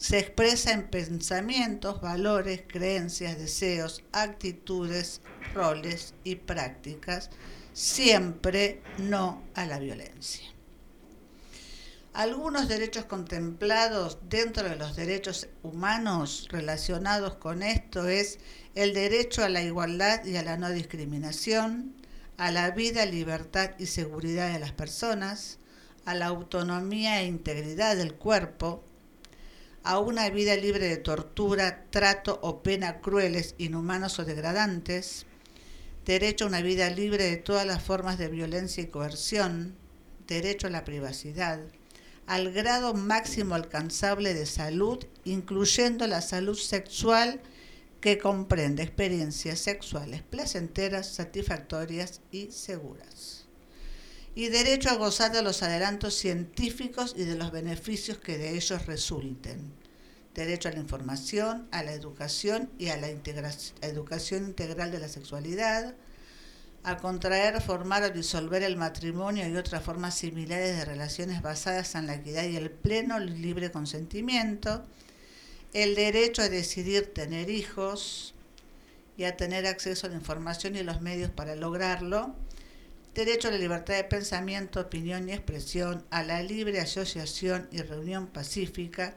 [0.05, 5.23] Se expresa en pensamientos, valores, creencias, deseos, actitudes,
[5.55, 7.31] roles y prácticas,
[7.73, 10.45] siempre no a la violencia.
[12.13, 18.41] Algunos derechos contemplados dentro de los derechos humanos relacionados con esto es
[18.75, 21.95] el derecho a la igualdad y a la no discriminación,
[22.37, 25.61] a la vida, libertad y seguridad de las personas,
[26.05, 28.85] a la autonomía e integridad del cuerpo,
[29.85, 35.27] a una vida libre de tortura, trato o pena crueles, inhumanos o degradantes,
[36.07, 39.77] derecho a una vida libre de todas las formas de violencia y coerción,
[40.27, 41.61] derecho a la privacidad,
[42.27, 47.43] al grado máximo alcanzable de salud, incluyendo la salud sexual
[48.01, 53.44] que comprende experiencias sexuales placenteras, satisfactorias y seguras.
[54.35, 58.87] Y derecho a gozar de los adelantos científicos y de los beneficios que de ellos
[58.87, 59.73] resulten.
[60.35, 65.95] Derecho a la información, a la educación y a la educación integral de la sexualidad,
[66.85, 72.07] a contraer, formar o disolver el matrimonio y otras formas similares de relaciones basadas en
[72.07, 74.85] la equidad y el pleno libre consentimiento,
[75.73, 78.35] el derecho a decidir tener hijos
[79.17, 82.35] y a tener acceso a la información y los medios para lograrlo,
[83.15, 88.27] derecho a la libertad de pensamiento, opinión y expresión, a la libre asociación y reunión
[88.27, 89.15] pacífica,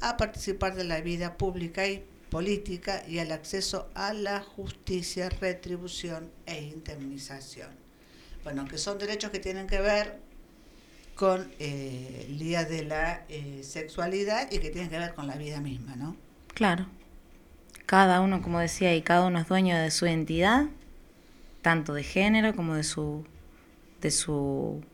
[0.00, 6.30] a participar de la vida pública y política y al acceso a la justicia, retribución
[6.46, 7.68] e indemnización.
[8.42, 10.18] Bueno, que son derechos que tienen que ver
[11.14, 15.36] con eh, el Día de la eh, Sexualidad y que tienen que ver con la
[15.36, 16.16] vida misma, ¿no?
[16.48, 16.86] claro.
[17.86, 20.64] Cada uno, como decía, y cada uno es dueño de su identidad,
[21.60, 23.26] tanto de género como de su,
[24.04, 24.84] de su,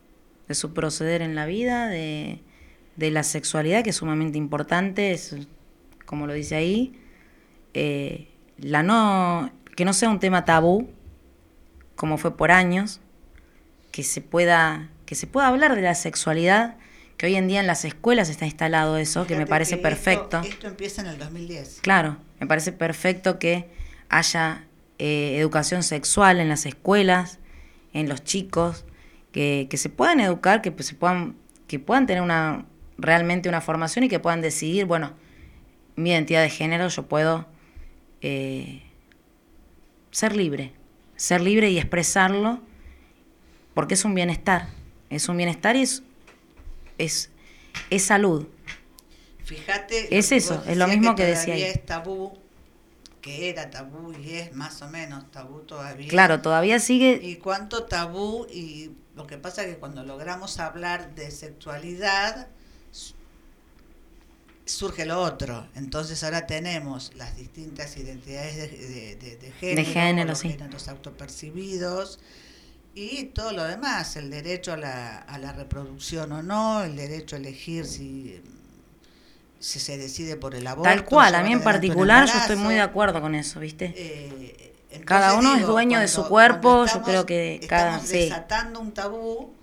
[0.46, 2.40] de su proceder en la vida, de,
[2.94, 5.36] de la sexualidad, que es sumamente importante, es,
[6.06, 6.96] como lo dice ahí,
[7.74, 10.88] eh, la no, que no sea un tema tabú,
[11.96, 13.00] como fue por años,
[13.90, 16.76] que se pueda, que se pueda hablar de la sexualidad,
[17.16, 20.38] que hoy en día en las escuelas está instalado eso, que me parece que perfecto.
[20.38, 21.80] Esto, esto empieza en el 2010.
[21.82, 23.68] Claro, me parece perfecto que
[24.08, 24.66] haya
[25.00, 27.40] eh, educación sexual en las escuelas,
[27.92, 28.84] en los chicos,
[29.32, 31.36] que, que se puedan educar, que pues, se puedan,
[31.66, 32.66] que puedan tener una
[33.00, 35.12] realmente una formación y que puedan decidir, bueno,
[35.96, 37.46] mi identidad de género yo puedo
[38.20, 38.82] eh,
[40.10, 40.72] ser libre,
[41.16, 42.60] ser libre y expresarlo,
[43.74, 44.68] porque es un bienestar,
[45.08, 46.02] es un bienestar y es,
[46.98, 47.30] es,
[47.88, 48.46] es salud.
[49.44, 50.16] Fíjate.
[50.16, 51.72] Es que eso, es lo mismo que decía todavía ahí.
[51.72, 52.38] es tabú,
[53.20, 56.08] que era tabú y es más o menos tabú todavía.
[56.08, 58.90] Claro, todavía sigue, Y cuánto tabú, y
[59.20, 62.48] lo que pasa es que cuando logramos hablar de sexualidad,
[62.90, 63.14] su-
[64.64, 65.68] surge lo otro.
[65.74, 70.48] Entonces ahora tenemos las distintas identidades de, de- de- de género, género, los sí.
[70.50, 72.20] géneros autopercibidos
[72.94, 77.36] y todo lo demás, el derecho a la, a la reproducción o no, el derecho
[77.36, 78.42] a elegir si,
[79.58, 80.82] si se decide por el aborto.
[80.90, 83.94] tal cual, a mí en particular yo estoy muy de acuerdo con eso, ¿viste?
[83.96, 88.18] Eh, entonces Cada uno es dueño de su cuerpo, yo creo que cada- estamos sí.
[88.18, 89.54] desatando un tabú.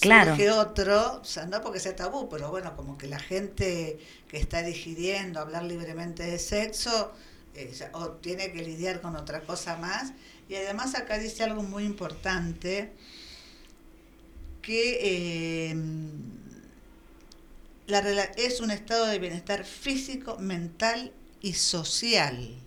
[0.00, 0.36] Claro.
[0.36, 3.98] Surge otro, o sea, no porque sea tabú, pero bueno, como que la gente
[4.28, 7.12] que está digiriendo hablar libremente de sexo
[7.54, 10.12] eh, o tiene que lidiar con otra cosa más.
[10.48, 12.92] Y además acá dice algo muy importante
[14.62, 15.76] que eh,
[17.88, 18.00] la
[18.36, 22.61] es un estado de bienestar físico, mental y social.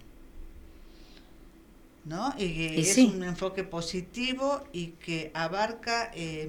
[2.05, 2.33] ¿No?
[2.37, 3.11] Y que Y es sí.
[3.15, 6.47] un enfoque positivo y que abarca, eh,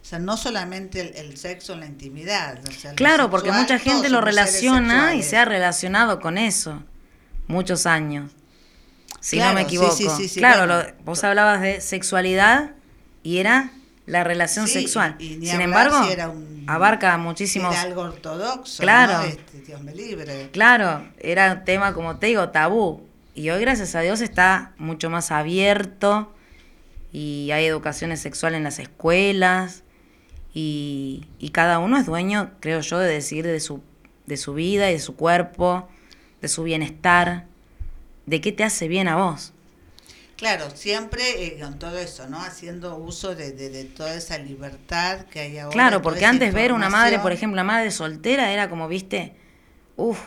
[0.00, 2.60] o sea, no solamente el, el sexo en la intimidad.
[2.68, 6.82] o sea, lo Claro, porque mucha gente lo relaciona y se ha relacionado con eso
[7.48, 8.30] muchos años.
[9.20, 9.90] Si no me equivoco.
[9.96, 12.72] sí, sí, sí, claro, lo- vos hablabas de sexualidad
[13.22, 13.70] y era
[14.06, 15.16] la relación sexual.
[15.18, 17.72] y- Sin embargo, si era un- abarca Si muchísimos.
[17.72, 19.14] Era algo ortodoxo, Claro.
[19.18, 19.24] ¿no?
[19.24, 20.50] Este, Dios me libre.
[20.52, 23.08] Claro, era un tema, como te digo, tabú.
[23.34, 26.32] Y hoy, gracias a Dios, está mucho más abierto
[27.12, 29.84] y hay educación sexual en las escuelas
[30.54, 33.82] y, y cada uno es dueño, creo yo, de decir de su,
[34.26, 35.88] de su vida y de su cuerpo,
[36.42, 37.46] de su bienestar,
[38.26, 39.52] de qué te hace bien a vos.
[40.36, 42.40] Claro, siempre eh, con todo eso, ¿no?
[42.42, 45.74] Haciendo uso de, de- de toda esa libertad que hay ahora.
[45.74, 49.34] Claro, porque antes ver una madre, por ejemplo, una madre soltera era como, viste,
[49.96, 50.20] uff,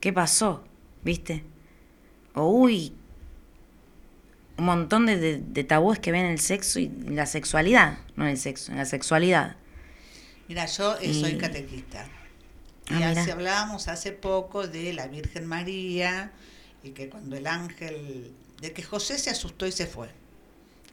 [0.00, 0.64] ¿qué pasó?
[1.02, 1.44] ¿Viste?
[2.34, 2.92] Uy,
[4.56, 8.30] un montón de, de- de tabúes que ven el sexo y la sexualidad, no en
[8.30, 9.56] el sexo, en la sexualidad.
[10.48, 12.06] Mira, yo eh, soy Y- catequista.
[12.90, 16.32] Ah, Y hace- hablábamos hace poco de la Virgen María
[16.82, 20.08] y que cuando el ángel, de que José se asustó y se fue.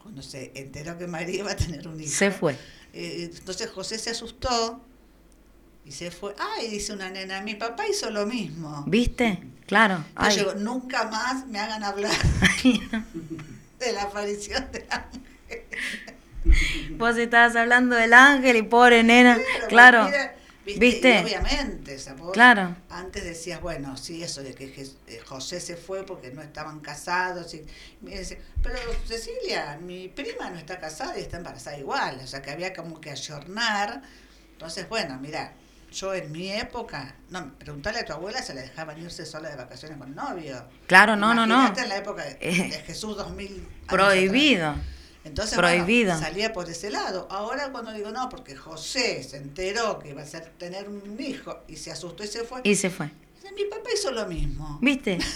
[0.04, 2.12] Cuando se enteró que María iba a tener un hijo.
[2.12, 2.56] Se fue.
[2.94, 4.82] Eh, entonces José se asustó
[5.86, 6.36] y se fue.
[6.38, 8.84] Ay, dice una nena, mi papá hizo lo mismo.
[8.88, 9.40] ¿Viste?
[9.68, 10.04] Claro.
[10.36, 12.12] Yo, nunca más me hagan hablar
[13.80, 15.22] de la aparición del ángel.
[16.98, 19.40] Vos estabas hablando del ángel y pobre nena.
[19.68, 20.04] Claro.
[20.04, 20.30] porque
[20.66, 21.20] mira, ¿viste?
[21.24, 22.76] Obviamente, vos Claro.
[22.90, 24.66] antes decías, bueno, sí, eso de que
[25.08, 27.54] eh, José se fue porque no estaban casados.
[27.56, 27.66] Y,
[28.62, 28.78] pero
[29.08, 32.20] Cecilia, mi prima no está casada y está embarazada igual.
[32.24, 34.04] O sea, que había como que ayornar.
[34.54, 35.54] Entonces, bueno, mira,
[35.96, 39.56] yo en mi época, no, preguntarle a tu abuela, se la dejaban irse sola de
[39.56, 40.66] vacaciones con el novio.
[40.88, 41.74] Claro, no, no, no.
[41.78, 44.70] En la época de, Eh, de Jesús 2000 años Prohibido.
[44.72, 44.86] atrás.
[45.24, 46.12] Entonces, Prohibido.
[46.14, 47.28] bueno, salía por ese lado.
[47.32, 51.64] Ahora cuando digo no, porque José se enteró que iba a ser, tener un hijo
[51.68, 52.62] y se asustó y se fue.
[52.64, 53.10] Y se fue.
[53.56, 54.78] Mi papá hizo lo mismo.
[54.82, 55.18] ¿Viste?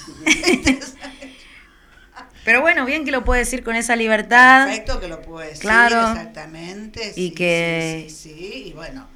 [2.46, 4.66] Pero bueno, bien que lo puede decir con esa libertad.
[4.68, 6.00] Perfecto que lo puede decir, Claro.
[6.12, 7.10] exactamente.
[7.16, 9.08] Y sí, que- Sí, sí, sí, y bueno.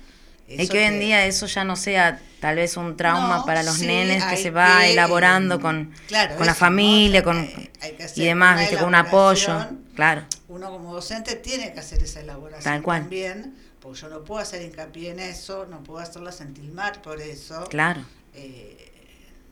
[0.57, 3.45] Y eso que hoy en día eso ya no sea tal vez un trauma No,
[3.45, 7.25] para los sí, nenes que se va que, elaborando con, claro, con la familia ¿no?
[7.25, 7.37] con,
[7.81, 8.77] hay que hacer y demás, ¿viste?
[8.77, 9.65] Con un apoyo.
[9.95, 10.25] Claro.
[10.49, 13.01] Uno como docente tiene que hacer esa elaboración Tal cual.
[13.01, 17.19] también, porque yo no puedo hacer hincapié en eso, no puedo hacerla sentir mal por
[17.21, 17.63] eso.
[17.69, 18.01] Claro.
[18.33, 18.91] Eh,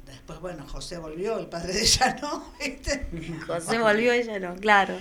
[0.06, 3.07] después, bueno, José volvió, el padre de ella no, ¿viste?
[3.48, 4.98] José volvió ella no, claro.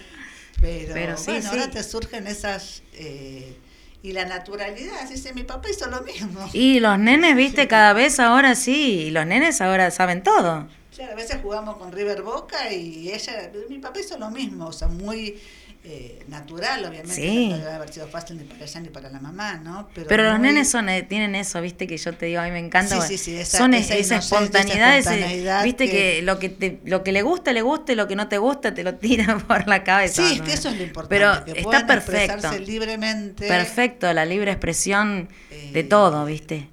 [0.61, 1.49] Pero, Pero sí, bueno, sí.
[1.49, 2.83] ahora te surgen esas...
[2.93, 3.57] eh,
[4.03, 6.49] y la naturalidad, dice, mi papá hizo lo mismo.
[6.53, 10.67] Y los nenes, viste, cada vez ahora sí, y los nenes ahora saben todo.
[10.95, 14.73] Claro, a veces jugamos con River Boca y ella, mi papá hizo lo mismo, o
[14.73, 15.41] sea, muy
[15.83, 17.15] eh, natural, obviamente.
[17.15, 17.49] Sí.
[17.49, 19.89] No debe haber sido fácil ni para ella ni para la mamá, ¿no?
[19.95, 22.51] Pero los muy- nenes son, eh, tienen eso, viste, que yo te digo, a mí
[22.51, 22.91] me encanta.
[22.91, 26.51] Sí, bueno, sí, sí, esa- son esa esa, espontaneidad, ese- viste que, que- lo que
[26.51, 28.97] te, lo que le gusta, le gusta, y lo que no te gusta, te lo
[28.97, 30.23] tira por la cabeza.
[30.29, 31.09] Sí, es que eso es lo importante.
[31.17, 32.35] Pero que está perfecto.
[32.35, 33.49] expresarse libremente.
[33.49, 35.29] Perfecto, la libre expresión
[35.73, 36.69] de Eh, todo, ¿viste?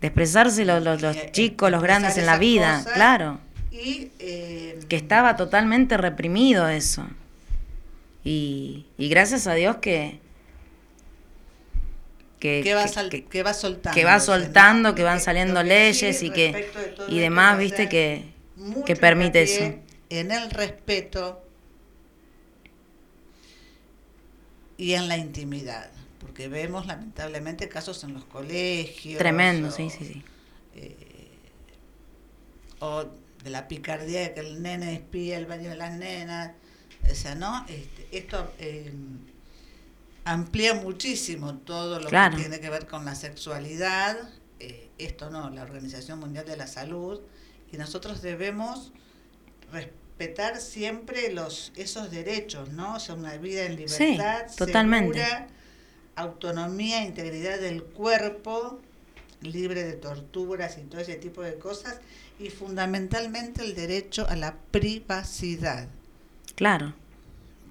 [0.00, 2.92] De expresarse los, los, los eh, chicos, los grandes en la vida, cosas.
[2.94, 3.40] claro.
[3.72, 7.06] Y, eh, Que estaba totalmente reprimido eso.
[8.24, 10.20] Y, y gracias a Dios que...
[12.38, 13.94] Que, que va, que- sal- que- que va soltando.
[13.94, 14.94] que va soltando, ¿no?
[14.94, 16.70] que van saliendo leyes y que
[17.08, 18.32] y demás, viste que
[18.86, 19.78] que permite eso.
[20.08, 21.42] en el respeto
[24.78, 25.90] y en la intimidad.
[26.18, 29.18] Porque vemos lamentablemente casos en los colegios.
[29.18, 30.24] Tremendo, o- sí, sí, sí.
[32.80, 33.04] o
[33.44, 36.52] de la picardía de que el nene espía el baño de las nenas.
[37.10, 37.66] O sea, ¿no?
[37.68, 38.92] Este, esto eh,
[40.24, 42.36] amplía muchísimo todo lo Claro.
[42.36, 44.16] que tiene que ver con la sexualidad.
[44.58, 47.20] Eh, esto no, la Organización Mundial de la Salud.
[47.72, 48.92] Y nosotros debemos
[49.72, 52.96] respetar siempre los esos derechos, ¿no?
[52.96, 55.18] O sea, una vida en Sí, libertad, totalmente.
[55.18, 55.46] segura,
[56.16, 58.80] autonomía, integridad del cuerpo,
[59.40, 62.00] libre de torturas y todo ese tipo de cosas,
[62.38, 65.88] y fundamentalmente el derecho a la privacidad.
[66.56, 66.92] Claro.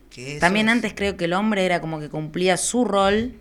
[0.09, 3.33] Que También es- antes creo que el hombre era como que cumplía su rol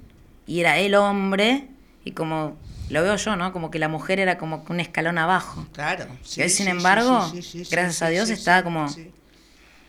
[0.46, 1.66] y era el hombre
[2.04, 2.56] y como
[2.90, 3.52] lo veo yo, ¿no?
[3.52, 5.66] Como que la mujer era como un escalón abajo.
[5.72, 6.06] Claro.
[6.36, 7.30] Y hoy, sin embargo,
[7.70, 9.10] gracias a Dios está como- sí.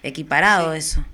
[0.04, 0.80] Equiparado Sí.
[0.80, 1.06] eso.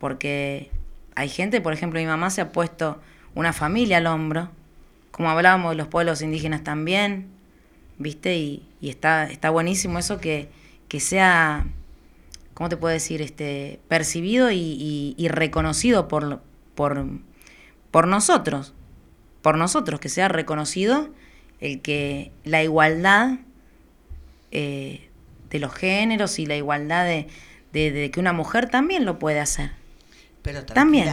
[0.00, 0.70] Porque
[1.14, 3.00] hay gente, por ejemplo, mi mamá se ha puesto
[3.34, 4.50] una familia al hombro,
[5.10, 7.28] como hablábamos de los pueblos indígenas también,
[7.98, 8.36] ¿viste?
[8.36, 10.48] Y, y está, está buenísimo eso que,
[10.88, 11.66] que sea,
[12.54, 13.22] ¿cómo te puedo decir?
[13.22, 16.42] Este, percibido y, y- reconocido por,
[16.74, 17.06] por,
[17.90, 18.74] por nosotros,
[19.42, 21.10] por nosotros, que sea reconocido
[21.60, 23.38] el que la igualdad
[24.50, 25.08] eh,
[25.50, 27.26] de los géneros y la igualdad de,
[27.72, 29.70] de- de que una mujer también lo puede hacer.
[30.42, 31.06] Pero También.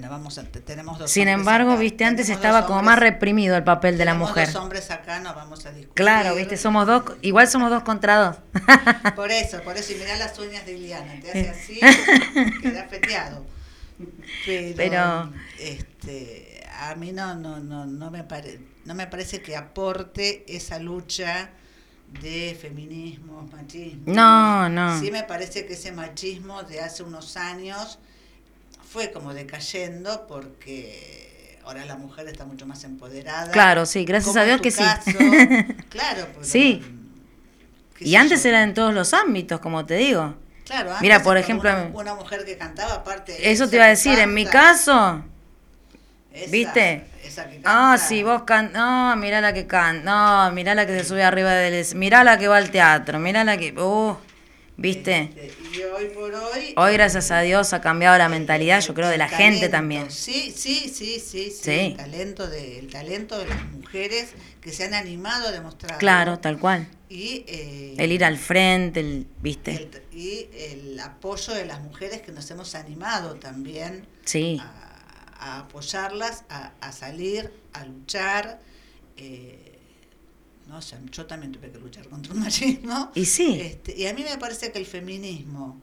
[0.00, 3.56] no vamos a, te- tenemos dos Sin embargo, acá, viste, antes estaba como más reprimido
[3.56, 4.46] el papel de la mujer.
[4.46, 5.94] dos hombres acá, no vamos a discutir.
[5.94, 8.36] Claro, viste, somos dos, igual somos dos contra dos.
[9.16, 11.80] Por eso, por eso, y mirá las uñas de Iliana, te hace así,
[12.62, 13.44] queda feteado.
[14.46, 19.56] Pero, Pero- este, a mí no, no, no, no me pare, no me parece que
[19.56, 21.50] aporte esa lucha
[22.22, 24.04] de feminismo, machismo.
[24.06, 25.00] No, no.
[25.00, 27.98] Sí me parece que ese machismo de hace unos años
[28.90, 33.50] fue como decayendo porque ahora la mujer está mucho más empoderada.
[33.50, 34.82] Claro, sí, gracias a Dios que sí.
[35.90, 36.82] Claro, pero, Sí.
[38.00, 38.48] Y antes yo.
[38.50, 40.34] era en todos los ámbitos, como te digo.
[40.64, 43.50] Claro, Mira, antes por era ejemplo, una, una mujer que cantaba aparte.
[43.50, 45.22] Eso te iba a decir, en mi caso,
[46.32, 47.04] esa- ¿viste?
[47.24, 48.72] esa que Ah, si vos can...
[48.72, 50.02] No, mirá la que canta.
[50.48, 51.84] No, mirá la que se sube arriba del...
[51.96, 53.18] Mirá la que va al teatro.
[53.18, 53.72] Mirá la que...
[53.72, 54.16] Uh,
[54.78, 55.30] ¿viste?
[55.74, 56.72] y hoy por hoy.
[56.76, 60.10] Hoy, gracias a Dios, ha cambiado la mentalidad, yo creo, de la gente también.
[60.10, 61.50] Sí, sí, sí, sí, sí.
[61.50, 61.70] Sí.
[61.70, 64.30] El, talento de, el talento de las mujeres
[64.62, 65.98] que se han animado a demostrar.
[65.98, 66.88] Claro, tal cual.
[67.10, 69.26] Y, eh, El ir al frente, el...
[69.42, 69.72] ¿Viste?
[69.72, 74.58] el- y el apoyo de las mujeres que nos hemos animado también Sí.
[74.60, 78.60] a, a apoyarlas, a, a salir, a luchar.
[79.16, 79.67] eh,
[80.68, 83.10] no sé, yo también tuve que luchar contra un machismo.
[83.14, 83.58] Y sí.
[83.60, 85.80] Este, y a mí me parece que el feminismo,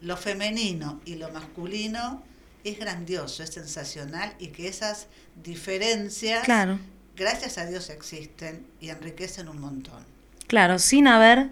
[0.00, 2.22] lo femenino y lo masculino,
[2.64, 5.06] es grandioso, es sensacional y que esas
[5.62, 6.78] diferencias, Claro.
[7.16, 10.04] gracias a Dios, existen y enriquecen un montón.
[10.46, 11.50] Claro, sin haber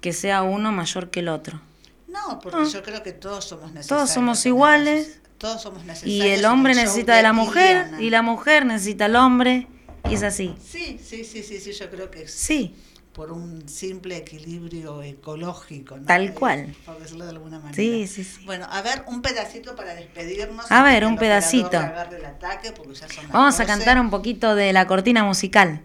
[0.00, 1.60] que sea uno mayor que el otro.
[2.08, 2.68] No, porque Ah.
[2.70, 3.88] yo creo que todos somos necesarios.
[3.88, 5.20] Todos somos iguales.
[5.38, 6.38] Todos somos Y necesarios.
[6.38, 9.66] el hombre necesita de la mujer y la mujer necesita al hombre.
[10.08, 10.54] Y es así.
[10.62, 12.74] Sí, sí, sí, sí, sí, yo creo que es Sí.
[13.12, 15.96] por un simple equilibrio ecológico.
[15.98, 16.06] ¿no?
[16.06, 16.74] Tal cual.
[16.86, 17.74] Por decirlo de alguna manera.
[17.74, 18.44] Sí, sí, sí.
[18.44, 20.70] Bueno, a ver, un pedacito para despedirnos.
[20.70, 21.70] A ver, un pedacito.
[21.72, 23.66] le agarre el ataque, porque ya son las Vamos a 12.
[23.66, 25.82] cantar un poquito de la cortina musical.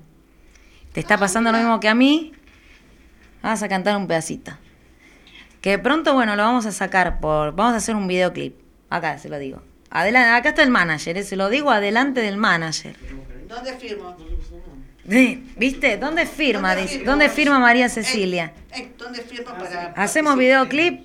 [0.94, 2.31] ¿Te está Ah, pasando lo mismo que a mí?
[3.44, 4.52] Vamos a cantar un pedacito.
[5.61, 7.53] Que de pronto, bueno, lo vamos a sacar por...
[7.56, 8.56] Vamos a hacer un videoclip.
[8.89, 9.61] Acá, se lo digo.
[9.89, 12.95] Adelante, acá está el manager, eh, se lo digo adelante del manager.
[13.47, 14.15] ¿Dónde firmo?
[15.55, 15.97] ¿Viste?
[15.97, 16.75] ¿Dónde firma?
[16.75, 17.05] ¿Dónde firmo?
[17.05, 18.53] ¿Dónde firma María Ey, Cecilia?
[18.71, 19.93] ey, ¿Dónde firmo para.?
[19.95, 21.01] Hacemos videoclip.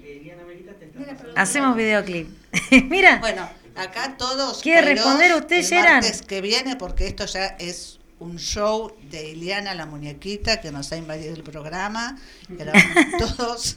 [1.36, 2.28] Hacemos videoclip.
[2.89, 3.19] Mira.
[3.19, 4.60] Bueno, acá todos.
[4.60, 6.05] ¿Quiere responder usted, Gerard?
[6.27, 10.97] que viene, porque esto ya es un show de Iliana la muñequita que nos ha
[10.97, 12.16] invadido el programa.
[12.49, 13.77] Ahora vamos todos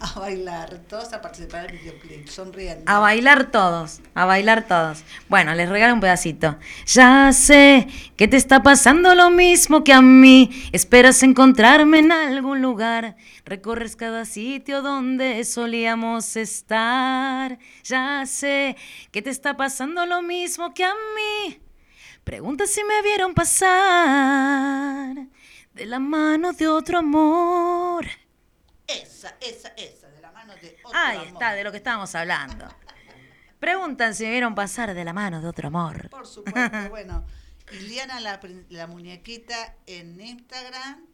[0.00, 2.84] a bailar, todos a participar del videoclip, sonriendo.
[2.86, 5.02] A bailar todos, a bailar todos.
[5.28, 6.58] Bueno, les regalo un pedacito.
[6.86, 10.50] Ya sé que te está pasando lo mismo que a mí.
[10.72, 13.16] Esperas encontrarme en algún lugar.
[13.44, 17.58] Recorres cada sitio donde solíamos estar.
[17.82, 18.76] Ya sé
[19.10, 21.65] que te está pasando lo mismo que a mí.
[22.26, 25.14] Pregunta si me vieron pasar
[25.72, 28.04] de la mano de otro amor.
[28.84, 31.28] Esa, esa, esa, de la mano de otro Ahí amor.
[31.28, 32.66] está, de lo que estábamos hablando.
[33.60, 36.10] Preguntan si me vieron pasar de la mano de otro amor.
[36.10, 37.24] Por supuesto, bueno.
[37.70, 38.40] Iliana la,
[38.70, 41.06] la muñequita en Instagram,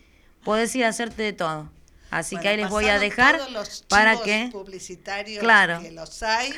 [0.44, 1.70] puedes ir a hacerte de todo.
[2.10, 4.48] Así que ahí les voy a dejar todos los para que...
[4.52, 5.80] publicitarios Claro.
[5.80, 6.52] que los hay.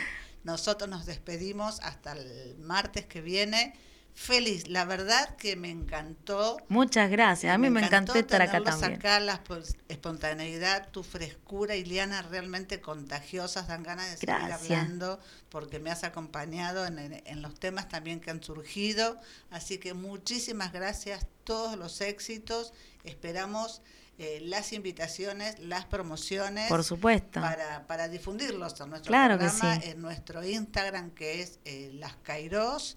[0.47, 3.75] Nosotros nos despedimos hasta el martes que viene.
[4.15, 6.57] Feliz, la verdad que me encantó.
[6.69, 8.95] Muchas gracias, a mí me, encantó estar acá también.
[8.95, 15.21] acá, la espo- espontaneidad, tu frescura, Iliana, realmente contagiosas, dan ganas de seguir hablando
[15.51, 19.19] porque me has acompañado en, en- en los temas también que han surgido.
[19.51, 22.73] Así que muchísimas gracias, todos los éxitos.
[23.05, 23.83] Esperamos
[24.19, 27.41] eh, las invitaciones, las promociones Por supuesto.
[27.41, 29.91] para, para difundirlos en nuestro Claro que programa, sí.
[29.91, 32.97] en nuestro Instagram que es eh, Las Kairos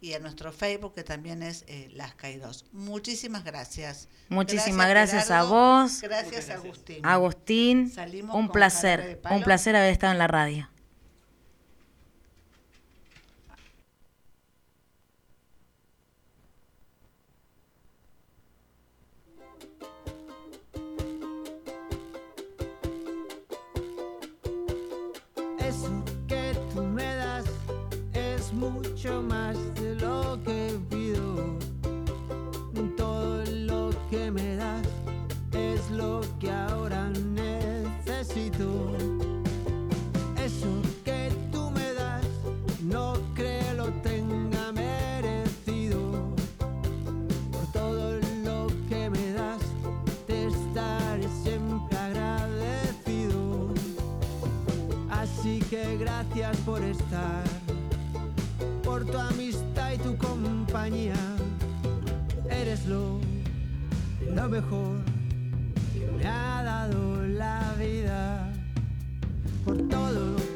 [0.00, 2.64] y en nuestro Facebook que también es eh, Las Kairos.
[2.72, 4.08] Muchísimas gracias.
[4.28, 6.00] Muchísimas gracias a vos.
[6.02, 7.06] Gracias, Agustín.
[7.06, 10.68] Agustín, Salimos un placer, un placer haber estado en la radio.
[55.98, 57.44] Gracias por estar,
[58.82, 61.14] por tu amistad y tu compañía.
[62.48, 63.20] Eres lo
[64.48, 65.15] mejor